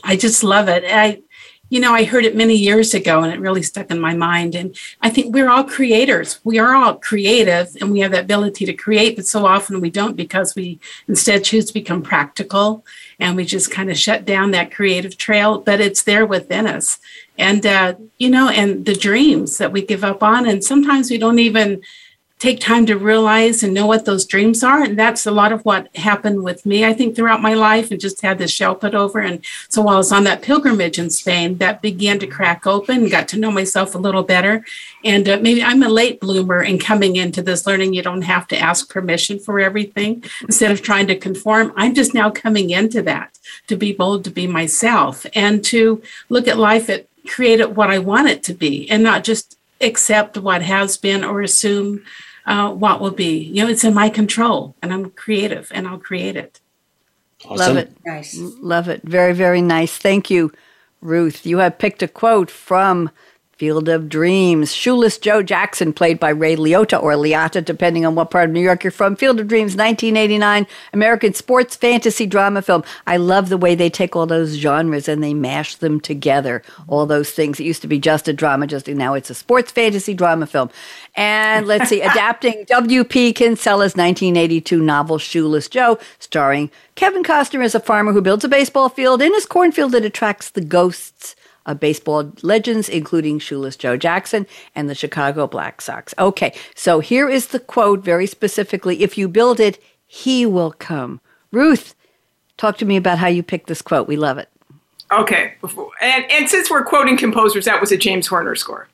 I 0.04 0.16
just 0.16 0.44
love 0.44 0.70
it. 0.70 0.84
I, 0.86 1.22
you 1.70 1.80
know, 1.80 1.94
I 1.94 2.04
heard 2.06 2.26
it 2.26 2.36
many 2.36 2.56
years 2.56 2.94
ago 2.94 3.24
and 3.24 3.34
it 3.34 3.40
really 3.40 3.62
stuck 3.62 3.92
in 3.92 4.00
my 4.00 4.14
mind. 4.14 4.56
And 4.56 4.76
I 5.02 5.10
think 5.10 5.34
we're 5.34 5.50
all 5.50 5.64
creators. 5.64 6.40
We 6.44 6.60
are 6.60 6.74
all 6.74 6.96
creative 6.96 7.76
and 7.82 7.92
we 7.92 8.00
have 8.00 8.12
that 8.12 8.24
ability 8.24 8.66
to 8.66 8.74
create, 8.74 9.16
but 9.16 9.28
so 9.28 9.46
often 9.46 9.82
we 9.82 9.90
don't 9.90 10.16
because 10.16 10.56
we 10.56 10.80
instead 11.08 11.44
choose 11.44 11.66
to 11.66 11.74
become 11.74 12.02
practical 12.02 12.86
and 13.20 13.36
we 13.36 13.46
just 13.46 13.72
kind 13.72 13.90
of 13.90 13.98
shut 13.98 14.26
down 14.26 14.52
that 14.52 14.72
creative 14.72 15.18
trail, 15.18 15.60
but 15.60 15.82
it's 15.82 16.04
there 16.04 16.26
within 16.26 16.68
us. 16.68 17.00
And, 17.38 17.66
uh, 17.66 17.96
you 18.18 18.30
know, 18.30 18.50
and 18.50 18.86
the 18.86 18.96
dreams 18.96 19.58
that 19.58 19.72
we 19.72 19.82
give 19.82 20.04
up 20.04 20.22
on. 20.22 20.48
And 20.48 20.64
sometimes 20.64 21.10
we 21.10 21.18
don't 21.18 21.40
even 21.40 21.82
take 22.40 22.60
time 22.60 22.86
to 22.86 22.96
realize 22.96 23.64
and 23.64 23.74
know 23.74 23.88
what 23.88 24.06
those 24.06 24.26
dreams 24.26 24.64
are. 24.64 24.84
And 24.84 24.98
that's 24.98 25.26
a 25.26 25.32
lot 25.32 25.52
of 25.52 25.66
what 25.66 25.96
happened 25.96 26.44
with 26.44 26.68
me, 26.68 26.86
I 26.86 26.94
think, 26.94 27.16
throughout 27.16 27.42
my 27.42 27.56
life 27.56 27.90
and 27.90 28.00
just 28.00 28.22
had 28.22 28.38
this 28.38 28.52
shell 28.52 28.76
put 28.76 28.94
over. 28.94 29.20
And 29.20 29.44
so 29.70 29.82
while 29.82 29.96
I 29.96 29.98
was 29.98 30.12
on 30.12 30.24
that 30.26 30.44
pilgrimage 30.44 31.00
in 31.00 31.10
Spain, 31.10 31.58
that 31.58 31.82
began 31.82 32.20
to 32.20 32.28
crack 32.28 32.68
open, 32.68 33.10
got 33.10 33.28
to 33.30 33.40
know 33.40 33.50
myself 33.50 33.96
a 33.96 33.98
little 33.98 34.22
better. 34.22 34.64
And 35.04 35.28
uh, 35.28 35.40
maybe 35.42 35.64
I'm 35.64 35.82
a 35.82 35.90
late 35.90 36.20
bloomer 36.20 36.62
in 36.62 36.78
coming 36.78 37.16
into 37.16 37.42
this 37.42 37.66
learning. 37.66 37.96
You 37.96 38.04
don't 38.04 38.22
have 38.22 38.48
to 38.50 38.60
ask 38.60 38.88
permission 38.88 39.40
for 39.40 39.60
everything. 39.60 40.24
Instead 40.42 40.72
of 40.72 40.84
trying 40.84 41.08
to 41.08 41.18
conform, 41.18 41.74
I'm 41.76 41.96
just 41.96 42.14
now 42.14 42.30
coming 42.30 42.70
into 42.70 43.02
that 43.04 43.36
to 43.68 43.76
be 43.76 43.94
bold, 43.94 44.24
to 44.26 44.30
be 44.32 44.46
myself, 44.46 45.26
and 45.34 45.64
to 45.66 46.04
look 46.30 46.48
at 46.48 46.60
life 46.60 46.88
at 46.90 47.08
create 47.28 47.60
it 47.60 47.76
what 47.76 47.90
I 47.90 48.00
want 48.00 48.30
it 48.30 48.42
to 48.44 48.54
be 48.54 48.90
and 48.90 49.04
not 49.04 49.26
just 49.26 49.58
accept 49.82 50.38
what 50.38 50.62
has 50.62 50.98
been 50.98 51.24
or 51.24 51.42
assume 51.42 52.04
uh, 52.48 52.72
what 52.72 53.02
will 53.02 53.12
be. 53.12 53.38
You 53.40 53.64
know, 53.64 53.70
it's 53.70 53.84
in 53.84 53.94
my 53.94 54.10
control 54.10 54.76
and 54.82 54.94
I'm 54.94 55.12
creative 55.12 55.72
and 55.74 55.88
I'll 55.88 56.00
create 56.00 56.36
it. 56.36 56.62
Awesome. 57.46 57.58
Love 57.58 57.78
it. 57.78 57.98
Nice. 58.06 58.36
Love 58.38 58.88
it. 58.88 59.04
Very, 59.04 59.34
very 59.34 59.62
nice. 59.62 59.98
Thank 59.98 60.32
you, 60.32 60.52
Ruth. 61.02 61.46
You 61.46 61.60
have 61.60 61.78
picked 61.78 62.02
a 62.02 62.08
quote 62.08 62.50
from 62.50 63.12
Field 63.58 63.90
of 63.90 64.08
Dreams. 64.08 64.72
Shoeless 64.72 65.18
Joe 65.18 65.42
Jackson, 65.42 65.92
played 65.92 66.20
by 66.20 66.30
Ray 66.30 66.56
Liotta 66.56 67.02
or 67.02 67.14
Liotta, 67.14 67.66
depending 67.66 68.06
on 68.06 68.14
what 68.14 68.30
part 68.30 68.50
of 68.50 68.54
New 68.54 68.62
York 68.62 68.84
you're 68.84 68.92
from. 68.92 69.16
Field 69.16 69.40
of 69.40 69.48
Dreams, 69.48 69.76
1989, 69.76 70.68
American 70.94 71.34
sports 71.34 71.76
fantasy 71.76 72.28
drama 72.28 72.62
film. 72.62 72.84
I 73.08 73.18
love 73.18 73.50
the 73.50 73.58
way 73.58 73.74
they 73.74 73.90
take 73.90 74.16
all 74.16 74.28
those 74.28 74.58
genres 74.58 75.08
and 75.08 75.24
they 75.24 75.34
mash 75.34 75.76
them 75.76 76.00
together. 76.00 76.62
All 76.88 77.08
those 77.08 77.32
things. 77.32 77.60
It 77.60 77.64
used 77.64 77.82
to 77.82 77.88
be 77.88 77.98
just 77.98 78.28
a 78.28 78.34
drama, 78.34 78.68
just 78.68 78.88
now 78.88 79.16
it's 79.16 79.32
a 79.32 79.36
sports 79.36 79.72
fantasy 79.72 80.14
drama 80.14 80.46
film. 80.46 80.70
And 81.16 81.66
let's 81.66 81.90
see, 81.90 82.02
adapting 82.04 82.66
W.P. 82.68 83.34
Kinsella's 83.34 83.96
1982 83.96 84.80
novel 84.80 85.18
Shoeless 85.18 85.68
Joe, 85.68 85.98
starring 86.20 86.70
Kevin 86.94 87.24
Costner 87.24 87.64
as 87.64 87.74
a 87.74 87.80
farmer 87.80 88.14
who 88.14 88.22
builds 88.22 88.46
a 88.46 88.50
baseball 88.50 88.90
field 88.90 89.20
in 89.20 89.34
his 89.34 89.48
cornfield 89.48 89.94
that 89.94 90.06
attracts 90.06 90.52
the 90.52 90.62
ghosts 90.62 91.36
of 91.68 91.80
baseball 91.80 92.32
legends, 92.42 92.90
including 92.90 93.38
Shoeless 93.38 93.76
Joe 93.76 93.98
Jackson 93.98 94.48
and 94.74 94.90
the 94.90 94.96
Chicago 94.96 95.46
Black 95.46 95.82
Sox. 95.82 96.14
Okay, 96.18 96.54
so 96.74 97.00
here 97.00 97.30
is 97.30 97.48
the 97.48 97.60
quote 97.60 98.00
very 98.00 98.26
specifically 98.26 99.04
If 99.04 99.18
you 99.18 99.28
build 99.28 99.60
it, 99.60 99.82
he 100.08 100.46
will 100.46 100.72
come. 100.72 101.22
Ruth, 101.52 101.94
talk 102.58 102.78
to 102.80 102.86
me 102.86 102.98
about 102.98 103.20
how 103.20 103.28
you 103.28 103.44
picked 103.44 103.68
this 103.68 103.82
quote. 103.82 104.08
We 104.08 104.16
love 104.16 104.38
it. 104.40 104.50
Okay. 105.12 105.54
And, 106.02 106.32
and 106.32 106.50
since 106.50 106.70
we're 106.70 106.84
quoting 106.84 107.16
composers, 107.16 107.66
that 107.66 107.80
was 107.80 107.92
a 107.92 107.98
James 107.98 108.28
Horner 108.28 108.56
score 108.56 108.88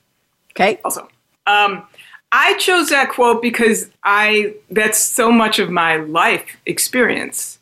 Okay? 0.54 0.80
also. 0.84 1.08
Um, 1.46 1.86
I 2.32 2.54
chose 2.54 2.88
that 2.88 3.10
quote 3.10 3.42
because 3.42 3.90
I 4.02 4.54
that's 4.70 4.98
so 4.98 5.30
much 5.30 5.58
of 5.58 5.70
my 5.70 5.96
life 5.96 6.56
experience 6.66 7.58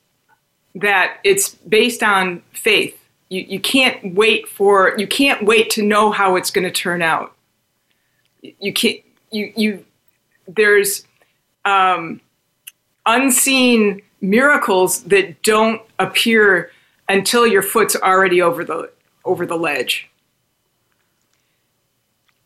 that 0.74 1.18
it's 1.24 1.50
based 1.50 2.02
on 2.02 2.42
faith. 2.52 2.98
You, 3.32 3.46
you 3.48 3.60
can't 3.60 4.14
wait 4.14 4.46
for 4.46 4.94
you 4.98 5.06
can't 5.06 5.46
wait 5.46 5.70
to 5.70 5.82
know 5.82 6.10
how 6.10 6.36
it's 6.36 6.50
going 6.50 6.64
to 6.64 6.70
turn 6.70 7.00
out. 7.00 7.34
You 8.42 8.74
can't 8.74 9.00
you 9.30 9.52
you 9.56 9.84
there's 10.46 11.06
um, 11.64 12.20
unseen 13.06 14.02
miracles 14.20 15.04
that 15.04 15.42
don't 15.42 15.80
appear 15.98 16.70
until 17.08 17.46
your 17.46 17.62
foot's 17.62 17.96
already 17.96 18.42
over 18.42 18.64
the 18.64 18.90
over 19.24 19.46
the 19.46 19.56
ledge. 19.56 20.10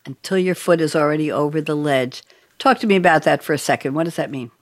Until 0.05 0.38
your 0.38 0.55
foot 0.55 0.81
is 0.81 0.94
already 0.94 1.33
over 1.33 1.61
the 1.61 1.75
ledge. 1.75 2.22
Talk 2.61 2.79
to 2.79 2.87
me 2.87 2.94
about 2.94 3.25
that 3.25 3.42
for 3.42 3.53
a 3.53 3.59
second. 3.59 3.94
What 3.94 4.05
does 4.05 4.16
that 4.16 4.31
mean? 4.31 4.53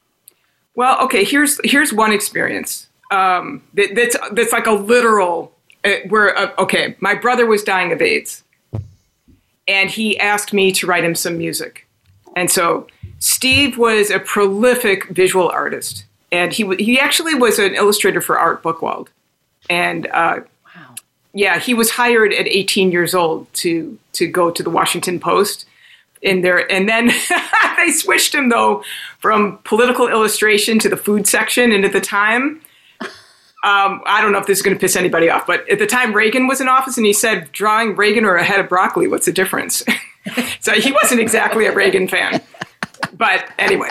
Well, 0.74 0.98
okay. 1.04 1.22
Here's 1.22 1.60
here's 1.64 1.92
one 1.92 2.12
experience 2.12 2.88
um, 3.10 3.62
that, 3.74 3.94
that's 3.94 4.16
that's 4.32 4.52
like 4.52 4.66
a 4.66 4.72
literal. 4.72 5.53
Uh, 5.84 5.96
where 6.08 6.36
uh, 6.36 6.50
okay, 6.58 6.96
my 7.00 7.14
brother 7.14 7.44
was 7.46 7.62
dying 7.62 7.92
of 7.92 8.00
AIDS, 8.00 8.42
and 9.68 9.90
he 9.90 10.18
asked 10.18 10.52
me 10.52 10.72
to 10.72 10.86
write 10.86 11.04
him 11.04 11.14
some 11.14 11.36
music, 11.36 11.86
and 12.34 12.50
so 12.50 12.86
Steve 13.18 13.76
was 13.78 14.10
a 14.10 14.18
prolific 14.18 15.08
visual 15.08 15.48
artist, 15.48 16.04
and 16.32 16.52
he 16.52 16.74
he 16.76 16.98
actually 16.98 17.34
was 17.34 17.58
an 17.58 17.74
illustrator 17.74 18.20
for 18.20 18.38
Art 18.38 18.62
Buchwald, 18.62 19.08
and 19.68 20.06
uh, 20.08 20.40
Wow. 20.74 20.94
yeah, 21.32 21.58
he 21.58 21.74
was 21.74 21.90
hired 21.90 22.32
at 22.32 22.46
18 22.48 22.90
years 22.90 23.14
old 23.14 23.52
to 23.54 23.98
to 24.14 24.26
go 24.26 24.50
to 24.50 24.62
the 24.62 24.70
Washington 24.70 25.20
Post 25.20 25.66
in 26.22 26.40
there, 26.40 26.70
and 26.72 26.88
then 26.88 27.10
they 27.76 27.90
switched 27.92 28.34
him 28.34 28.48
though 28.48 28.82
from 29.18 29.58
political 29.64 30.08
illustration 30.08 30.78
to 30.78 30.88
the 30.88 30.96
food 30.96 31.26
section, 31.26 31.72
and 31.72 31.84
at 31.84 31.92
the 31.92 32.00
time, 32.00 32.60
Um, 33.64 34.02
I 34.04 34.20
don't 34.20 34.30
know 34.32 34.38
if 34.38 34.46
this 34.46 34.58
is 34.58 34.62
going 34.62 34.76
to 34.76 34.80
piss 34.80 34.94
anybody 34.94 35.30
off, 35.30 35.46
but 35.46 35.66
at 35.70 35.78
the 35.78 35.86
time 35.86 36.12
Reagan 36.12 36.46
was 36.46 36.60
in 36.60 36.68
office 36.68 36.98
and 36.98 37.06
he 37.06 37.14
said, 37.14 37.50
drawing 37.52 37.96
Reagan 37.96 38.26
or 38.26 38.36
a 38.36 38.44
head 38.44 38.60
of 38.60 38.68
broccoli, 38.68 39.08
what's 39.08 39.24
the 39.24 39.32
difference? 39.32 39.82
so 40.60 40.72
he 40.72 40.92
wasn't 40.92 41.20
exactly 41.20 41.64
a 41.64 41.72
Reagan 41.74 42.06
fan. 42.06 42.42
But 43.14 43.50
anyway, 43.58 43.88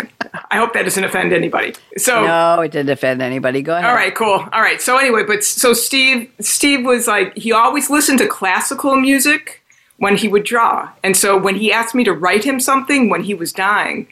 I 0.52 0.58
hope 0.58 0.74
that 0.74 0.84
doesn't 0.84 1.04
offend 1.04 1.34
anybody. 1.34 1.74
So 1.98 2.24
No, 2.24 2.62
it 2.62 2.72
didn't 2.72 2.92
offend 2.92 3.22
anybody. 3.22 3.62
Go 3.62 3.76
ahead. 3.76 3.90
all 3.90 3.96
right, 3.96 4.14
cool. 4.14 4.48
All 4.54 4.62
right. 4.62 4.82
So 4.82 4.98
anyway, 4.98 5.24
but 5.24 5.44
so 5.44 5.74
Steve, 5.74 6.32
Steve 6.40 6.86
was 6.86 7.08
like 7.08 7.36
he 7.36 7.52
always 7.52 7.90
listened 7.90 8.20
to 8.20 8.28
classical 8.28 8.96
music 8.96 9.64
when 9.98 10.18
he 10.18 10.28
would 10.28 10.44
draw, 10.44 10.90
and 11.04 11.16
so 11.16 11.38
when 11.38 11.56
he 11.56 11.72
asked 11.72 11.96
me 11.96 12.04
to 12.04 12.14
write 12.14 12.44
him 12.44 12.60
something 12.60 13.10
when 13.10 13.24
he 13.24 13.34
was 13.34 13.54
dying, 13.54 14.08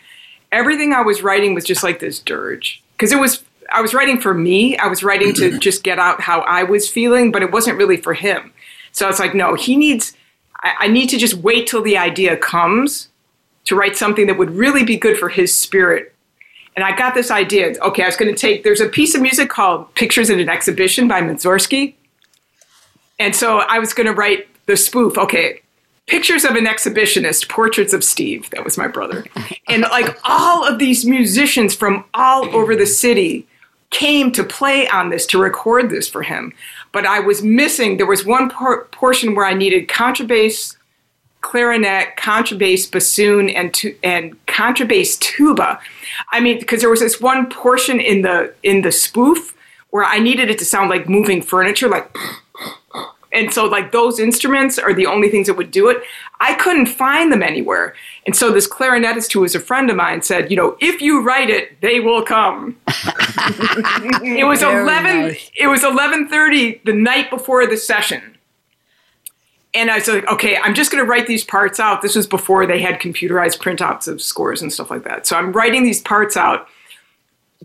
everything 0.51 0.93
I 0.93 1.01
was 1.01 1.21
writing 1.21 1.53
was 1.53 1.65
just 1.65 1.83
like 1.83 1.99
this 1.99 2.19
dirge 2.19 2.81
because 2.93 3.11
it 3.11 3.19
was 3.19 3.43
I 3.71 3.81
was 3.81 3.93
writing 3.93 4.19
for 4.19 4.33
me. 4.33 4.77
I 4.77 4.87
was 4.87 5.03
writing 5.03 5.33
to 5.35 5.57
just 5.59 5.83
get 5.83 5.99
out 5.99 6.21
how 6.21 6.41
I 6.41 6.63
was 6.63 6.89
feeling, 6.89 7.31
but 7.31 7.41
it 7.41 7.51
wasn't 7.51 7.77
really 7.77 7.97
for 7.97 8.13
him. 8.13 8.51
So 8.91 9.07
it's 9.07 9.19
like, 9.19 9.33
no, 9.33 9.55
he 9.55 9.75
needs. 9.75 10.15
I, 10.61 10.73
I 10.79 10.87
need 10.87 11.09
to 11.09 11.17
just 11.17 11.35
wait 11.35 11.67
till 11.67 11.81
the 11.81 11.97
idea 11.97 12.37
comes 12.37 13.09
to 13.65 13.75
write 13.75 13.95
something 13.95 14.27
that 14.27 14.37
would 14.37 14.51
really 14.51 14.83
be 14.83 14.97
good 14.97 15.17
for 15.17 15.29
his 15.29 15.53
spirit 15.55 16.11
and 16.75 16.85
I 16.85 16.95
got 16.95 17.13
this 17.13 17.31
idea. 17.31 17.73
Okay, 17.81 18.03
I 18.03 18.05
was 18.05 18.15
going 18.15 18.33
to 18.33 18.39
take. 18.39 18.63
There's 18.63 18.81
a 18.81 18.87
piece 18.87 19.15
of 19.15 19.21
music 19.21 19.49
called 19.49 19.93
"Pictures 19.95 20.29
in 20.29 20.39
an 20.39 20.49
Exhibition" 20.49 21.07
by 21.07 21.21
Mussorgsky, 21.21 21.95
and 23.19 23.35
so 23.35 23.59
I 23.59 23.79
was 23.79 23.93
going 23.93 24.07
to 24.07 24.13
write 24.13 24.47
the 24.67 24.77
spoof. 24.77 25.17
Okay, 25.17 25.61
pictures 26.07 26.45
of 26.45 26.55
an 26.55 26.65
exhibitionist, 26.65 27.49
portraits 27.49 27.93
of 27.93 28.03
Steve. 28.03 28.49
That 28.51 28.63
was 28.63 28.77
my 28.77 28.87
brother, 28.87 29.25
and 29.67 29.83
like 29.83 30.17
all 30.23 30.65
of 30.65 30.79
these 30.79 31.05
musicians 31.05 31.75
from 31.75 32.05
all 32.13 32.53
over 32.55 32.75
the 32.75 32.87
city 32.87 33.47
came 33.91 34.31
to 34.31 34.43
play 34.43 34.87
on 34.87 35.09
this 35.09 35.25
to 35.27 35.39
record 35.39 35.89
this 35.89 36.09
for 36.09 36.23
him. 36.23 36.53
But 36.91 37.05
I 37.05 37.19
was 37.19 37.43
missing. 37.43 37.97
There 37.97 38.07
was 38.07 38.25
one 38.25 38.49
por- 38.49 38.85
portion 38.85 39.35
where 39.35 39.45
I 39.45 39.53
needed 39.53 39.87
contrabass 39.87 40.75
clarinet, 41.41 42.17
contrabass, 42.17 42.89
bassoon, 42.91 43.49
and 43.49 43.73
tu- 43.73 43.95
and 44.03 44.43
contrabass 44.45 45.19
tuba. 45.19 45.79
I 46.31 46.39
mean, 46.39 46.59
because 46.59 46.81
there 46.81 46.89
was 46.89 46.99
this 46.99 47.19
one 47.19 47.49
portion 47.49 47.99
in 47.99 48.21
the 48.21 48.53
in 48.63 48.81
the 48.81 48.91
spoof 48.91 49.55
where 49.89 50.05
I 50.05 50.19
needed 50.19 50.49
it 50.49 50.57
to 50.59 50.65
sound 50.65 50.89
like 50.89 51.07
moving 51.07 51.41
furniture, 51.41 51.89
like. 51.89 52.15
And 53.33 53.53
so, 53.53 53.65
like, 53.65 53.93
those 53.93 54.19
instruments 54.19 54.77
are 54.77 54.93
the 54.93 55.05
only 55.05 55.29
things 55.29 55.47
that 55.47 55.55
would 55.55 55.71
do 55.71 55.87
it. 55.87 56.03
I 56.41 56.53
couldn't 56.55 56.87
find 56.87 57.31
them 57.31 57.41
anywhere. 57.41 57.95
And 58.25 58.35
so, 58.35 58.51
this 58.51 58.67
clarinetist 58.69 59.33
who 59.33 59.41
was 59.41 59.55
a 59.55 59.59
friend 59.59 59.89
of 59.89 59.95
mine 59.95 60.21
said, 60.21 60.51
You 60.51 60.57
know, 60.57 60.77
if 60.79 61.01
you 61.01 61.23
write 61.23 61.49
it, 61.49 61.81
they 61.81 61.99
will 61.99 62.23
come. 62.23 62.77
it 62.87 64.45
was 64.47 64.59
Very 64.59 64.81
11 64.81 65.21
nice. 65.21 65.51
it 65.57 65.67
was 65.67 65.81
11:30 65.81 66.83
the 66.83 66.93
night 66.93 67.29
before 67.29 67.65
the 67.65 67.77
session. 67.77 68.37
And 69.73 69.89
I 69.89 69.95
was 69.95 70.07
like, 70.09 70.27
okay, 70.27 70.57
I'm 70.57 70.73
just 70.75 70.91
going 70.91 71.01
to 71.01 71.09
write 71.09 71.27
these 71.27 71.45
parts 71.45 71.79
out. 71.79 72.01
This 72.01 72.15
was 72.17 72.27
before 72.27 72.65
they 72.67 72.81
had 72.81 72.99
computerized 72.99 73.57
printouts 73.59 74.05
of 74.09 74.21
scores 74.21 74.61
and 74.61 74.71
stuff 74.71 74.91
like 74.91 75.05
that. 75.05 75.25
So 75.25 75.37
I'm 75.37 75.53
writing 75.53 75.83
these 75.83 76.01
parts 76.01 76.35
out. 76.35 76.67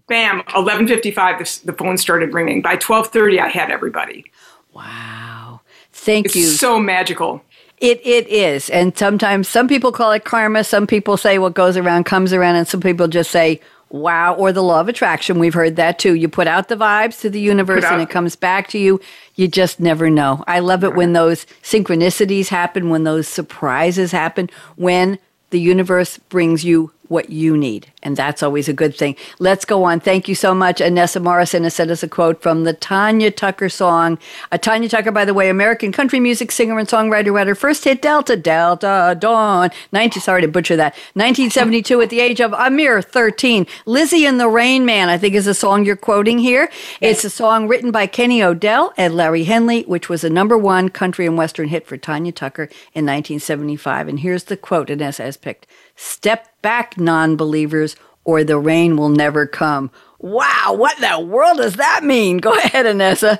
Bam, 0.08 0.42
11:55 0.50 1.38
the, 1.64 1.72
the 1.72 1.76
phone 1.76 1.98
started 1.98 2.32
ringing. 2.32 2.62
By 2.62 2.76
12:30 2.76 3.40
I 3.40 3.48
had 3.48 3.70
everybody. 3.70 4.24
Wow. 4.72 5.60
Thank 5.92 6.26
It's 6.26 6.36
you. 6.36 6.46
so 6.46 6.78
magical. 6.78 7.42
It 7.78 8.00
it 8.06 8.26
is, 8.28 8.70
and 8.70 8.96
sometimes 8.96 9.48
some 9.48 9.68
people 9.68 9.92
call 9.92 10.12
it 10.12 10.24
karma. 10.24 10.64
Some 10.64 10.86
people 10.86 11.16
say 11.16 11.38
what 11.38 11.54
goes 11.54 11.76
around 11.76 12.04
comes 12.04 12.32
around, 12.32 12.56
and 12.56 12.66
some 12.66 12.80
people 12.80 13.06
just 13.06 13.30
say 13.30 13.60
wow 13.90 14.34
or 14.34 14.52
the 14.52 14.62
law 14.62 14.80
of 14.80 14.88
attraction. 14.88 15.38
We've 15.38 15.54
heard 15.54 15.76
that 15.76 15.98
too. 15.98 16.14
You 16.14 16.28
put 16.28 16.46
out 16.46 16.68
the 16.68 16.76
vibes 16.76 17.20
to 17.20 17.30
the 17.30 17.40
universe, 17.40 17.84
and 17.84 18.00
it 18.00 18.08
comes 18.08 18.34
back 18.34 18.68
to 18.68 18.78
you. 18.78 19.00
You 19.34 19.46
just 19.46 19.78
never 19.78 20.08
know. 20.08 20.42
I 20.46 20.60
love 20.60 20.84
it 20.84 20.94
when 20.94 21.12
those 21.12 21.44
synchronicities 21.62 22.48
happen, 22.48 22.88
when 22.88 23.04
those 23.04 23.28
surprises 23.28 24.10
happen, 24.10 24.48
when 24.76 25.18
the 25.50 25.60
universe 25.60 26.18
brings 26.18 26.64
you 26.64 26.92
what 27.08 27.30
you 27.30 27.56
need. 27.56 27.92
And 28.02 28.16
that's 28.16 28.42
always 28.42 28.68
a 28.68 28.72
good 28.72 28.94
thing. 28.94 29.16
Let's 29.38 29.64
go 29.64 29.84
on. 29.84 30.00
Thank 30.00 30.28
you 30.28 30.34
so 30.34 30.54
much. 30.54 30.80
Annessa 30.80 31.22
Morrison 31.22 31.64
has 31.64 31.74
sent 31.74 31.90
us 31.90 32.02
a 32.02 32.08
quote 32.08 32.40
from 32.40 32.64
the 32.64 32.72
Tanya 32.72 33.30
Tucker 33.30 33.68
song. 33.68 34.18
Uh, 34.52 34.58
Tanya 34.58 34.88
Tucker, 34.88 35.10
by 35.10 35.24
the 35.24 35.34
way, 35.34 35.48
American 35.48 35.92
country 35.92 36.20
music 36.20 36.52
singer 36.52 36.78
and 36.78 36.88
songwriter, 36.88 37.26
who 37.26 37.36
had 37.36 37.48
her 37.48 37.54
first 37.54 37.84
hit 37.84 38.02
Delta, 38.02 38.36
Delta 38.36 39.16
Dawn. 39.18 39.70
19, 39.92 40.22
sorry 40.22 40.42
to 40.42 40.48
butcher 40.48 40.76
that. 40.76 40.94
1972 41.14 42.00
at 42.00 42.10
the 42.10 42.20
age 42.20 42.40
of 42.40 42.52
a 42.52 42.70
mere 42.70 43.02
13. 43.02 43.66
Lizzie 43.86 44.26
and 44.26 44.38
the 44.38 44.48
Rain 44.48 44.84
Man, 44.84 45.08
I 45.08 45.18
think 45.18 45.34
is 45.34 45.46
the 45.46 45.54
song 45.54 45.84
you're 45.84 45.96
quoting 45.96 46.38
here. 46.38 46.70
It's 47.00 47.24
a 47.24 47.30
song 47.30 47.68
written 47.68 47.90
by 47.90 48.06
Kenny 48.06 48.42
O'Dell 48.42 48.92
and 48.96 49.16
Larry 49.16 49.44
Henley, 49.44 49.82
which 49.82 50.08
was 50.08 50.22
a 50.22 50.30
number 50.30 50.56
one 50.56 50.88
country 50.88 51.26
and 51.26 51.36
western 51.36 51.68
hit 51.68 51.86
for 51.86 51.96
Tanya 51.96 52.32
Tucker 52.32 52.64
in 52.94 53.04
1975. 53.04 54.08
And 54.08 54.20
here's 54.20 54.44
the 54.44 54.56
quote 54.56 54.88
Annessa 54.88 55.24
has 55.24 55.36
picked. 55.36 55.66
Step 55.96 56.48
back, 56.66 56.98
non 56.98 57.36
believers, 57.36 57.94
or 58.24 58.42
the 58.42 58.58
rain 58.58 58.96
will 58.96 59.08
never 59.08 59.46
come. 59.46 59.88
Wow, 60.18 60.74
what 60.76 60.96
in 60.96 61.08
the 61.08 61.24
world 61.24 61.58
does 61.58 61.74
that 61.74 62.02
mean? 62.02 62.38
Go 62.38 62.54
ahead, 62.58 62.86
Annessa. 62.86 63.38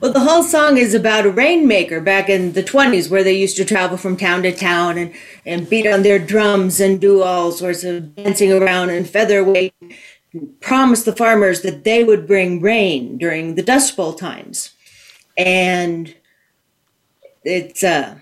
Well, 0.00 0.12
the 0.12 0.18
whole 0.18 0.42
song 0.42 0.76
is 0.76 0.92
about 0.92 1.24
a 1.24 1.30
rainmaker 1.30 2.00
back 2.00 2.28
in 2.28 2.54
the 2.54 2.64
20s 2.64 3.08
where 3.08 3.22
they 3.22 3.38
used 3.38 3.56
to 3.58 3.64
travel 3.64 3.96
from 3.96 4.16
town 4.16 4.42
to 4.42 4.50
town 4.50 4.98
and, 4.98 5.14
and 5.46 5.70
beat 5.70 5.86
on 5.86 6.02
their 6.02 6.18
drums 6.18 6.80
and 6.80 7.00
do 7.00 7.22
all 7.22 7.52
sorts 7.52 7.84
of 7.84 8.16
dancing 8.16 8.52
around 8.52 8.90
and 8.90 9.08
featherweight. 9.08 9.72
Promise 10.60 11.04
the 11.04 11.14
farmers 11.14 11.60
that 11.60 11.84
they 11.84 12.02
would 12.02 12.26
bring 12.26 12.60
rain 12.60 13.18
during 13.18 13.54
the 13.54 13.62
Dust 13.62 13.96
Bowl 13.96 14.14
times. 14.14 14.70
And 15.36 16.12
it's 17.44 17.84
uh, 17.84 18.16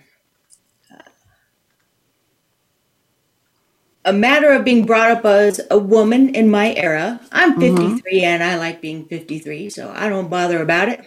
a 4.07 4.13
matter 4.13 4.53
of 4.53 4.65
being 4.65 4.87
brought 4.87 5.11
up 5.11 5.25
as 5.25 5.61
a 5.69 5.79
woman 5.79 6.35
in 6.35 6.49
my 6.49 6.73
era. 6.75 7.21
I'm 7.33 7.59
53 7.59 8.23
and 8.23 8.43
I 8.43 8.57
like 8.57 8.81
being 8.81 9.05
53, 9.05 9.69
so 9.69 9.93
I 9.95 10.09
don't 10.09 10.31
bother 10.31 10.63
about 10.63 10.89
it. 10.89 11.05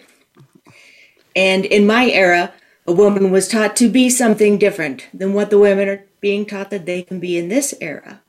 And 1.34 1.64
in 1.64 1.86
my 1.86 2.10
era, 2.10 2.52
a 2.86 2.92
woman 2.92 3.30
was 3.30 3.48
taught 3.48 3.74
to 3.76 3.88
be 3.88 4.10
something 4.10 4.58
different 4.58 5.08
than 5.14 5.32
what 5.32 5.48
the 5.48 5.58
women 5.58 5.88
are 5.88 6.04
being 6.20 6.44
taught 6.44 6.70
that 6.70 6.84
they 6.84 7.02
can 7.02 7.18
be 7.18 7.38
in 7.38 7.48
this 7.48 7.72
era. 7.80 8.20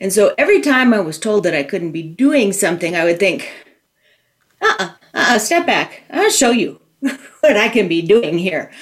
And 0.00 0.12
so 0.12 0.34
every 0.36 0.60
time 0.60 0.92
I 0.92 1.00
was 1.00 1.18
told 1.18 1.44
that 1.44 1.54
I 1.54 1.62
couldn't 1.62 1.92
be 1.92 2.02
doing 2.02 2.52
something, 2.52 2.96
I 2.96 3.04
would 3.04 3.20
think, 3.20 3.48
uh 4.60 4.74
uh-uh, 4.78 4.90
uh, 5.14 5.38
step 5.38 5.64
back. 5.64 6.02
I'll 6.10 6.30
show 6.30 6.50
you 6.50 6.80
what 7.00 7.56
I 7.56 7.68
can 7.68 7.86
be 7.86 8.02
doing 8.02 8.38
here. 8.38 8.72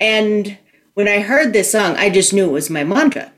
And 0.00 0.56
when 0.94 1.06
I 1.06 1.20
heard 1.20 1.52
this 1.52 1.70
song, 1.70 1.96
I 1.96 2.08
just 2.08 2.32
knew 2.32 2.48
it 2.48 2.52
was 2.52 2.70
my 2.70 2.84
mantra. 2.84 3.32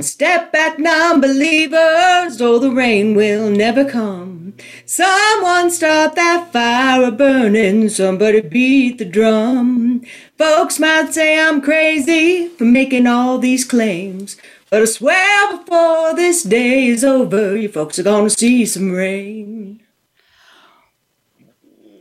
Step 0.00 0.52
back, 0.52 0.78
non 0.78 1.20
believers, 1.20 2.40
or 2.40 2.58
the 2.58 2.70
rain 2.70 3.14
will 3.14 3.50
never 3.50 3.84
come. 3.84 4.54
Someone 4.86 5.70
stop 5.70 6.14
that 6.14 6.50
fire 6.50 7.10
burning, 7.10 7.90
somebody 7.90 8.40
beat 8.40 8.96
the 8.98 9.04
drum. 9.04 10.02
Folks 10.38 10.78
might 10.78 11.12
say 11.12 11.38
I'm 11.38 11.60
crazy 11.60 12.48
for 12.48 12.64
making 12.64 13.06
all 13.06 13.36
these 13.38 13.66
claims, 13.66 14.38
but 14.70 14.80
I 14.80 14.84
swear 14.86 15.58
before 15.58 16.14
this 16.14 16.42
day 16.42 16.86
is 16.86 17.04
over, 17.04 17.54
you 17.54 17.68
folks 17.68 17.98
are 17.98 18.02
gonna 18.02 18.30
see 18.30 18.64
some 18.64 18.92
rain. 18.92 19.82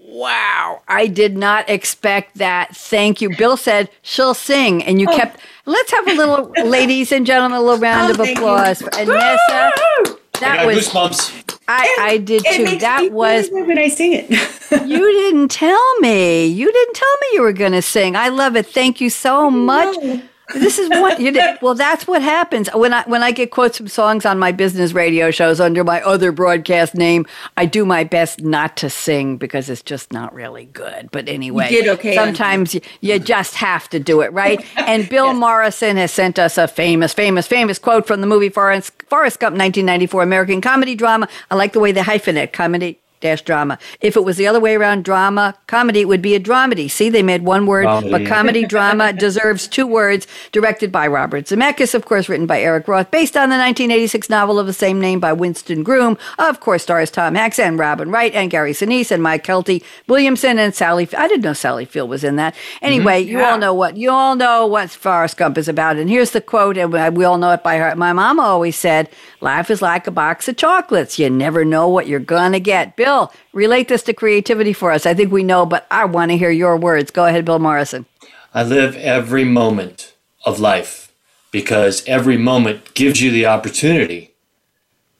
Wow, 0.08 0.82
I 0.88 1.08
did 1.08 1.36
not 1.36 1.70
expect 1.70 2.38
that. 2.38 2.76
Thank 2.76 3.22
you. 3.22 3.36
Bill 3.36 3.58
said 3.58 3.90
she'll 4.02 4.34
sing, 4.34 4.82
and 4.84 5.02
you 5.02 5.08
Oh. 5.10 5.16
kept. 5.18 5.40
Let's 5.66 5.92
have 5.92 6.08
a 6.08 6.14
little, 6.14 6.52
ladies 6.66 7.12
and 7.12 7.26
gentlemen, 7.26 7.58
a 7.58 7.62
little 7.62 7.78
oh, 7.78 7.82
round 7.82 8.08
Oh, 8.08 8.12
of 8.12 8.18
thank 8.18 8.38
you. 8.38 8.44
applause 8.44 8.82
for 8.82 8.90
Annessa. 8.92 10.18
That 10.40 10.44
I 10.44 10.58
got 10.58 10.66
was. 10.66 10.88
goosebumps. 10.88 11.58
I, 11.68 11.98
I 12.02 12.18
did 12.18 12.44
It 12.46 12.56
too. 12.58 12.64
makes 12.64 12.82
That 12.84 13.00
feel 13.02 13.12
was. 13.12 13.50
good 13.50 13.68
when 13.68 13.78
I 13.78 13.88
sing 13.88 14.14
it. 14.14 14.30
You 14.88 15.12
didn't 15.12 15.50
tell 15.52 16.00
me. 16.00 16.46
You 16.46 16.72
didn't 16.72 16.96
tell 16.96 17.14
me 17.22 17.28
you 17.34 17.42
were 17.42 17.52
going 17.54 17.74
to 17.74 17.82
sing. 17.82 18.16
I 18.16 18.30
love 18.30 18.56
it. 18.56 18.66
Thank 18.68 19.02
you 19.02 19.10
so 19.10 19.50
much. 19.52 19.98
know. 20.02 20.22
This 20.54 20.80
is 20.80 20.90
what 20.90 21.20
you 21.20 21.32
did. 21.32 21.62
Well, 21.62 21.76
that's 21.76 22.08
what 22.08 22.22
happens 22.22 22.70
when 22.74 22.94
I 22.94 23.04
when 23.04 23.24
I 23.24 23.32
get 23.32 23.52
quotes 23.52 23.78
from 23.78 23.88
songs 23.88 24.26
on 24.26 24.40
my 24.40 24.52
business 24.52 24.94
radio 24.94 25.32
shows 25.32 25.60
under 25.60 25.84
my 25.84 26.02
other 26.02 26.32
broadcast 26.32 26.96
name. 26.96 27.26
I 27.58 27.66
do 27.66 27.86
my 27.86 28.04
best 28.04 28.42
not 28.42 28.78
to 28.78 28.90
sing 28.90 29.38
because 29.38 29.70
it's 29.70 29.82
just 29.82 30.14
not 30.14 30.34
really 30.34 30.66
good. 30.66 31.10
But 31.12 31.28
anyway, 31.28 31.70
did 31.70 31.88
okay 31.88 32.16
Sometimes 32.16 32.76
you, 32.76 32.82
you 33.02 33.20
just 33.20 33.56
have 33.56 33.90
to 33.90 34.00
do 34.00 34.22
it 34.22 34.32
right. 34.34 34.66
And 34.78 35.08
Bill 35.10 35.34
Morrison 35.42 35.98
has 35.98 36.12
sent 36.12 36.40
us 36.40 36.58
a 36.58 36.68
famous, 36.68 37.14
famous, 37.14 37.48
famous 37.48 37.80
quote 37.80 38.08
from 38.08 38.22
the 38.22 38.28
movie 38.28 38.50
Forrest, 38.50 38.94
Forrest 39.08 39.40
Gump, 39.40 39.54
1994 39.54 40.24
American 40.24 40.62
comedy 40.62 40.96
drama. 40.96 41.28
I 41.50 41.56
like 41.56 41.74
the 41.74 41.80
way 41.80 41.92
they 41.92 42.02
hyphenate 42.02 42.54
comedy 42.54 43.01
dash 43.22 43.42
drama. 43.44 43.80
If 44.02 44.16
it 44.18 44.24
was 44.26 44.38
the 44.38 44.48
other 44.48 44.60
way 44.60 44.76
around, 44.76 45.06
drama, 45.06 45.56
comedy, 45.68 46.02
it 46.02 46.08
would 46.08 46.22
be 46.22 46.36
a 46.36 46.40
dramedy. 46.40 46.90
See, 46.92 47.10
they 47.10 47.24
made 47.24 47.44
one 47.44 47.66
word, 47.66 47.86
Dramedy. 47.86 48.12
but 48.12 48.26
comedy 48.28 48.66
drama 48.74 49.14
deserves 49.14 49.68
two 49.68 49.88
words. 49.88 50.28
Directed 50.52 50.92
by 50.92 51.08
Robert 51.08 51.46
Zemeckis, 51.46 51.94
of 51.96 52.06
course, 52.06 52.28
written 52.28 52.46
by 52.48 52.60
Eric 52.62 52.88
Roth, 52.88 53.12
based 53.12 53.38
on 53.38 53.50
the 53.50 53.56
1986 53.58 54.30
novel 54.30 54.60
of 54.60 54.68
the 54.68 54.74
same 54.74 55.00
name 55.00 55.20
by 55.20 55.32
Winston 55.34 55.84
Groom. 55.84 56.18
Of 56.40 56.60
course, 56.60 56.84
stars 56.84 57.12
Tom 57.12 57.36
Hanks 57.36 57.60
and 57.60 57.80
Robin 57.80 58.10
Wright 58.12 58.34
and 58.34 58.50
Gary 58.52 58.74
Sinise 58.74 59.12
and 59.12 59.24
Mykelti 59.24 59.84
Williamson 60.08 60.58
and 60.60 60.74
Sally. 60.76 61.08
I 61.18 61.28
didn't 61.28 61.44
know 61.44 61.54
Sally 61.54 61.86
Field 61.86 62.10
was 62.10 62.24
in 62.24 62.36
that. 62.38 62.54
Mm-hmm. 62.56 62.86
Anyway, 62.86 63.20
you 63.22 63.38
Yeah. 63.40 63.52
all 63.52 63.58
know 63.58 63.74
what 63.74 63.98
you 63.98 64.10
all 64.10 64.36
know 64.36 64.66
what 64.66 64.90
Forrest 64.90 65.38
Gump 65.38 65.58
is 65.58 65.68
about. 65.68 65.98
And 65.98 66.10
here's 66.10 66.32
the 66.32 66.42
quote, 66.42 66.78
and 66.78 66.92
we 67.16 67.24
all 67.24 67.38
know 67.38 67.52
it 67.52 67.64
by 67.64 67.78
heart. 67.78 67.98
My 67.98 68.14
mama 68.14 68.42
always 68.42 68.76
said, 68.76 69.10
"Life 69.42 69.70
is 69.70 69.82
like 69.82 70.08
a 70.08 70.12
box 70.12 70.48
of 70.48 70.58
chocolates. 70.58 71.20
You 71.20 71.30
never 71.30 71.64
know 71.64 71.88
what 71.88 72.08
you're 72.08 72.20
gonna 72.20 72.60
get." 72.60 72.96
Bill, 72.96 73.11
relate 73.54 73.88
this 73.88 74.04
to 74.04 74.14
creativity 74.14 74.74
for 74.74 74.92
us. 74.92 75.06
I 75.06 75.14
think 75.14 75.32
we 75.32 75.44
know, 75.44 75.66
but 75.66 75.86
I 75.92 76.06
want 76.06 76.32
to 76.32 76.38
hear 76.38 76.52
your 76.52 76.78
words. 76.78 77.12
Go 77.12 77.26
ahead, 77.26 77.46
Bill 77.46 77.60
Morrison. 77.60 78.06
I 78.54 78.64
live 78.64 78.96
every 78.98 79.46
moment 79.46 80.14
of 80.46 80.60
life 80.60 81.12
because 81.52 82.04
every 82.08 82.38
moment 82.38 82.94
gives 82.94 83.22
you 83.22 83.32
the 83.32 83.46
opportunity 83.46 84.34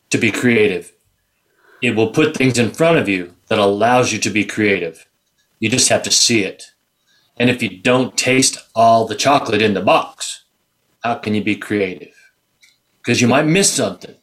to 0.10 0.18
be 0.18 0.32
creative. 0.32 0.92
It 1.82 1.96
will 1.96 2.12
put 2.12 2.36
things 2.36 2.60
in 2.60 2.72
front 2.72 2.98
of 2.98 3.08
you 3.10 3.34
that 3.48 3.60
allows 3.60 4.14
you 4.14 4.20
to 4.20 4.30
be 4.30 4.46
creative. 4.46 5.06
You 5.60 5.70
just 5.70 5.90
have 5.90 6.04
to 6.04 6.12
see 6.12 6.44
it. 6.44 6.72
And 7.38 7.50
if 7.50 7.62
you 7.64 7.70
don't 7.70 8.18
taste 8.18 8.58
all 8.76 9.08
the 9.08 9.16
chocolate 9.16 9.62
in 9.62 9.74
the 9.74 9.82
box, 9.82 10.44
how 11.04 11.16
can 11.16 11.34
you 11.34 11.44
be 11.44 11.56
creative? 11.56 12.14
Because 13.00 13.22
you 13.22 13.28
might 13.28 13.46
miss 13.46 13.72
something. 13.74 14.16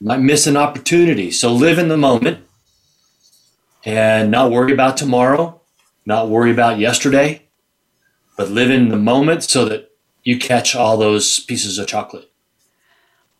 You 0.00 0.06
might 0.06 0.20
miss 0.20 0.46
an 0.46 0.56
opportunity. 0.56 1.30
So 1.30 1.52
live 1.52 1.78
in 1.78 1.88
the 1.88 1.96
moment 1.96 2.45
and 3.86 4.32
not 4.32 4.50
worry 4.50 4.72
about 4.72 4.96
tomorrow, 4.96 5.60
not 6.04 6.28
worry 6.28 6.50
about 6.50 6.78
yesterday, 6.78 7.42
but 8.36 8.50
live 8.50 8.68
in 8.68 8.88
the 8.88 8.96
moment 8.96 9.44
so 9.44 9.64
that 9.64 9.92
you 10.24 10.38
catch 10.38 10.74
all 10.74 10.96
those 10.96 11.38
pieces 11.40 11.78
of 11.78 11.86
chocolate. 11.86 12.30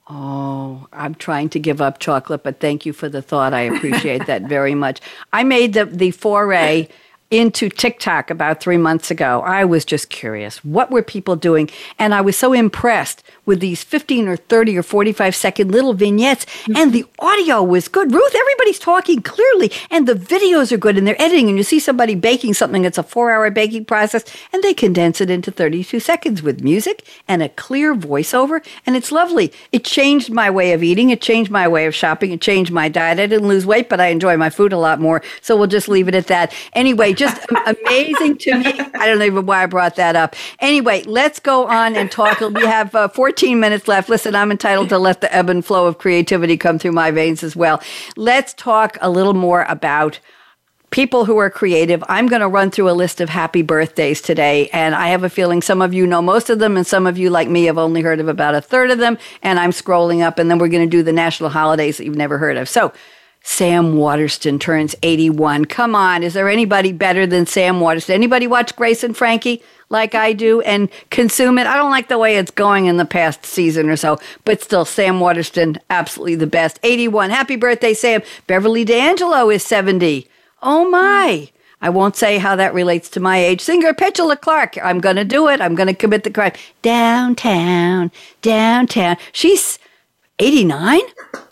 Oh, 0.09 0.87
I'm 0.93 1.17
trying 1.17 1.49
to 1.49 1.59
give 1.59 1.81
up 1.81 1.99
chocolate, 1.99 2.45
but 2.45 2.61
thank 2.61 2.87
you 2.87 2.93
for 2.93 3.09
the 3.09 3.21
thought. 3.21 3.53
I 3.53 3.63
appreciate 3.63 4.27
that 4.27 4.43
very 4.43 4.75
much. 4.75 5.01
I 5.33 5.43
made 5.43 5.73
the, 5.73 5.85
the 5.85 6.13
foray 6.13 6.87
into 7.31 7.69
TikTok 7.69 8.31
about 8.31 8.61
three 8.61 8.77
months 8.77 9.11
ago. 9.11 9.43
I 9.45 9.65
was 9.65 9.85
just 9.85 10.11
curious. 10.11 10.65
What 10.65 10.91
were 10.91 11.03
people 11.03 11.35
doing? 11.35 11.69
And 11.99 12.15
I 12.15 12.21
was 12.21 12.37
so 12.37 12.53
impressed 12.53 13.25
with 13.45 13.61
these 13.61 13.83
15 13.83 14.29
or 14.29 14.37
30 14.37 14.79
or 14.79 14.83
45 14.83 15.35
second 15.35 15.73
little 15.73 15.93
vignettes. 15.93 16.45
Mm-hmm. 16.45 16.77
And 16.77 16.93
the 16.93 17.05
audio 17.19 17.63
was 17.63 17.89
good. 17.89 18.13
Ruth, 18.13 18.35
everybody's 18.35 18.79
talking 18.79 19.23
clearly. 19.23 19.73
And 19.91 20.07
the 20.07 20.15
videos 20.15 20.71
are 20.71 20.77
good 20.77 20.97
and 20.97 21.07
they're 21.07 21.21
editing. 21.21 21.49
And 21.49 21.59
you 21.59 21.65
see 21.65 21.81
somebody 21.81 22.15
baking 22.15 22.55
something 22.55 22.83
that's 22.83 22.99
a 22.99 23.03
four 23.03 23.31
hour 23.33 23.51
baking 23.51 23.87
process 23.87 24.25
and 24.53 24.63
they 24.63 24.75
condense 24.75 25.21
it 25.21 25.31
into 25.31 25.51
32 25.51 25.99
seconds 25.99 26.43
with 26.43 26.63
music 26.63 27.05
and 27.27 27.43
a 27.43 27.49
clear 27.49 27.95
voiceover. 27.95 28.65
And 28.87 28.95
it's 28.95 29.11
lovely. 29.11 29.53
It 29.73 29.85
changed 29.85 30.31
my 30.31 30.49
way 30.49 30.73
of 30.73 30.83
eating. 30.83 31.11
It 31.11 31.23
changed 31.23 31.51
my 31.51 31.67
way 31.67 31.87
of 31.87 31.95
shopping. 31.95 32.31
It 32.31 32.41
changed 32.41 32.71
my 32.71 32.89
diet. 32.89 33.19
I 33.19 33.27
didn't 33.27 33.49
lose 33.49 33.67
weight, 33.67 33.89
but 33.89 34.01
I 34.01 34.09
enjoy 34.09 34.37
my 34.37 34.51
food 34.51 34.73
a 34.73 34.79
lot 34.79 35.01
more. 35.01 35.23
So 35.41 35.57
we'll 35.57 35.67
just 35.67 35.89
leave 35.89 36.07
it 36.07 36.15
at 36.15 36.29
that. 36.29 36.55
Anyway, 36.73 37.16
just 37.17 37.45
amazing 37.67 38.39
to 38.39 38.59
me. 38.59 38.81
I 38.95 39.07
don't 39.07 39.23
even 39.23 39.47
why 39.47 39.63
I 39.63 39.67
brought 39.67 39.97
that 39.97 40.17
up. 40.17 40.37
Anyway, 40.61 41.03
let's 41.05 41.39
go 41.41 41.67
on 41.67 41.97
and 41.97 42.11
talk. 42.11 42.41
We 42.41 42.67
have 42.67 42.95
uh, 42.95 43.09
14 43.09 43.59
minutes 43.59 43.89
left. 43.89 44.09
Listen, 44.09 44.35
I'm 44.35 44.51
entitled 44.51 44.89
to 44.91 44.99
let 44.99 45.21
the 45.21 45.35
ebb 45.35 45.51
and 45.51 45.65
flow 45.65 45.87
of 45.87 45.99
creativity 45.99 46.57
come 46.57 46.79
through 46.79 46.93
my 46.93 47.11
veins 47.11 47.43
as 47.43 47.57
well. 47.57 47.83
Let's 48.17 48.55
talk 48.55 48.99
a 49.01 49.11
little 49.11 49.35
more 49.35 49.65
about 49.69 50.21
people 50.91 51.25
who 51.25 51.37
are 51.39 51.51
creative. 51.51 52.03
I'm 52.09 52.27
going 52.27 52.41
to 52.41 52.49
run 52.49 52.71
through 52.71 52.89
a 52.91 52.93
list 52.93 53.21
of 53.21 53.29
happy 53.29 53.63
birthdays 53.63 54.21
today, 54.21 54.69
and 54.73 54.95
I 54.95 55.09
have 55.09 55.25
a 55.25 55.31
feeling 55.31 55.61
some 55.61 55.83
of 55.83 55.93
you 55.93 56.07
know 56.07 56.23
most 56.23 56.49
of 56.49 56.59
them, 56.59 56.77
and 56.77 56.87
some 56.87 57.07
of 57.07 57.19
you, 57.19 57.31
like 57.31 57.49
me, 57.49 57.65
have 57.65 57.79
only 57.79 58.03
heard 58.03 58.21
of 58.21 58.29
about 58.29 58.55
a 58.55 58.61
third 58.61 58.91
of 58.91 58.99
them. 58.99 59.19
And 59.43 59.59
I'm 59.59 59.73
scrolling 59.73 60.23
up, 60.23 60.39
and 60.39 60.51
then 60.51 60.59
we're 60.59 60.69
going 60.69 60.89
to 60.89 60.97
do 60.97 61.03
the 61.03 61.13
national 61.13 61.51
holidays 61.51 61.99
that 61.99 62.05
you've 62.05 62.17
never 62.17 62.39
heard 62.39 62.57
of. 62.57 62.69
So, 62.69 62.93
Sam 63.49 63.97
Waterston 63.97 64.59
turns 64.59 64.97
81. 65.05 65.67
Come 65.67 65.95
on, 65.95 66.25
is 66.25 66.35
there 66.35 66.49
anybody 66.49 66.91
better 66.91 67.29
than 67.29 67.47
Sam 67.47 67.81
Waterston? 67.81 68.17
Anybody 68.17 68.49
watch 68.49 68.75
Grace 68.75 69.05
and 69.05 69.17
Frankie 69.17 69.63
like 69.89 70.17
I 70.17 70.33
do 70.33 70.61
and 70.63 70.91
consume 71.11 71.57
it? 71.57 71.67
I 71.69 71.77
don't 71.77 71.93
like 71.93 72.09
the 72.09 72.19
way 72.19 72.37
it's 72.37 72.51
going 72.51 72.87
in 72.87 72.97
the 72.97 73.05
past 73.05 73.47
season 73.47 73.89
or 73.89 73.97
so, 73.97 74.19
but 74.45 74.61
still, 74.61 74.85
Sam 74.85 75.21
Waterston, 75.21 75.79
absolutely 75.89 76.35
the 76.35 76.49
best. 76.49 76.81
81. 76.83 77.31
Happy 77.31 77.55
birthday, 77.55 77.95
Sam. 77.95 78.21
Beverly 78.49 78.85
D'Angelo 78.85 79.49
is 79.49 79.65
70. 79.65 80.27
Oh 80.61 80.91
my. 80.91 81.49
I 81.81 81.89
won't 81.89 82.17
say 82.17 82.39
how 82.39 82.57
that 82.57 82.75
relates 82.75 83.09
to 83.11 83.21
my 83.21 83.39
age. 83.39 83.61
Singer 83.61 83.95
Petula 83.95 84.39
Clark. 84.39 84.77
I'm 84.83 84.99
going 84.99 85.17
to 85.17 85.25
do 85.25 85.49
it. 85.49 85.61
I'm 85.61 85.77
going 85.77 85.87
to 85.87 85.95
commit 85.95 86.25
the 86.25 86.31
crime. 86.31 86.53
Downtown, 86.83 88.11
downtown. 88.43 89.17
She's 89.31 89.79
89? 90.41 91.01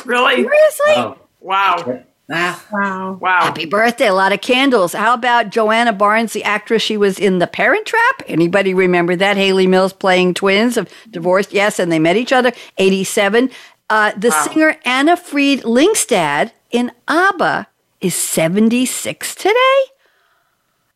Really? 0.05 0.35
Seriously? 0.35 0.95
Wow. 0.97 1.19
Wow. 1.45 2.01
Wow. 2.27 2.61
Wow. 2.73 3.13
Wow. 3.21 3.41
Happy 3.43 3.67
birthday. 3.67 4.07
A 4.09 4.15
lot 4.15 4.33
of 4.33 4.41
candles. 4.41 4.95
How 4.95 5.13
about 5.13 5.51
Joanna 5.51 5.93
Barnes, 5.93 6.33
the 6.33 6.43
actress? 6.43 6.83
She 6.83 6.97
was 6.97 7.19
in 7.19 7.39
The 7.39 7.47
Parent 7.47 7.85
Trap. 7.85 8.23
Anybody 8.27 8.73
remember 8.73 9.15
that? 9.15 9.37
Hayley 9.37 9.67
Mills 9.67 9.93
playing 9.93 10.33
twins 10.33 10.79
of 10.79 10.89
divorced. 11.11 11.53
Yes, 11.53 11.79
and 11.79 11.93
they 11.93 11.99
met 11.99 12.17
each 12.17 12.33
other. 12.33 12.51
87. 12.79 13.51
Uh, 13.91 14.13
the 14.17 14.31
singer 14.31 14.79
Anni-Frid 14.87 15.61
Lyngstad 15.65 16.53
in 16.71 16.91
ABBA 17.09 17.67
is 18.01 18.15
76 18.15 19.35
today. 19.35 19.55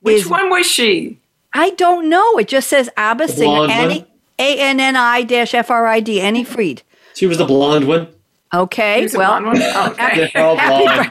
Which 0.01 0.23
Is- 0.23 0.29
one 0.29 0.49
was 0.49 0.67
she? 0.67 1.19
I 1.53 1.71
don't 1.71 2.09
know. 2.09 2.39
It 2.39 2.49
just 2.49 2.69
says 2.69 2.89
ABBA 2.97 3.29
singer 3.29 3.45
blonde? 3.67 3.73
Annie 3.73 4.07
A 4.39 4.59
N 4.61 4.81
N 4.81 4.97
I 4.97 5.23
dash 5.25 5.53
F 5.55 5.71
R 5.71 5.87
I 5.87 6.01
D 6.01 6.21
Annie 6.21 6.45
Fried. 6.45 6.83
She 7.15 7.27
was 7.27 7.37
the 7.39 7.45
blonde 7.45 7.87
one. 7.87 8.09
Okay, 8.53 9.03
Who's 9.03 9.15
well, 9.15 9.41
blonde? 9.41 9.59
Oh, 9.61 9.91
okay. 9.93 10.31
They're 10.33 10.45
all 10.45 10.55
blonde. 10.57 11.11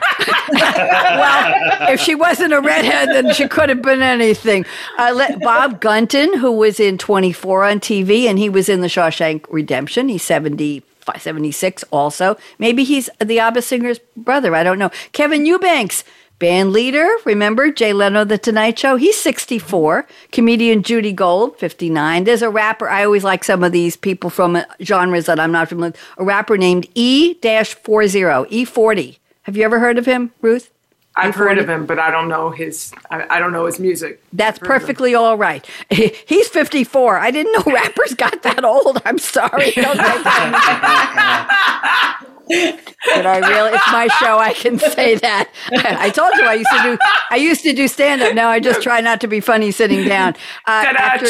well, 0.52 1.92
if 1.92 2.00
she 2.00 2.16
wasn't 2.16 2.52
a 2.52 2.60
redhead, 2.60 3.10
then 3.10 3.32
she 3.32 3.46
could 3.46 3.68
have 3.68 3.80
been 3.80 4.02
anything. 4.02 4.66
Uh, 4.98 5.12
let, 5.14 5.38
Bob 5.40 5.80
Gunton, 5.80 6.38
who 6.38 6.50
was 6.50 6.80
in 6.80 6.98
24 6.98 7.64
on 7.64 7.80
TV, 7.80 8.24
and 8.24 8.40
he 8.40 8.48
was 8.48 8.68
in 8.68 8.80
The 8.80 8.88
Shawshank 8.88 9.46
Redemption. 9.50 10.08
He's 10.08 10.24
70, 10.24 10.82
76 11.16 11.84
also. 11.92 12.36
Maybe 12.58 12.82
he's 12.82 13.08
the 13.20 13.38
ABBA 13.38 13.62
singer's 13.62 14.00
brother. 14.16 14.56
I 14.56 14.64
don't 14.64 14.78
know. 14.78 14.90
Kevin 15.12 15.46
Eubanks. 15.46 16.02
Band 16.38 16.72
leader, 16.72 17.08
remember 17.24 17.72
Jay 17.72 17.92
Leno, 17.92 18.24
The 18.24 18.38
Tonight 18.38 18.78
Show? 18.78 18.94
He's 18.94 19.20
64. 19.20 20.06
Comedian 20.30 20.84
Judy 20.84 21.12
Gold, 21.12 21.58
59. 21.58 22.22
There's 22.22 22.42
a 22.42 22.50
rapper, 22.50 22.88
I 22.88 23.04
always 23.04 23.24
like 23.24 23.42
some 23.42 23.64
of 23.64 23.72
these 23.72 23.96
people 23.96 24.30
from 24.30 24.54
uh, 24.54 24.62
genres 24.80 25.26
that 25.26 25.40
I'm 25.40 25.50
not 25.50 25.68
familiar 25.68 25.90
with. 25.90 26.00
A 26.16 26.24
rapper 26.24 26.56
named 26.56 26.86
E 26.94 27.34
40, 27.34 27.80
E40. 27.80 29.18
Have 29.42 29.56
you 29.56 29.64
ever 29.64 29.80
heard 29.80 29.98
of 29.98 30.06
him, 30.06 30.30
Ruth? 30.40 30.70
I've 31.16 31.34
heard 31.34 31.58
of 31.58 31.68
him, 31.68 31.86
but 31.86 31.98
I 31.98 32.12
don't 32.12 32.28
know 32.28 32.50
his. 32.50 32.92
I, 33.10 33.26
I 33.28 33.40
don't 33.40 33.52
know 33.52 33.66
his 33.66 33.80
music. 33.80 34.22
That's 34.32 34.60
I've 34.60 34.66
heard 34.68 34.76
of 34.76 34.82
him. 34.82 34.86
perfectly 34.86 35.14
all 35.16 35.36
right. 35.36 35.66
He's 35.90 36.46
54. 36.46 37.18
I 37.18 37.32
didn't 37.32 37.52
know 37.52 37.72
rappers 37.72 38.14
got 38.14 38.44
that 38.44 38.64
old. 38.64 39.02
I'm 39.04 39.18
sorry. 39.18 39.72
Don't 42.48 42.76
take 42.76 42.84
that. 42.84 42.94
But 43.14 43.26
I 43.26 43.38
really, 43.38 43.70
it's 43.74 43.92
my 43.92 44.08
show. 44.20 44.38
I 44.38 44.52
can 44.52 44.78
say 44.78 45.14
that. 45.16 45.48
I 45.72 46.10
told 46.10 46.32
you 46.34 46.44
I 46.44 46.54
used 46.54 46.70
to 46.70 46.82
do. 46.82 46.98
I 47.30 47.36
used 47.36 47.62
to 47.62 47.72
do 47.72 47.88
stand 47.88 48.22
up. 48.22 48.34
Now 48.34 48.48
I 48.48 48.60
just 48.60 48.82
try 48.82 49.00
not 49.00 49.20
to 49.22 49.26
be 49.28 49.40
funny 49.40 49.70
sitting 49.70 50.06
down. 50.06 50.34
Uh, 50.66 50.84
after- 50.96 51.26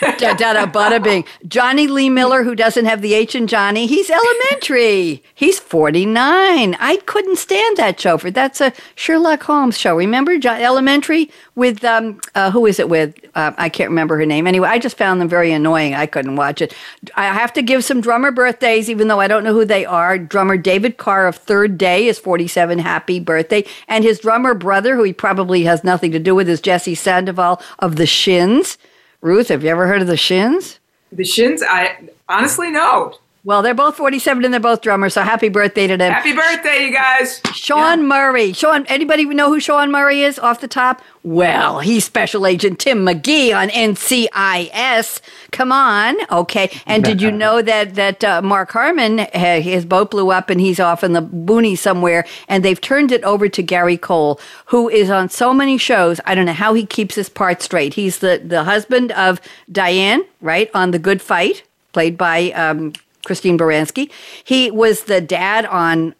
da 0.18 0.34
da 0.34 0.52
da 0.54 0.66
bada 0.66 1.02
bing. 1.02 1.24
Jonny 1.46 1.86
Lee 1.86 2.10
Miller, 2.10 2.44
who 2.44 2.54
doesn't 2.54 2.84
have 2.84 3.02
the 3.02 3.14
H 3.14 3.34
in 3.34 3.46
Johnny, 3.46 3.86
he's 3.86 4.10
elementary. 4.10 5.22
He's 5.34 5.58
49. 5.58 6.74
I 6.78 6.96
couldn't 7.06 7.36
stand 7.36 7.76
that 7.78 7.98
show 8.00 8.18
for 8.18 8.30
that's 8.30 8.60
a 8.60 8.72
Sherlock 8.94 9.42
Holmes 9.42 9.78
show. 9.78 9.96
Remember 9.96 10.32
Elementary 10.48 11.30
with 11.54 11.84
um 11.84 12.20
uh, 12.34 12.50
who 12.50 12.66
is 12.66 12.78
it 12.78 12.88
with? 12.88 13.14
Uh, 13.34 13.52
I 13.56 13.68
can't 13.68 13.90
remember 13.90 14.16
her 14.18 14.26
name. 14.26 14.46
Anyway, 14.46 14.68
I 14.68 14.78
just 14.78 14.96
found 14.98 15.20
them 15.20 15.28
very 15.28 15.52
annoying. 15.52 15.94
I 15.94 16.06
couldn't 16.06 16.36
watch 16.36 16.60
it. 16.60 16.74
I 17.14 17.26
have 17.26 17.52
to 17.54 17.62
give 17.62 17.84
some 17.84 18.00
drummer 18.00 18.30
birthdays, 18.30 18.90
even 18.90 19.08
though 19.08 19.20
I 19.20 19.28
don't 19.28 19.44
know 19.44 19.52
who 19.54 19.64
they 19.64 19.84
are. 19.84 20.18
Drummer 20.18 20.56
David 20.58 20.96
Carr 20.98 21.26
of 21.26 21.36
Third 21.36 21.78
Day 21.78 22.06
is 22.06 22.18
47. 22.18 22.78
Happy 22.78 23.20
birthday! 23.20 23.64
And 23.86 24.04
his 24.04 24.18
drummer 24.18 24.54
brother, 24.54 24.96
who 24.96 25.02
he 25.02 25.12
probably 25.12 25.64
has 25.64 25.84
nothing 25.84 26.12
to 26.12 26.18
do 26.18 26.34
with, 26.34 26.48
is 26.48 26.60
Jesse 26.60 26.94
Sandoval 26.94 27.62
of 27.78 27.96
the 27.96 28.06
Shins. 28.06 28.78
Ruth, 29.20 29.48
have 29.48 29.64
you 29.64 29.70
ever 29.70 29.86
heard 29.86 30.02
of 30.02 30.08
the 30.08 30.16
Shins? 30.16 30.78
The 31.12 31.24
Shins. 31.24 31.62
I 31.66 32.08
honestly 32.28 32.70
no. 32.70 33.14
Well, 33.44 33.62
they're 33.62 33.74
both 33.74 33.96
47 33.96 34.44
and 34.44 34.52
they're 34.52 34.60
both 34.60 34.80
drummers, 34.82 35.14
so 35.14 35.22
happy 35.22 35.48
birthday 35.48 35.86
to 35.86 35.96
them. 35.96 36.12
Happy 36.12 36.34
birthday, 36.34 36.84
you 36.86 36.92
guys. 36.92 37.40
Sean 37.54 38.06
Murray. 38.06 38.52
Sean, 38.52 38.84
anybody 38.86 39.24
know 39.24 39.48
who 39.48 39.60
Sean 39.60 39.92
Murray 39.92 40.22
is 40.22 40.38
off 40.38 40.60
the 40.60 40.68
top? 40.68 41.00
Well, 41.22 41.78
he's 41.80 42.04
Special 42.04 42.46
Agent 42.46 42.78
Tim 42.80 43.06
McGee 43.06 43.54
on 43.54 43.68
NCIS. 43.68 45.20
Come 45.52 45.70
on, 45.70 46.16
okay. 46.30 46.70
And 46.86 47.04
did 47.04 47.22
you 47.22 47.30
know 47.42 47.62
that 47.62 47.94
that 47.94 48.24
uh, 48.24 48.42
Mark 48.42 48.72
Harmon, 48.72 49.20
uh, 49.20 49.60
his 49.60 49.84
boat 49.84 50.10
blew 50.10 50.30
up 50.30 50.50
and 50.50 50.60
he's 50.60 50.80
off 50.80 51.04
in 51.04 51.12
the 51.12 51.22
boonies 51.22 51.78
somewhere, 51.78 52.26
and 52.48 52.64
they've 52.64 52.80
turned 52.80 53.12
it 53.12 53.22
over 53.22 53.48
to 53.48 53.62
Gary 53.62 53.96
Cole, 53.96 54.40
who 54.66 54.88
is 54.88 55.10
on 55.10 55.28
so 55.28 55.54
many 55.54 55.78
shows. 55.78 56.20
I 56.26 56.34
don't 56.34 56.46
know 56.46 56.52
how 56.52 56.74
he 56.74 56.84
keeps 56.84 57.14
his 57.14 57.28
part 57.28 57.62
straight. 57.62 57.94
He's 57.94 58.18
the 58.18 58.42
the 58.44 58.64
husband 58.64 59.12
of 59.12 59.40
Diane, 59.70 60.24
right, 60.40 60.70
on 60.74 60.90
The 60.90 60.98
Good 60.98 61.22
Fight, 61.22 61.62
played 61.92 62.18
by. 62.18 62.50
Um, 62.52 62.94
Christine 63.28 63.58
Baranski. 63.58 64.10
He 64.42 64.70
was 64.70 65.04
the 65.04 65.20
dad 65.20 65.66
on 65.66 66.14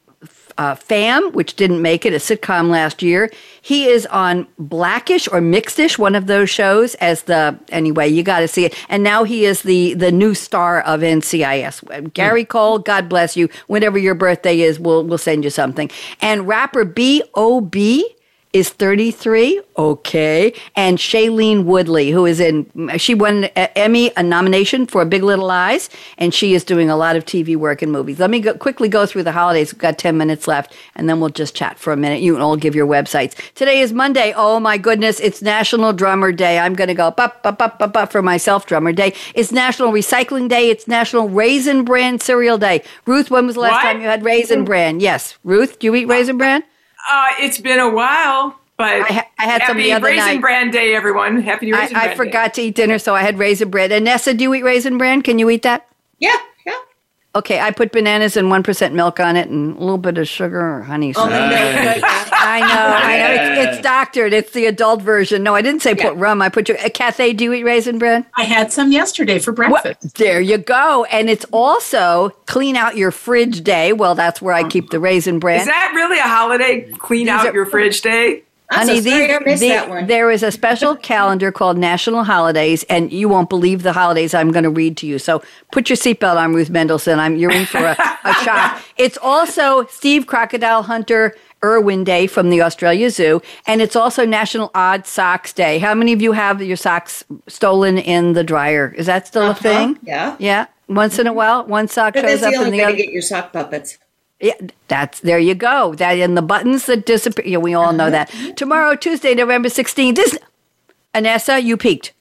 uh, 0.59 0.75
Fam, 0.75 1.33
which 1.33 1.55
didn't 1.55 1.81
make 1.81 2.05
it, 2.05 2.13
a 2.13 2.17
sitcom 2.17 2.69
last 2.69 3.01
year. 3.01 3.31
He 3.63 3.87
is 3.87 4.05
on 4.07 4.47
Blackish 4.59 5.29
or 5.29 5.41
Mixedish, 5.41 5.99
one 5.99 6.15
of 6.15 6.27
those 6.27 6.51
shows, 6.51 6.97
as 6.97 7.23
the 7.23 7.59
anyway. 7.71 8.09
You 8.09 8.23
got 8.23 8.41
to 8.41 8.49
see 8.49 8.65
it. 8.65 8.75
And 8.89 9.03
now 9.03 9.25
he 9.25 9.47
is 9.47 9.63
the 9.63 9.95
the 9.95 10.13
new 10.13 10.35
star 10.35 10.83
of 10.83 11.01
NCIS. 11.01 12.13
Gary 12.13 12.45
Cole, 12.45 12.81
God 12.81 13.09
bless 13.09 13.37
you. 13.37 13.49
Whenever 13.69 13.99
your 13.99 14.15
birthday 14.15 14.61
is, 14.61 14.79
we'll 14.79 15.05
we'll 15.05 15.17
send 15.17 15.45
you 15.45 15.51
something. 15.51 15.91
And 16.21 16.47
rapper 16.47 16.85
B 16.85 17.23
O 17.35 17.61
B 17.61 18.15
is 18.53 18.71
33. 18.71 19.61
Okay. 19.77 20.55
And 20.75 20.99
Shailene 20.99 21.65
Woodley, 21.65 22.11
who 22.11 22.25
is 22.25 22.41
in, 22.41 22.67
she 22.97 23.15
won 23.15 23.45
an 23.45 23.69
Emmy, 23.77 24.11
a 24.17 24.23
nomination 24.23 24.87
for 24.87 25.05
Big 25.05 25.23
Little 25.23 25.47
Lies, 25.47 25.91
and 26.17 26.33
she 26.33 26.55
is 26.55 26.65
doing 26.65 26.89
a 26.89 26.97
lot 26.97 27.15
of 27.15 27.25
TV 27.25 27.57
work 27.57 27.83
and 27.83 27.93
movies. 27.93 28.19
Let 28.19 28.31
me 28.31 28.41
go, 28.41 28.55
quickly 28.55 28.89
go 28.89 29.05
through 29.07 29.25
the 29.25 29.33
holidays. 29.33 29.73
We've 29.73 29.81
got 29.81 29.99
10 29.99 30.17
minutes 30.17 30.49
left, 30.49 30.75
and 30.97 31.09
then 31.09 31.21
we'll 31.21 31.29
just 31.29 31.55
chat 31.55 31.79
for 31.79 31.93
a 31.93 31.97
minute. 31.97 32.21
You 32.23 32.33
can 32.35 32.43
all 32.43 32.57
give 32.57 32.75
your 32.75 32.87
websites. 32.87 33.35
Today 33.55 33.81
is 33.81 33.93
Monday. 33.93 34.33
Oh 34.37 34.59
my 34.59 34.79
goodness. 34.79 35.21
It's 35.21 35.43
National 35.43 35.93
Drummer 35.93 36.33
Day. 36.33 36.59
I'm 36.59 36.75
going 36.75 36.89
to 36.89 36.95
go 36.95 37.11
bop, 37.11 37.43
bop, 37.43 37.59
bop, 37.59 37.79
bop, 37.79 37.93
bop 37.93 38.11
for 38.11 38.23
myself, 38.23 38.67
Drummer 38.67 38.93
Day. 38.93 39.13
It's 39.35 39.53
National 39.53 39.93
Recycling 39.93 40.49
Day. 40.49 40.71
It's 40.71 40.89
National 40.89 41.29
Raisin 41.29 41.85
Bran 41.85 42.19
Cereal 42.19 42.57
Day. 42.59 42.83
Ruth, 43.05 43.31
when 43.31 43.47
was 43.47 43.57
the 43.57 43.61
last 43.61 43.73
What? 43.73 43.83
time 43.83 44.01
you 44.01 44.07
had 44.09 44.25
Raisin 44.25 44.65
Bran? 44.65 45.01
Yes. 45.01 45.37
Ruth, 45.45 45.79
do 45.79 45.87
you 45.87 45.95
eat 45.95 46.07
Raisin 46.07 46.39
Bran? 46.39 46.63
Uh, 47.09 47.27
it's 47.41 47.59
been 47.59 47.79
a 47.79 47.91
while, 47.91 48.59
but 48.77 49.03
I 49.03 49.13
ha- 49.13 49.29
I 49.39 49.45
had 49.45 49.63
some 49.63 49.77
happy 49.77 49.89
the 49.89 49.93
other 49.93 50.07
Raisin 50.07 50.27
night. 50.27 50.41
Bran 50.41 50.71
Day, 50.71 50.95
everyone. 50.95 51.41
Happy 51.43 51.73
Raisin 51.73 51.97
I, 51.97 52.01
Bran 52.01 52.13
I 52.13 52.17
forgot 52.17 52.55
to 52.55 52.63
eat 52.63 52.75
dinner, 52.75 52.99
so 52.99 53.15
I 53.15 53.23
had 53.23 53.39
raisin 53.39 53.71
bread. 53.71 53.91
Annessa, 53.91 54.37
do 54.37 54.45
you 54.45 54.55
eat 54.55 54.63
raisin 54.63 54.99
bread? 54.99 55.25
Can 55.25 55.39
you 55.39 55.49
eat 55.51 55.63
that? 55.63 55.89
Yeah, 56.19 56.37
yeah. 56.67 56.79
Okay, 57.39 57.61
I 57.61 57.71
put 57.71 57.93
bananas 57.93 58.37
and 58.37 58.51
one 58.51 58.63
percent 58.63 58.95
milk 58.95 59.21
on 59.21 59.37
it, 59.37 59.49
and 59.49 59.77
a 59.77 59.81
little 59.81 59.99
bit 59.99 60.19
of 60.19 60.27
sugar 60.29 60.61
or 60.61 60.83
honey. 60.83 61.13
So 61.13 61.21
Almond 61.23 61.49
milk, 61.51 61.75
right? 61.75 61.99
Yeah. 61.99 62.25
I 62.33 62.61
know, 62.61 62.67
I 62.69 63.19
know. 63.19 63.63
It's, 63.63 63.77
it's 63.77 63.83
doctored. 63.83 64.33
It's 64.33 64.53
the 64.53 64.67
adult 64.67 65.03
version. 65.03 65.43
No, 65.43 65.55
I 65.55 65.63
didn't 65.63 65.83
say 65.83 65.95
put 65.95 66.15
rum. 66.17 66.43
I 66.43 66.49
put 66.49 66.69
your. 66.69 66.79
Uh, 66.79 66.89
Cathay, 66.89 67.33
do 67.35 67.45
you 67.45 67.53
eat 67.53 67.65
raisin 67.65 67.99
bread? 67.99 68.25
I 68.37 68.45
had 68.45 68.73
some 68.73 68.91
yesterday 68.93 69.39
for 69.39 69.53
breakfast. 69.53 70.17
There 70.17 70.41
you 70.41 70.59
go. 70.59 71.05
And 71.05 71.31
it's 71.31 71.45
also 71.53 72.31
clean 72.47 72.75
out 72.77 72.97
your 72.97 73.11
fridge 73.11 73.63
day. 73.63 73.93
Well, 73.93 74.15
that's 74.15 74.43
where 74.43 74.55
I 74.55 74.69
keep 74.69 74.91
the 74.91 74.99
raisin 74.99 75.39
bread. 75.39 75.61
Is 75.61 75.67
that 75.67 75.93
really 75.95 76.19
a 76.19 76.23
holiday? 76.23 76.91
Clean 76.99 77.27
These 77.27 77.31
out 77.33 77.47
are- 77.47 77.55
your 77.55 77.67
fridge 77.67 78.01
day? 78.03 78.43
I'm 78.71 78.87
so 78.87 79.01
sorry 79.01 79.35
I 79.35 79.39
missed 79.41 79.63
that 79.63 79.89
one. 79.89 80.07
there 80.07 80.31
is 80.31 80.43
a 80.43 80.51
special 80.51 80.95
calendar 81.13 81.51
called 81.51 81.79
National 81.79 82.25
Holidays, 82.25 82.85
and 82.85 83.13
you 83.13 83.29
won't 83.29 83.49
believe 83.49 83.83
the 83.83 83.93
holidays 83.95 84.35
I'm 84.35 84.51
going 84.53 84.65
to 84.65 84.71
read 84.71 84.97
to 84.99 85.07
you. 85.07 85.19
So 85.19 85.43
put 85.73 85.89
your 85.89 85.97
seatbelt 85.97 86.37
on, 86.37 86.53
Ruth 86.55 86.69
Mendelson. 86.71 87.19
I'm 87.19 87.37
you're 87.37 87.51
in 87.51 87.67
for 87.67 87.79
a, 87.79 87.97
a 88.25 88.35
shock. 88.45 88.83
It's 88.97 89.19
also 89.23 89.87
Steve 89.87 90.27
Crocodile 90.27 90.83
Hunter 90.83 91.35
Irwin 91.65 92.05
Day 92.05 92.27
from 92.27 92.51
the 92.51 92.63
Australia 92.63 93.11
Zoo, 93.11 93.41
and 93.67 93.81
it's 93.81 93.97
also 93.97 94.25
National 94.27 94.71
Odd 94.75 95.07
Socks 95.07 95.53
Day. 95.53 95.79
How 95.79 95.95
many 95.95 96.13
of 96.13 96.21
you 96.23 96.33
have 96.33 96.63
your 96.63 96.77
socks 96.77 97.25
stolen 97.49 97.97
in 97.99 98.35
the 98.35 98.45
dryer? 98.45 98.95
Is 98.97 99.07
that 99.07 99.27
still 99.27 99.51
a 99.51 99.55
thing? 99.55 99.93
Uh-huh. 99.93 100.01
Yeah. 100.03 100.37
Yeah. 100.39 100.67
Once 100.89 101.19
in 101.19 101.27
a 101.27 101.33
while, 101.33 101.65
one 101.67 101.89
sock 101.89 102.15
But 102.15 102.23
shows 102.25 102.43
up 102.43 102.51
the 102.53 102.57
in 102.61 102.65
only 102.65 102.71
the 102.73 102.77
way 102.79 102.85
other. 102.85 102.97
to 102.97 103.03
get 103.03 103.13
your 103.13 103.23
sock 103.23 103.53
puppets. 103.53 103.99
Yeah, 104.41 104.55
that's 104.87 105.21
there 105.21 105.39
you 105.39 105.55
go. 105.55 105.95
That 105.95 106.19
and 106.19 106.37
the 106.37 106.43
buttons 106.43 106.87
that 106.87 107.07
disappear. 107.07 107.45
Yeah, 107.47 107.59
we 107.59 107.75
all 107.75 107.93
know 107.93 108.07
uh-huh. 108.07 108.27
that. 108.27 108.57
Tomorrow, 108.57 108.95
Tuesday, 108.95 109.35
November 109.35 109.69
sixteenth. 109.69 110.17
This 110.17 110.39
Annessa, 111.15 111.63
you 111.63 111.77
peaked. 111.77 112.13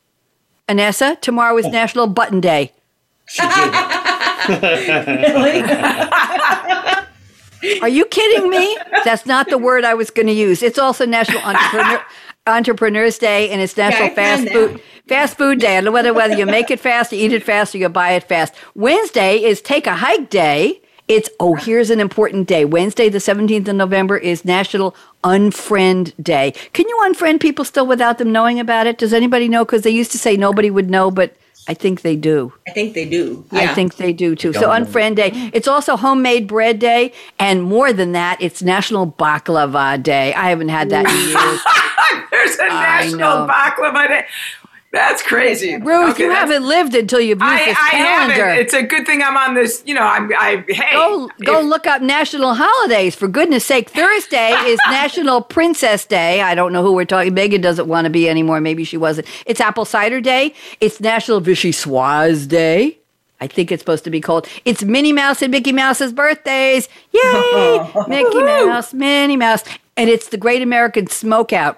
Annessa, 0.67 1.19
tomorrow 1.21 1.57
is 1.57 1.65
oh. 1.65 1.69
National 1.69 2.07
Button 2.07 2.41
Day. 2.41 2.73
Really? 4.47 5.63
Are 7.81 7.89
you 7.89 8.05
kidding 8.05 8.49
me? 8.49 8.77
That's 9.03 9.25
not 9.25 9.49
the 9.49 9.57
word 9.57 9.83
I 9.83 9.93
was 9.93 10.09
going 10.09 10.27
to 10.27 10.33
use. 10.33 10.61
It's 10.61 10.77
also 10.77 11.05
National 11.05 11.41
Entrepreneur, 11.41 12.05
Entrepreneurs 12.45 13.17
Day, 13.17 13.49
and 13.49 13.61
it's 13.61 13.75
National 13.75 14.09
I 14.09 14.15
Fast 14.15 14.49
Food 14.49 14.73
that. 14.75 14.81
Fast 15.07 15.37
Food 15.37 15.59
Day. 15.59 15.73
I 15.73 15.81
don't 15.81 15.85
know 15.85 15.91
whether 15.91 16.13
whether 16.13 16.35
you 16.35 16.45
make 16.45 16.71
it 16.71 16.79
fast, 16.79 17.11
you 17.11 17.19
eat 17.19 17.33
it 17.33 17.43
fast, 17.43 17.73
or 17.75 17.79
you 17.79 17.89
buy 17.89 18.11
it 18.11 18.23
fast. 18.23 18.53
Wednesday 18.75 19.43
is 19.43 19.61
Take 19.61 19.87
a 19.87 19.95
Hike 19.95 20.29
Day. 20.29 20.81
It's 21.07 21.29
oh, 21.39 21.55
here's 21.55 21.89
an 21.89 21.99
important 21.99 22.47
day. 22.47 22.65
Wednesday, 22.65 23.07
the 23.07 23.19
17th 23.19 23.67
of 23.69 23.75
November, 23.75 24.17
is 24.17 24.43
National 24.43 24.93
Unfriend 25.23 26.13
Day. 26.21 26.51
Can 26.73 26.87
you 26.87 26.97
unfriend 27.05 27.39
people 27.39 27.63
still 27.63 27.87
without 27.87 28.17
them 28.17 28.31
knowing 28.31 28.59
about 28.59 28.87
it? 28.87 28.97
Does 28.97 29.13
anybody 29.13 29.47
know? 29.47 29.63
Because 29.63 29.83
they 29.83 29.89
used 29.89 30.11
to 30.11 30.17
say 30.17 30.35
nobody 30.35 30.69
would 30.69 30.89
know, 30.89 31.09
but 31.09 31.35
I 31.69 31.73
think 31.73 32.01
they 32.01 32.15
do. 32.15 32.53
I 32.67 32.71
think 32.71 32.93
they 32.93 33.05
do. 33.05 33.45
Yeah. 33.51 33.59
I 33.61 33.67
think 33.67 33.95
they 33.95 34.13
do 34.13 34.35
too. 34.35 34.53
So 34.53 34.61
Don't 34.61 34.81
know. 34.81 34.85
Unfriend 34.85 35.15
Day. 35.15 35.31
It's 35.53 35.67
also 35.67 35.95
Homemade 35.95 36.47
Bread 36.47 36.79
Day, 36.79 37.13
and 37.39 37.63
more 37.63 37.93
than 37.93 38.11
that, 38.13 38.41
it's 38.41 38.61
National 38.61 39.07
Baklava 39.09 40.01
Day. 40.01 40.33
I 40.33 40.49
haven't 40.49 40.69
had 40.69 40.89
that 40.89 41.05
in 41.05 41.15
years. 41.29 41.61
There's 42.31 42.59
a 42.59 42.63
I 42.73 43.01
national 43.03 43.19
know. 43.19 43.47
baklava 43.51 44.07
day. 44.07 44.25
That's 44.97 45.21
crazy. 45.21 45.77
Ruth, 45.77 46.11
Okay, 46.15 46.23
you 46.23 46.31
haven't 46.31 46.65
lived 46.67 46.95
until 46.95 47.19
you've 47.19 47.39
used 47.39 47.51
I, 47.53 47.65
this 47.65 47.77
I 47.79 47.89
calendar. 47.91 48.33
haven't. 48.33 48.59
It's 48.65 48.73
a 48.73 48.81
good 48.83 49.05
thing 49.05 49.21
I'm 49.21 49.37
on 49.37 49.53
this. 49.53 49.83
You 49.85 49.93
know, 49.93 50.01
I'm. 50.01 50.31
I 50.37 50.63
hey. 50.67 50.91
Go 50.93 51.29
go 51.45 51.59
if- 51.59 51.65
look 51.65 51.85
up 51.85 52.01
national 52.01 52.55
holidays 52.55 53.15
for 53.15 53.27
goodness 53.27 53.63
sake. 53.63 53.89
Thursday 53.91 54.51
is 54.65 54.79
National 54.89 55.41
Princess 55.41 56.05
Day. 56.05 56.41
I 56.41 56.55
don't 56.55 56.73
know 56.73 56.81
who 56.83 56.93
we're 56.93 57.05
talking. 57.05 57.33
Megan 57.35 57.61
doesn't 57.61 57.87
want 57.87 58.05
to 58.05 58.09
be 58.09 58.27
anymore. 58.27 58.59
Maybe 58.59 58.83
she 58.83 58.97
wasn't. 58.97 59.27
It's 59.45 59.61
Apple 59.61 59.85
Cider 59.85 60.19
Day. 60.19 60.53
It's 60.81 60.99
National 60.99 61.41
Vichyssoise 61.41 62.47
Day. 62.47 62.97
I 63.39 63.45
think 63.45 63.71
it's 63.71 63.81
supposed 63.81 64.03
to 64.05 64.09
be 64.09 64.19
called. 64.19 64.47
It's 64.65 64.83
Minnie 64.83 65.13
Mouse 65.13 65.43
and 65.43 65.51
Mickey 65.51 65.71
Mouse's 65.71 66.11
birthdays. 66.11 66.89
Yay! 67.11 67.91
Mickey 68.07 68.41
Mouse, 68.41 68.95
Minnie 68.95 69.37
Mouse. 69.37 69.63
And 69.95 70.09
it's 70.09 70.29
the 70.29 70.37
Great 70.37 70.63
American 70.63 71.05
Smokeout. 71.05 71.75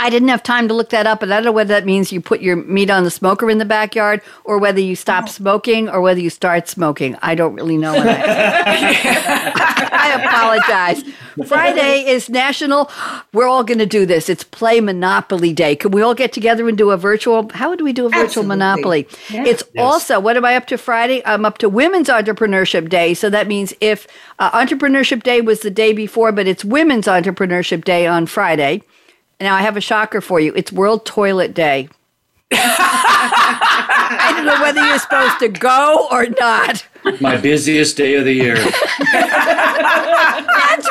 I 0.00 0.08
didn't 0.08 0.28
have 0.28 0.42
time 0.42 0.66
to 0.68 0.72
look 0.72 0.88
that 0.90 1.06
up, 1.06 1.20
but 1.20 1.30
I 1.30 1.36
don't 1.36 1.44
know 1.44 1.52
whether 1.52 1.74
that 1.74 1.84
means 1.84 2.10
you 2.10 2.22
put 2.22 2.40
your 2.40 2.56
meat 2.56 2.88
on 2.88 3.04
the 3.04 3.10
smoker 3.10 3.50
in 3.50 3.58
the 3.58 3.66
backyard 3.66 4.22
or 4.44 4.56
whether 4.56 4.80
you 4.80 4.96
stop 4.96 5.28
smoking 5.28 5.90
or 5.90 6.00
whether 6.00 6.20
you 6.20 6.30
start 6.30 6.68
smoking. 6.68 7.16
I 7.20 7.34
don't 7.34 7.54
really 7.54 7.76
know. 7.76 7.90
What 8.00 8.06
I, 8.08 9.90
I 9.92 10.24
apologize. 10.24 11.02
Friday 11.46 12.06
is 12.08 12.30
National. 12.30 12.90
We're 13.34 13.46
all 13.46 13.62
going 13.62 13.78
to 13.78 13.86
do 13.86 14.06
this. 14.06 14.30
It's 14.30 14.42
Play 14.42 14.80
Monopoly 14.80 15.52
Day. 15.52 15.76
Can 15.76 15.90
we 15.90 16.00
all 16.00 16.14
get 16.14 16.32
together 16.32 16.66
and 16.66 16.78
do 16.78 16.90
a 16.90 16.96
virtual? 16.96 17.50
How 17.52 17.68
would 17.68 17.82
we 17.82 17.92
do 17.92 18.06
a 18.06 18.08
virtual 18.08 18.24
Absolutely. 18.24 18.48
Monopoly? 18.48 19.08
Yeah. 19.28 19.44
It's 19.44 19.64
also, 19.76 20.18
what 20.18 20.38
am 20.38 20.46
I 20.46 20.56
up 20.56 20.66
to 20.68 20.78
Friday? 20.78 21.22
I'm 21.26 21.44
up 21.44 21.58
to 21.58 21.68
Women's 21.68 22.08
Entrepreneurship 22.08 22.88
Day. 22.88 23.12
So 23.12 23.28
that 23.28 23.48
means 23.48 23.74
if 23.80 24.06
uh, 24.38 24.50
Entrepreneurship 24.52 25.22
Day 25.22 25.42
was 25.42 25.60
the 25.60 25.70
day 25.70 25.92
before, 25.92 26.32
but 26.32 26.46
it's 26.46 26.64
Women's 26.64 27.06
Entrepreneurship 27.06 27.84
Day 27.84 28.06
on 28.06 28.24
Friday. 28.24 28.82
Now 29.40 29.54
I 29.54 29.62
have 29.62 29.76
a 29.76 29.80
shocker 29.80 30.20
for 30.20 30.38
you. 30.38 30.52
It's 30.54 30.70
World 30.70 31.06
Toilet 31.06 31.54
Day. 31.54 31.88
I 32.52 34.32
don't 34.34 34.44
know 34.44 34.60
whether 34.60 34.84
you're 34.84 34.98
supposed 34.98 35.38
to 35.38 35.48
go 35.48 36.08
or 36.10 36.26
not. 36.40 36.84
My 37.20 37.36
busiest 37.36 37.96
day 37.96 38.16
of 38.16 38.24
the 38.24 38.32
year. 38.32 38.56
That's 38.56 38.74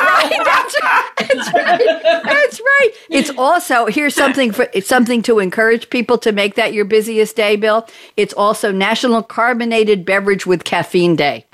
right. 0.00 0.32
That's 0.44 0.82
right. 0.82 1.10
That's 1.18 1.52
right. 1.52 2.22
That's 2.24 2.60
right. 2.60 2.90
It's 3.10 3.30
also 3.38 3.86
here's 3.86 4.14
something 4.14 4.50
for 4.52 4.68
it's 4.72 4.88
something 4.88 5.22
to 5.22 5.38
encourage 5.38 5.90
people 5.90 6.18
to 6.18 6.32
make 6.32 6.56
that 6.56 6.72
your 6.72 6.84
busiest 6.84 7.36
day, 7.36 7.54
Bill. 7.56 7.86
It's 8.16 8.34
also 8.34 8.72
National 8.72 9.22
Carbonated 9.22 10.04
Beverage 10.04 10.46
with 10.46 10.64
Caffeine 10.64 11.14
Day. 11.14 11.46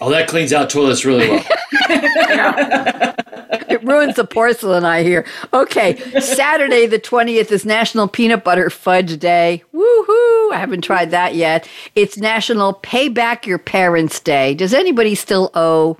Oh, 0.00 0.10
that 0.10 0.28
cleans 0.28 0.52
out 0.52 0.68
toilets 0.68 1.04
really 1.06 1.30
well. 1.30 1.44
It 3.48 3.55
ruins 3.86 4.16
the 4.16 4.24
porcelain, 4.24 4.84
I 4.84 5.02
hear. 5.02 5.24
Okay, 5.52 5.96
Saturday 6.20 6.86
the 6.86 6.98
20th 6.98 7.50
is 7.50 7.64
National 7.64 8.08
Peanut 8.08 8.44
Butter 8.44 8.68
Fudge 8.70 9.18
Day. 9.18 9.62
Woohoo! 9.74 10.52
I 10.52 10.56
haven't 10.58 10.82
tried 10.82 11.10
that 11.12 11.34
yet. 11.34 11.68
It's 11.94 12.16
National 12.18 12.72
Pay 12.74 13.08
Back 13.08 13.46
Your 13.46 13.58
Parents 13.58 14.20
Day. 14.20 14.54
Does 14.54 14.74
anybody 14.74 15.14
still 15.14 15.50
owe? 15.54 15.96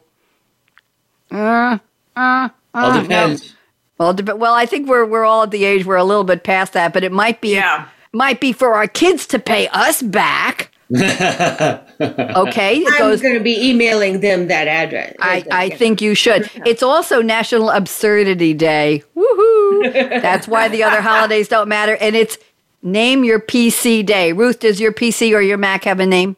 Uh, 1.30 1.78
uh, 2.16 2.48
All 2.74 2.90
uh, 2.92 3.02
depends. 3.02 3.54
Well, 3.98 4.12
dep- 4.12 4.36
well, 4.38 4.54
I 4.54 4.66
think 4.66 4.88
we're 4.88 5.06
we're 5.06 5.24
all 5.24 5.42
at 5.44 5.50
the 5.50 5.64
age 5.64 5.86
we're 5.86 5.96
a 5.96 6.04
little 6.04 6.24
bit 6.24 6.44
past 6.44 6.74
that, 6.74 6.92
but 6.92 7.02
it 7.02 7.12
might 7.12 7.40
be 7.40 7.54
Yeah. 7.54 7.88
might 8.12 8.40
be 8.40 8.52
for 8.52 8.74
our 8.74 8.86
kids 8.86 9.26
to 9.28 9.38
pay 9.38 9.68
us 9.68 10.02
back. 10.02 10.70
Okay, 11.98 12.76
it 12.78 12.92
I'm 12.92 12.98
goes. 12.98 13.22
going 13.22 13.34
to 13.34 13.40
be 13.40 13.70
emailing 13.70 14.20
them 14.20 14.48
that 14.48 14.68
address. 14.68 15.14
I, 15.18 15.44
I 15.50 15.70
think 15.70 16.00
you 16.02 16.14
should. 16.14 16.48
It's 16.66 16.82
also 16.82 17.22
National 17.22 17.70
Absurdity 17.70 18.52
Day. 18.54 19.02
Woohoo! 19.16 19.92
That's 20.20 20.46
why 20.46 20.68
the 20.68 20.82
other 20.82 21.00
holidays 21.02 21.48
don't 21.48 21.68
matter. 21.68 21.96
And 21.96 22.14
it's 22.14 22.36
Name 22.82 23.24
Your 23.24 23.40
PC 23.40 24.04
Day. 24.04 24.32
Ruth, 24.32 24.60
does 24.60 24.78
your 24.78 24.92
PC 24.92 25.32
or 25.34 25.40
your 25.40 25.56
Mac 25.56 25.84
have 25.84 25.98
a 26.00 26.06
name? 26.06 26.36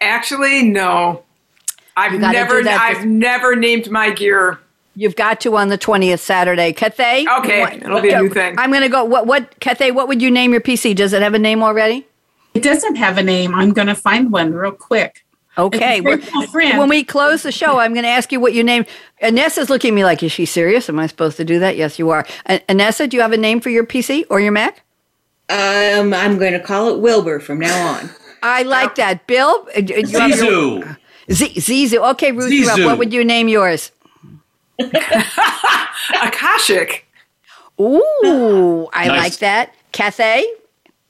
Actually, 0.00 0.64
no. 0.64 1.22
I've 1.96 2.18
never 2.18 2.58
I've 2.68 2.96
this- 2.98 3.04
never 3.06 3.54
named 3.54 3.88
my 3.90 4.10
gear. 4.10 4.58
You've 4.96 5.16
got 5.16 5.40
to 5.42 5.56
on 5.56 5.68
the 5.68 5.78
20th 5.78 6.18
Saturday. 6.20 6.72
Cathay? 6.72 7.24
Okay, 7.38 7.60
What- 7.62 7.72
it'll 7.74 8.00
be 8.00 8.10
a 8.10 8.20
new 8.22 8.28
thing. 8.28 8.56
I'm 8.58 8.70
going 8.70 8.82
to 8.82 8.88
go. 8.88 9.04
What, 9.04 9.26
what, 9.26 9.58
Cathay, 9.60 9.92
what 9.92 10.08
would 10.08 10.20
you 10.20 10.30
name 10.30 10.50
your 10.52 10.60
PC? 10.60 10.94
Does 10.96 11.12
it 11.12 11.22
have 11.22 11.34
a 11.34 11.38
name 11.38 11.62
already? 11.62 12.06
It 12.54 12.62
doesn't 12.62 12.96
have 12.96 13.18
a 13.18 13.22
name. 13.22 13.54
I'm 13.54 13.72
going 13.72 13.88
to 13.88 13.94
find 13.94 14.30
one 14.32 14.52
real 14.54 14.72
quick. 14.72 15.24
Okay. 15.58 15.98
It's 15.98 16.00
a 16.00 16.02
we're- 16.04 16.20
faithful 16.20 16.46
friend. 16.48 16.78
When 16.78 16.88
we 16.88 17.04
close 17.04 17.42
the 17.42 17.52
show, 17.52 17.78
I'm 17.78 17.92
going 17.92 18.04
to 18.04 18.08
ask 18.08 18.32
you 18.32 18.40
what 18.40 18.54
you 18.54 18.64
name. 18.64 18.84
Annessa's 19.22 19.70
looking 19.70 19.90
at 19.90 19.94
me 19.94 20.04
like, 20.04 20.22
is 20.22 20.32
she 20.32 20.46
serious? 20.46 20.88
Am 20.88 20.98
I 20.98 21.06
supposed 21.06 21.36
to 21.38 21.44
do 21.44 21.58
that? 21.60 21.76
Yes, 21.76 21.98
you 21.98 22.10
are. 22.10 22.26
A- 22.46 22.60
Annessa, 22.68 23.08
do 23.08 23.16
you 23.16 23.22
have 23.22 23.32
a 23.32 23.36
name 23.36 23.60
for 23.60 23.70
your 23.70 23.84
PC 23.84 24.24
or 24.30 24.40
your 24.40 24.52
Mac? 24.52 24.82
Um, 25.48 26.14
I'm 26.14 26.38
going 26.38 26.52
to 26.54 26.60
call 26.60 26.88
it 26.94 27.00
Wilbur 27.00 27.38
from 27.40 27.58
now 27.60 27.94
on. 27.94 28.10
I 28.42 28.62
like 28.62 28.94
that. 28.96 29.26
Bill? 29.26 29.66
uh, 29.76 29.80
do 29.80 29.94
you 29.94 30.06
have 30.18 30.30
your- 30.30 30.82
Zizu. 30.82 30.96
Z- 31.32 31.54
Zizu. 31.60 32.10
Okay, 32.12 32.32
Ruth. 32.32 32.50
Zizu. 32.52 32.84
what 32.86 32.98
would 32.98 33.12
you 33.12 33.24
name 33.24 33.48
yours? 33.48 33.90
Akashic. 36.22 37.06
Ooh, 37.80 38.88
I 38.92 39.06
Nice. 39.06 39.18
like 39.18 39.36
that. 39.38 39.74
Cathay? 39.92 40.44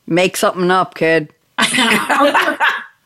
Make 0.06 0.36
something 0.36 0.70
up, 0.70 0.94
kid. 0.94 1.33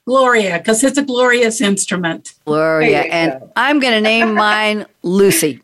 Gloria, 0.05 0.59
because 0.59 0.83
it's 0.83 0.97
a 0.97 1.03
glorious 1.03 1.61
instrument. 1.61 2.33
Gloria. 2.47 3.01
And 3.03 3.41
go. 3.41 3.53
I'm 3.57 3.79
going 3.79 3.93
to 3.93 4.01
name 4.01 4.35
mine 4.35 4.87
Lucy. 5.03 5.61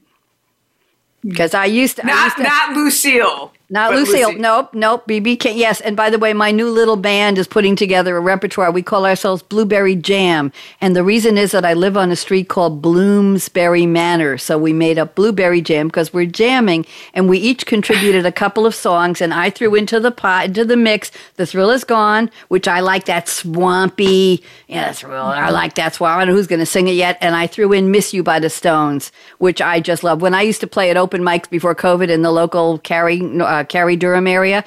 Because 1.23 1.55
I 1.55 1.65
used 1.65 1.97
to. 1.97 2.05
I 2.05 2.09
Not 2.09 2.25
used 2.25 2.37
to 2.37 2.43
not 2.43 2.77
Lucille. 2.77 3.53
Not 3.75 3.91
but 3.91 3.99
Lucille. 3.99 4.29
Lucy. 4.29 4.41
Nope, 4.41 4.73
nope. 4.73 5.05
BB 5.09 5.41
King. 5.41 5.59
Yes. 5.59 5.81
And 5.81 5.97
by 5.97 6.09
the 6.09 6.17
way, 6.17 6.33
my 6.33 6.53
new 6.53 6.71
little 6.71 6.95
band 6.95 7.39
is 7.39 7.49
putting 7.49 7.75
together 7.75 8.17
a 8.17 8.21
repertoire. 8.21 8.71
We 8.71 8.85
call 8.85 9.05
ourselves 9.05 9.43
Blueberry 9.43 9.97
Jam. 9.97 10.53
And 10.81 10.95
the 10.95 11.03
reason 11.03 11.37
is 11.37 11.51
that 11.51 11.65
I 11.65 11.75
live 11.75 11.97
on 11.97 12.13
a 12.13 12.15
street 12.15 12.49
called 12.49 12.81
Bloomsbury 12.81 13.85
Manor. 13.85 14.39
So 14.39 14.57
we 14.59 14.73
made 14.73 14.97
up 14.97 15.17
Blueberry 15.17 15.61
Jam 15.61 15.89
because 15.89 16.13
we're 16.13 16.25
jamming 16.25 16.87
and 17.15 17.29
we 17.29 17.39
each 17.39 17.67
contributed 17.67 18.25
a 18.25 18.31
couple 18.31 18.65
of 18.65 18.77
songs. 18.77 19.21
And 19.21 19.35
I 19.35 19.51
threw 19.51 19.75
into 19.75 19.99
the 19.99 20.13
pot, 20.13 20.45
into 20.45 20.65
the 20.65 20.77
mix, 20.77 21.11
The 21.35 21.45
Thrill 21.45 21.71
Is 21.71 21.83
Gone, 21.83 22.31
which 22.47 22.69
I 22.69 22.79
like 22.79 23.07
that 23.07 23.29
swampy. 23.29 24.41
Yeah, 24.69 24.85
that's 24.87 25.03
real. 25.03 25.17
I 25.17 25.51
like 25.51 25.75
that 25.75 25.95
swamp. 25.95 26.19
I 26.19 26.21
don't 26.21 26.29
know 26.29 26.37
who's 26.37 26.47
going 26.47 26.61
to 26.61 26.67
sing 26.67 26.87
it 26.87 26.95
yet. 26.95 27.19
And 27.21 27.35
I 27.35 27.49
threw 27.49 27.73
in 27.73 27.91
Miss 27.91 28.15
You 28.15 28.23
by 28.23 28.39
the 28.39 28.51
Stones, 28.51 29.11
which 29.39 29.61
I 29.61 29.81
just 29.81 30.05
love. 30.05 30.23
When 30.23 30.33
I 30.33 30.43
used 30.43 30.61
to 30.61 30.69
play 30.69 30.91
at 30.91 30.97
open 30.97 31.23
mics 31.23 31.51
before 31.51 31.75
COVID 31.75 32.09
in 32.09 32.23
the 32.23 32.31
local 32.31 32.79
Cary, 32.79 33.21
uh, 33.41 33.64
Cary 33.65 33.97
Durham 33.97 34.27
area, 34.27 34.65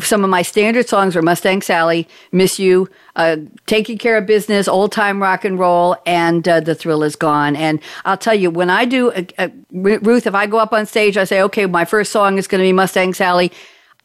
some 0.00 0.22
of 0.22 0.30
my 0.30 0.42
standard 0.42 0.88
songs 0.88 1.16
were 1.16 1.22
Mustang 1.22 1.62
Sally, 1.62 2.06
Miss 2.30 2.58
You, 2.58 2.88
uh, 3.16 3.36
Taking 3.66 3.96
Care 3.96 4.18
of 4.18 4.26
Business, 4.26 4.68
Old 4.68 4.92
Time 4.92 5.22
Rock 5.22 5.44
and 5.44 5.58
Roll, 5.58 5.96
and 6.04 6.46
uh, 6.46 6.60
The 6.60 6.74
Thrill 6.74 7.02
Is 7.02 7.16
Gone. 7.16 7.56
And 7.56 7.80
I'll 8.04 8.18
tell 8.18 8.34
you, 8.34 8.50
when 8.50 8.68
I 8.68 8.84
do, 8.84 9.10
uh, 9.12 9.22
uh, 9.38 9.48
Ruth, 9.72 10.26
if 10.26 10.34
I 10.34 10.46
go 10.46 10.58
up 10.58 10.72
on 10.72 10.84
stage, 10.84 11.16
I 11.16 11.24
say, 11.24 11.40
okay, 11.42 11.66
my 11.66 11.84
first 11.84 12.12
song 12.12 12.36
is 12.36 12.46
going 12.46 12.60
to 12.60 12.66
be 12.66 12.72
Mustang 12.72 13.14
Sally. 13.14 13.50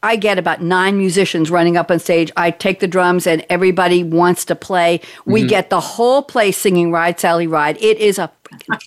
I 0.02 0.16
get 0.16 0.38
about 0.38 0.60
nine 0.60 0.98
musicians 0.98 1.50
running 1.50 1.78
up 1.78 1.90
on 1.90 1.98
stage. 1.98 2.30
I 2.36 2.50
take 2.50 2.80
the 2.80 2.86
drums 2.86 3.26
and 3.26 3.44
everybody 3.48 4.04
wants 4.04 4.44
to 4.46 4.54
play. 4.54 5.00
We 5.24 5.46
get 5.46 5.70
the 5.70 5.80
whole 5.80 6.22
place 6.22 6.58
singing 6.58 6.92
Ride 6.92 7.18
Sally 7.18 7.46
Ride. 7.46 7.78
It 7.82 7.96
is 7.96 8.18
a 8.18 8.30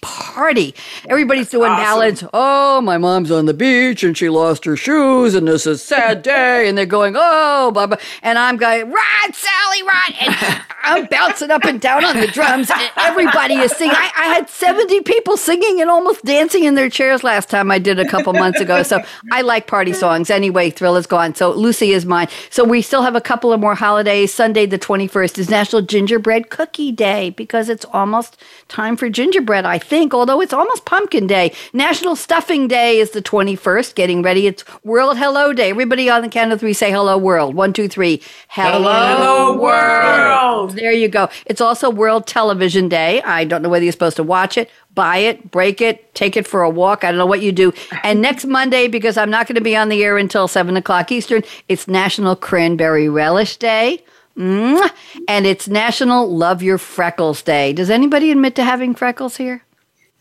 party. 0.02 0.76
Everybody's 1.10 1.50
doing 1.50 1.72
awesome. 1.72 1.84
ballads. 1.84 2.24
Oh, 2.34 2.82
my 2.82 2.98
mom's 2.98 3.32
on 3.32 3.46
the 3.46 3.54
beach 3.54 4.04
and 4.04 4.18
she 4.18 4.30
lost 4.30 4.66
her 4.66 4.76
shoes 4.76 5.36
and 5.36 5.48
this 5.48 5.66
is 5.66 5.82
a 5.82 5.84
sad 5.84 6.22
day. 6.22 6.68
And 6.68 6.78
they're 6.78 6.86
going, 6.86 7.16
oh, 7.18 7.72
blah, 7.72 7.88
blah. 7.88 7.98
And 8.22 8.38
I'm 8.38 8.58
going, 8.58 8.92
Ride 8.92 9.34
Sally 9.34 9.84
Ride. 9.84 10.16
And 10.22 10.62
I'm 10.84 11.06
bouncing 11.08 11.52
up 11.52 11.66
and 11.66 11.82
down 11.82 12.06
on 12.06 12.20
the 12.20 12.28
drums 12.28 12.70
and 12.72 12.92
everybody 12.98 13.56
is 13.56 13.72
singing. 13.74 13.96
I, 13.96 14.12
I 14.18 14.26
had 14.28 14.50
70 14.50 15.02
people 15.02 15.36
singing 15.38 15.82
and 15.82 15.90
almost 15.90 16.24
dancing 16.24 16.64
in 16.64 16.76
their 16.76 16.90
chairs 16.90 17.24
last 17.24 17.50
time 17.50 17.72
I 17.72 17.80
did 17.80 18.00
a 18.00 18.08
couple 18.08 18.34
months 18.34 18.62
ago. 18.62 18.84
So 18.84 19.02
I 19.32 19.42
like 19.42 19.68
party 19.68 19.94
songs. 19.94 20.30
Anyway, 20.30 20.70
Thrill 20.70 20.96
is 20.96 21.08
gone. 21.08 21.36
So 21.36 21.52
Lucy 21.52 21.92
is 21.92 22.06
mine. 22.06 22.28
So 22.50 22.64
we 22.64 22.82
still 22.82 23.02
have 23.02 23.16
a 23.16 23.22
couple 23.22 23.52
of 23.52 23.60
more 23.60 23.76
holidays. 23.76 24.34
Sunday, 24.34 24.66
the 24.66 24.80
21st, 24.80 25.38
is 25.40 25.50
National 25.50 25.82
Gingerbread 25.82 26.50
Cookie 26.50 26.92
Day 26.92 27.32
because 27.32 27.70
it's 27.70 27.86
almost 27.92 28.38
time 28.68 28.96
for 28.96 29.10
gingerbread, 29.10 29.57
I 29.66 29.80
think, 29.80 30.14
although 30.14 30.42
it's 30.42 30.54
almost 30.54 30.86
pumpkin 30.86 31.28
day. 31.28 31.54
National 31.74 32.16
Stuffing 32.16 32.68
Day 32.68 33.00
is 33.00 33.12
the 33.12 33.22
21st, 33.22 33.96
getting 33.96 34.22
ready. 34.22 34.48
It's 34.48 34.64
World 34.84 35.18
Hello 35.18 35.54
Day. 35.54 35.70
Everybody 35.70 36.10
on 36.10 36.22
the 36.22 36.30
count 36.30 36.52
of 36.52 36.60
three 36.60 36.74
say 36.74 36.92
hello, 36.92 37.18
world. 37.18 37.56
One, 37.56 37.74
two, 37.74 37.88
three. 37.88 38.22
Hello, 38.48 38.92
Hello, 38.92 39.58
world. 39.60 40.72
there 40.72 40.92
you 40.92 41.08
go. 41.08 41.30
It's 41.46 41.62
also 41.62 41.90
World 41.90 42.28
Television 42.28 42.90
Day. 42.90 43.22
I 43.24 43.44
don't 43.46 43.62
know 43.62 43.70
whether 43.70 43.84
you're 43.86 43.92
supposed 43.92 44.18
to 44.18 44.24
watch 44.24 44.58
it, 44.58 44.70
buy 44.94 45.18
it, 45.18 45.52
break 45.52 45.82
it, 45.82 46.14
take 46.16 46.36
it 46.38 46.48
for 46.48 46.62
a 46.62 46.70
walk. 46.70 47.04
I 47.04 47.12
don't 47.12 47.18
know 47.18 47.26
what 47.26 47.42
you 47.42 47.52
do. 47.52 47.74
And 48.04 48.22
next 48.22 48.46
Monday, 48.46 48.88
because 48.88 49.18
I'm 49.18 49.30
not 49.30 49.48
going 49.48 49.56
to 49.56 49.62
be 49.62 49.76
on 49.76 49.90
the 49.90 50.04
air 50.04 50.18
until 50.18 50.48
7 50.48 50.76
o'clock 50.78 51.12
Eastern, 51.12 51.44
it's 51.70 51.88
National 51.88 52.36
Cranberry 52.36 53.10
Relish 53.10 53.58
Day. 53.58 54.04
And 54.38 55.46
it's 55.46 55.68
National 55.68 56.34
Love 56.34 56.62
Your 56.62 56.78
Freckles 56.78 57.42
Day. 57.42 57.74
Does 57.74 57.90
anybody 57.90 58.32
admit 58.32 58.56
to 58.56 58.64
having 58.64 58.94
freckles 58.94 59.38
here? 59.38 59.64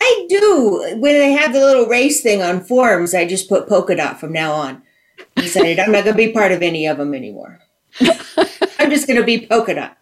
I 0.00 0.26
do. 0.28 0.96
When 0.98 1.14
they 1.14 1.32
have 1.32 1.52
the 1.52 1.60
little 1.60 1.86
race 1.86 2.22
thing 2.22 2.42
on 2.42 2.64
forums, 2.64 3.14
I 3.14 3.26
just 3.26 3.48
put 3.48 3.68
polka 3.68 3.96
dot 3.96 4.18
from 4.20 4.32
now 4.32 4.52
on. 4.52 4.82
I 5.36 5.42
decided 5.42 5.78
I'm 5.78 5.92
not 5.92 6.04
going 6.04 6.16
to 6.16 6.26
be 6.26 6.32
part 6.32 6.52
of 6.52 6.62
any 6.62 6.86
of 6.86 6.98
them 6.98 7.14
anymore. 7.14 7.60
I'm 8.78 8.90
just 8.90 9.06
going 9.06 9.18
to 9.18 9.24
be 9.24 9.46
polka 9.46 9.74
dot. 9.74 9.98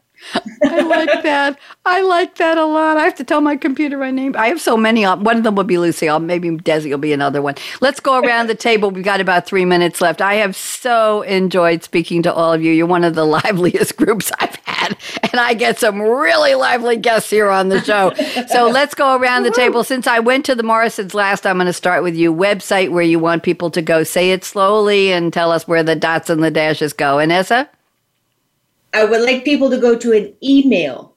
I 0.64 0.80
like 0.80 1.22
that. 1.22 1.58
I 1.84 2.00
like 2.02 2.36
that 2.36 2.58
a 2.58 2.64
lot. 2.64 2.96
I 2.96 3.04
have 3.04 3.14
to 3.16 3.24
tell 3.24 3.40
my 3.40 3.56
computer 3.56 3.98
my 3.98 4.10
name. 4.10 4.34
I 4.36 4.48
have 4.48 4.60
so 4.60 4.76
many. 4.76 5.04
Uh, 5.04 5.16
One 5.16 5.36
of 5.36 5.44
them 5.44 5.54
will 5.54 5.64
be 5.64 5.78
Lucy. 5.78 6.08
I'll, 6.08 6.18
maybe 6.20 6.50
Desi 6.50 6.90
will 6.90 6.98
be 6.98 7.12
another 7.12 7.42
one. 7.42 7.54
Let's 7.80 8.00
go 8.00 8.18
around 8.20 8.48
the 8.48 8.54
table. 8.54 8.90
We've 8.90 9.04
got 9.04 9.20
about 9.20 9.46
three 9.46 9.64
minutes 9.64 10.00
left. 10.00 10.20
I 10.22 10.34
have 10.34 10.56
so 10.56 11.22
enjoyed 11.22 11.82
speaking 11.84 12.22
to 12.22 12.32
all 12.32 12.52
of 12.52 12.62
you. 12.62 12.72
You're 12.72 12.86
one 12.86 13.04
of 13.04 13.14
the 13.14 13.24
liveliest 13.44 13.96
groups 13.96 14.32
I've 14.40 14.56
had, 14.64 14.96
and 15.30 15.40
I 15.40 15.54
get 15.54 15.78
some 15.78 16.00
really 16.00 16.54
lively 16.54 16.96
guests 16.96 17.30
here 17.30 17.50
on 17.50 17.68
the 17.68 17.82
show. 17.82 18.12
So 18.48 18.68
let's 18.68 18.94
go 18.94 19.16
around 19.16 19.42
the 19.42 19.50
table. 19.50 19.84
Since 19.84 20.06
I 20.06 20.20
went 20.20 20.46
to 20.46 20.54
the 20.54 20.62
Morrisons 20.62 21.14
last, 21.14 21.46
I'm 21.46 21.56
going 21.56 21.66
to 21.66 21.72
start 21.72 22.02
with 22.02 22.16
you. 22.16 22.32
Website 22.34 22.90
where 22.90 23.02
you 23.02 23.18
want 23.18 23.42
people 23.42 23.70
to 23.70 23.82
go. 23.82 24.04
Say 24.04 24.30
it 24.32 24.44
slowly 24.44 25.12
and 25.12 25.32
tell 25.32 25.52
us 25.52 25.68
where 25.68 25.82
the 25.82 25.96
dots 25.96 26.30
and 26.30 26.42
the 26.42 26.50
dashes 26.50 26.92
go. 26.92 27.16
Annessa? 27.16 27.68
I 28.94 29.04
would 29.04 29.22
like 29.22 29.44
people 29.44 29.70
to 29.70 29.78
go 29.78 29.98
to 29.98 30.12
an 30.12 30.34
email, 30.42 31.16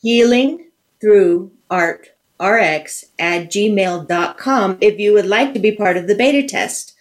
healing 0.00 0.70
through 1.00 1.52
art 1.70 2.08
rx 2.40 3.04
at 3.18 3.50
gmail.com 3.50 4.78
if 4.80 4.98
you 4.98 5.12
would 5.12 5.26
like 5.26 5.52
to 5.52 5.60
be 5.60 5.72
part 5.72 5.98
of 5.98 6.06
the 6.06 6.14
beta 6.14 6.46
test 6.46 6.94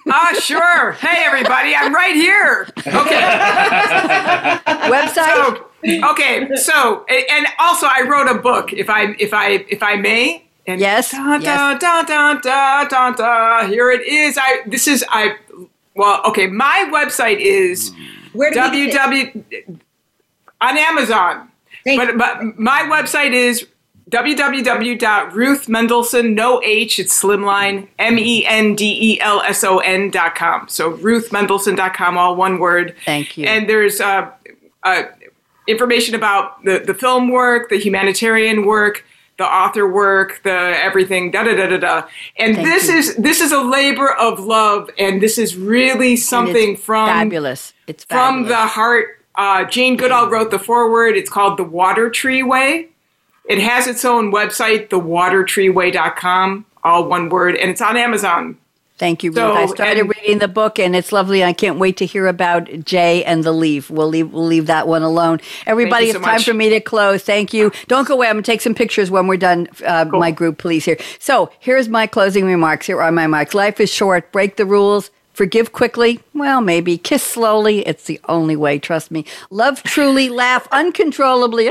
Ah, 0.09 0.33
sure. 0.39 0.93
Hey, 0.93 1.23
everybody, 1.25 1.75
I'm 1.75 1.93
right 1.93 2.15
here. 2.15 2.67
Okay. 2.77 3.21
Website? 4.89 5.57
So, 5.83 6.11
okay. 6.11 6.55
So, 6.55 7.05
and 7.05 7.47
also, 7.59 7.87
I 7.87 8.05
wrote 8.09 8.29
a 8.29 8.39
book. 8.39 8.71
If 8.73 8.89
I, 8.89 9.15
if 9.19 9.33
I, 9.33 9.65
if 9.69 9.83
I 9.83 9.95
may. 9.95 10.45
And 10.67 10.79
Yes, 10.79 11.11
Da, 11.11 11.37
yes. 11.37 11.81
da, 11.81 12.03
da, 12.03 12.39
da, 12.39 12.85
da, 12.85 13.11
da. 13.11 13.67
Here 13.67 13.91
it 13.91 14.07
is. 14.07 14.37
I. 14.37 14.61
This 14.67 14.87
is 14.87 15.03
I. 15.09 15.35
well, 15.95 16.21
okay, 16.25 16.47
my 16.47 16.87
website 16.91 17.39
is 17.39 17.91
Where 18.33 18.51
www 18.51 19.79
on 20.61 20.77
Amazon. 20.77 21.49
Thank 21.83 21.99
But, 21.99 22.17
but 22.17 22.59
my 22.59 22.83
website 22.83 23.33
is 23.33 23.67
www.ruthmendelson, 24.11 26.33
no 26.33 26.61
H, 26.63 26.99
it's 26.99 27.21
slimline, 27.21 27.87
M 27.97 28.19
E 28.19 28.45
N 28.45 28.75
D 28.75 29.13
E 29.13 29.21
L 29.21 29.41
S 29.41 29.63
O 29.63 29.79
N 29.79 30.11
dot 30.11 30.35
com. 30.35 30.67
So 30.67 30.91
ruthmendelson.com, 30.97 32.17
all 32.17 32.35
one 32.35 32.59
word. 32.59 32.93
Thank 33.05 33.37
you. 33.37 33.45
And 33.45 33.69
there's 33.69 34.01
uh, 34.01 34.29
uh, 34.83 35.03
information 35.65 36.13
about 36.13 36.61
the, 36.65 36.79
the 36.79 36.93
film 36.93 37.29
work, 37.29 37.69
the 37.69 37.77
humanitarian 37.77 38.65
work, 38.65 39.05
the 39.37 39.45
author 39.45 39.89
work, 39.91 40.41
the 40.43 40.51
everything, 40.51 41.31
da 41.31 41.43
da 41.43 41.55
da 41.55 41.67
da 41.67 41.77
da. 41.77 42.05
And 42.37 42.55
Thank 42.55 42.67
this 42.67 42.89
you. 42.89 42.97
is 42.97 43.15
this 43.15 43.39
is 43.39 43.53
a 43.53 43.61
labor 43.61 44.11
of 44.13 44.41
love, 44.41 44.89
and 44.97 45.21
this 45.21 45.37
is 45.37 45.55
really 45.55 46.17
something 46.17 46.75
from 46.75 47.07
fabulous. 47.07 47.71
It's 47.87 48.03
from 48.03 48.43
fabulous. 48.43 48.49
the 48.49 48.67
heart. 48.67 49.17
Uh, 49.35 49.63
Jane 49.63 49.95
Goodall 49.95 50.29
wrote 50.29 50.51
the 50.51 50.59
foreword. 50.59 51.15
It's 51.15 51.29
called 51.29 51.57
The 51.57 51.63
Water 51.63 52.09
Tree 52.09 52.43
Way. 52.43 52.89
It 53.51 53.59
has 53.59 53.85
its 53.85 54.05
own 54.05 54.31
website, 54.31 54.87
thewatertreeway.com, 54.87 56.65
all 56.85 57.07
one 57.09 57.27
word, 57.27 57.57
and 57.57 57.69
it's 57.69 57.81
on 57.81 57.97
Amazon. 57.97 58.57
Thank 58.97 59.23
you, 59.23 59.31
Ruth. 59.31 59.37
So, 59.37 59.53
I 59.53 59.65
started 59.65 60.01
and- 60.01 60.09
reading 60.09 60.37
the 60.37 60.47
book, 60.47 60.77
and 60.79 60.95
it's 60.95 61.11
lovely. 61.11 61.43
I 61.43 61.51
can't 61.53 61.77
wait 61.79 61.97
to 61.97 62.05
hear 62.05 62.27
about 62.27 62.69
Jay 62.85 63.23
and 63.25 63.43
the 63.43 63.51
leaf. 63.51 63.89
We'll 63.89 64.07
leave 64.07 64.31
we'll 64.31 64.45
leave 64.45 64.67
that 64.67 64.87
one 64.87 65.01
alone. 65.01 65.41
Everybody, 65.65 66.05
you 66.05 66.11
so 66.13 66.19
it's 66.19 66.25
time 66.25 66.35
much. 66.35 66.45
for 66.45 66.53
me 66.53 66.69
to 66.69 66.79
close. 66.79 67.23
Thank 67.23 67.51
you. 67.51 67.71
Don't 67.87 68.07
go 68.07 68.13
away. 68.13 68.27
I'm 68.27 68.35
gonna 68.35 68.43
take 68.43 68.61
some 68.61 68.75
pictures 68.75 69.09
when 69.11 69.27
we're 69.27 69.37
done. 69.37 69.67
Uh, 69.85 70.05
My 70.05 70.29
group, 70.31 70.59
please. 70.59 70.85
Here. 70.85 70.97
So 71.19 71.49
here's 71.59 71.89
my 71.89 72.05
closing 72.07 72.45
remarks. 72.45 72.85
Here 72.85 73.01
are 73.01 73.11
my 73.11 73.25
marks. 73.27 73.53
Life 73.55 73.79
is 73.81 73.91
short. 73.91 74.31
Break 74.31 74.55
the 74.57 74.65
rules. 74.65 75.09
Forgive 75.33 75.71
quickly. 75.71 76.19
Well, 76.33 76.61
maybe. 76.61 76.97
Kiss 76.97 77.23
slowly. 77.23 77.79
It's 77.87 78.05
the 78.05 78.19
only 78.27 78.55
way. 78.55 78.79
Trust 78.79 79.11
me. 79.11 79.25
Love 79.49 79.81
truly. 79.83 80.29
laugh 80.41 80.67
uncontrollably. 80.71 81.69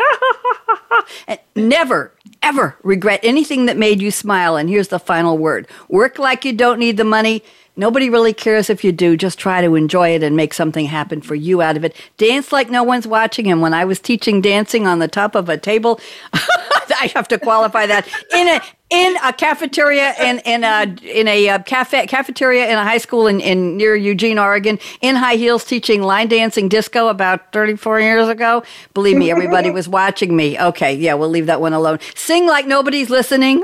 and 1.28 1.38
never, 1.54 2.12
ever 2.42 2.76
regret 2.82 3.20
anything 3.22 3.66
that 3.66 3.76
made 3.76 4.00
you 4.00 4.10
smile. 4.10 4.56
And 4.56 4.68
here's 4.68 4.88
the 4.88 4.98
final 4.98 5.36
word 5.38 5.68
work 5.88 6.18
like 6.18 6.44
you 6.44 6.52
don't 6.52 6.78
need 6.78 6.96
the 6.96 7.04
money. 7.04 7.42
Nobody 7.76 8.10
really 8.10 8.34
cares 8.34 8.68
if 8.68 8.84
you 8.84 8.92
do. 8.92 9.16
Just 9.16 9.38
try 9.38 9.62
to 9.62 9.74
enjoy 9.74 10.10
it 10.10 10.22
and 10.22 10.36
make 10.36 10.52
something 10.52 10.86
happen 10.86 11.20
for 11.20 11.34
you 11.34 11.62
out 11.62 11.76
of 11.76 11.84
it. 11.84 11.96
Dance 12.18 12.52
like 12.52 12.68
no 12.68 12.82
one's 12.82 13.06
watching. 13.06 13.50
And 13.50 13.62
when 13.62 13.72
I 13.72 13.84
was 13.84 14.00
teaching 14.00 14.40
dancing 14.40 14.86
on 14.86 14.98
the 14.98 15.08
top 15.08 15.34
of 15.34 15.48
a 15.48 15.56
table, 15.56 16.00
I 17.00 17.10
have 17.14 17.28
to 17.28 17.38
qualify 17.38 17.86
that 17.86 18.06
in 18.34 18.48
a 18.48 18.60
in 18.90 19.16
a 19.22 19.32
cafeteria 19.32 20.14
in 20.20 20.40
in 20.40 20.64
a 20.64 20.82
in 21.02 21.28
a 21.28 21.48
uh, 21.48 21.58
cafe 21.60 22.06
cafeteria 22.06 22.68
in 22.70 22.76
a 22.76 22.84
high 22.84 22.98
school 22.98 23.26
in, 23.26 23.40
in 23.40 23.76
near 23.76 23.94
Eugene, 23.94 24.38
Oregon, 24.38 24.78
in 25.00 25.16
high 25.16 25.36
heels, 25.36 25.64
teaching 25.64 26.02
line 26.02 26.28
dancing 26.28 26.68
disco 26.68 27.08
about 27.08 27.52
thirty 27.52 27.76
four 27.76 28.00
years 28.00 28.28
ago. 28.28 28.62
Believe 28.94 29.16
me, 29.16 29.30
everybody 29.30 29.70
was 29.80 29.88
watching 29.88 30.36
me. 30.36 30.58
Okay, 30.58 30.94
yeah, 30.94 31.14
we'll 31.14 31.28
leave 31.28 31.46
that 31.46 31.60
one 31.60 31.72
alone. 31.72 31.98
Sing 32.14 32.46
like 32.46 32.66
nobody's 32.66 33.10
listening. 33.10 33.62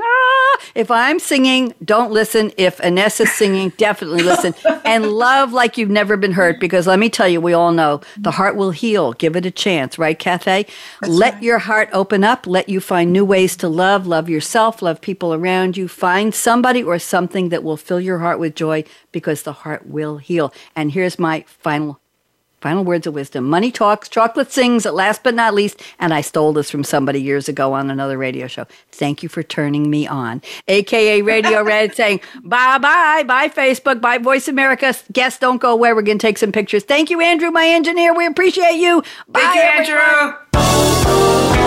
If 0.75 0.91
I'm 0.91 1.19
singing, 1.19 1.73
don't 1.83 2.11
listen. 2.11 2.51
If 2.57 2.79
Ines 2.81 3.19
is 3.19 3.31
singing, 3.33 3.69
definitely 3.77 4.23
listen. 4.23 4.53
And 4.85 5.11
love 5.11 5.53
like 5.53 5.77
you've 5.77 5.89
never 5.89 6.17
been 6.17 6.33
hurt, 6.33 6.59
because 6.59 6.87
let 6.87 6.99
me 6.99 7.09
tell 7.09 7.27
you, 7.27 7.41
we 7.41 7.53
all 7.53 7.71
know 7.71 8.01
the 8.17 8.31
heart 8.31 8.55
will 8.55 8.71
heal. 8.71 9.13
Give 9.13 9.35
it 9.35 9.45
a 9.45 9.51
chance, 9.51 9.97
right, 9.97 10.17
Cathay? 10.17 10.65
Let 11.07 11.41
your 11.41 11.59
heart 11.59 11.89
open 11.93 12.23
up. 12.23 12.47
Let 12.47 12.69
you 12.69 12.79
find 12.79 13.11
new 13.11 13.25
ways 13.25 13.55
to 13.57 13.69
love. 13.69 14.07
Love 14.07 14.29
yourself. 14.29 14.81
Love 14.81 15.01
people 15.01 15.33
around 15.33 15.77
you. 15.77 15.87
Find 15.87 16.33
somebody 16.33 16.83
or 16.83 16.99
something 16.99 17.49
that 17.49 17.63
will 17.63 17.77
fill 17.77 18.01
your 18.01 18.19
heart 18.19 18.39
with 18.39 18.55
joy, 18.55 18.83
because 19.11 19.43
the 19.43 19.53
heart 19.53 19.87
will 19.87 20.17
heal. 20.17 20.53
And 20.75 20.91
here's 20.91 21.17
my 21.19 21.43
final 21.47 21.99
Final 22.61 22.83
words 22.83 23.05
of 23.05 23.13
wisdom. 23.13 23.47
Money 23.47 23.71
talks, 23.71 24.09
chocolate 24.09 24.51
sings, 24.51 24.87
at 24.87 24.95
last 24.95 25.21
but 25.23 25.35
not 25.35 25.53
least, 25.53 25.81
and 25.99 26.11
I 26.11 26.21
stole 26.21 26.53
this 26.53 26.71
from 26.71 26.83
somebody 26.83 27.21
years 27.21 27.47
ago 27.47 27.73
on 27.73 27.91
another 27.91 28.17
radio 28.17 28.47
show. 28.47 28.65
Thank 28.91 29.21
you 29.21 29.29
for 29.29 29.43
turning 29.43 29.91
me 29.91 30.07
on. 30.07 30.41
AKA 30.67 31.21
Radio 31.21 31.61
Red 31.67 31.93
saying, 31.93 32.19
bye 32.43 32.79
bye, 32.79 33.23
bye 33.23 33.49
Facebook, 33.49 34.01
bye 34.01 34.17
Voice 34.17 34.47
America. 34.47 34.95
Guests 35.11 35.39
don't 35.39 35.61
go 35.61 35.71
away. 35.71 35.93
We're 35.93 36.01
going 36.01 36.17
to 36.17 36.27
take 36.27 36.39
some 36.39 36.51
pictures. 36.51 36.83
Thank 36.83 37.11
you, 37.11 37.21
Andrew, 37.21 37.51
my 37.51 37.67
engineer. 37.67 38.15
We 38.15 38.25
appreciate 38.25 38.77
you. 38.77 39.03
Bye, 39.27 39.39
Thank 39.41 39.55
you, 39.55 39.61
everyone. 39.61 40.35
Andrew. 40.53 41.57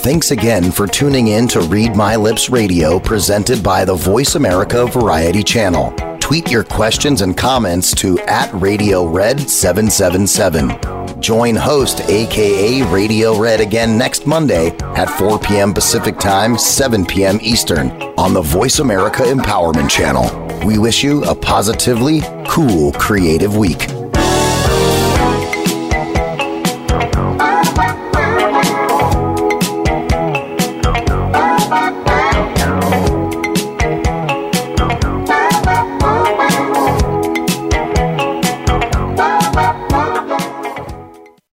Thanks 0.00 0.30
again 0.30 0.70
for 0.70 0.86
tuning 0.86 1.28
in 1.28 1.48
to 1.48 1.60
Read 1.60 1.96
My 1.96 2.14
Lips 2.16 2.48
Radio 2.48 2.98
presented 3.00 3.62
by 3.62 3.84
the 3.84 3.94
Voice 3.94 4.34
America 4.36 4.86
Variety 4.86 5.42
Channel. 5.42 6.15
Tweet 6.26 6.50
your 6.50 6.64
questions 6.64 7.22
and 7.22 7.36
comments 7.36 7.94
to 7.94 8.18
at 8.22 8.52
Radio 8.52 9.06
Red 9.06 9.48
777. 9.48 11.22
Join 11.22 11.54
host 11.54 12.00
aka 12.00 12.82
Radio 12.92 13.38
Red 13.38 13.60
again 13.60 13.96
next 13.96 14.26
Monday 14.26 14.76
at 14.96 15.08
4 15.08 15.38
p.m. 15.38 15.72
Pacific 15.72 16.18
Time, 16.18 16.58
7 16.58 17.06
p.m. 17.06 17.38
Eastern 17.42 17.92
on 18.18 18.34
the 18.34 18.42
Voice 18.42 18.80
America 18.80 19.22
Empowerment 19.22 19.88
Channel. 19.88 20.66
We 20.66 20.78
wish 20.78 21.04
you 21.04 21.22
a 21.22 21.32
positively 21.32 22.22
cool 22.48 22.90
creative 22.94 23.56
week. 23.56 23.86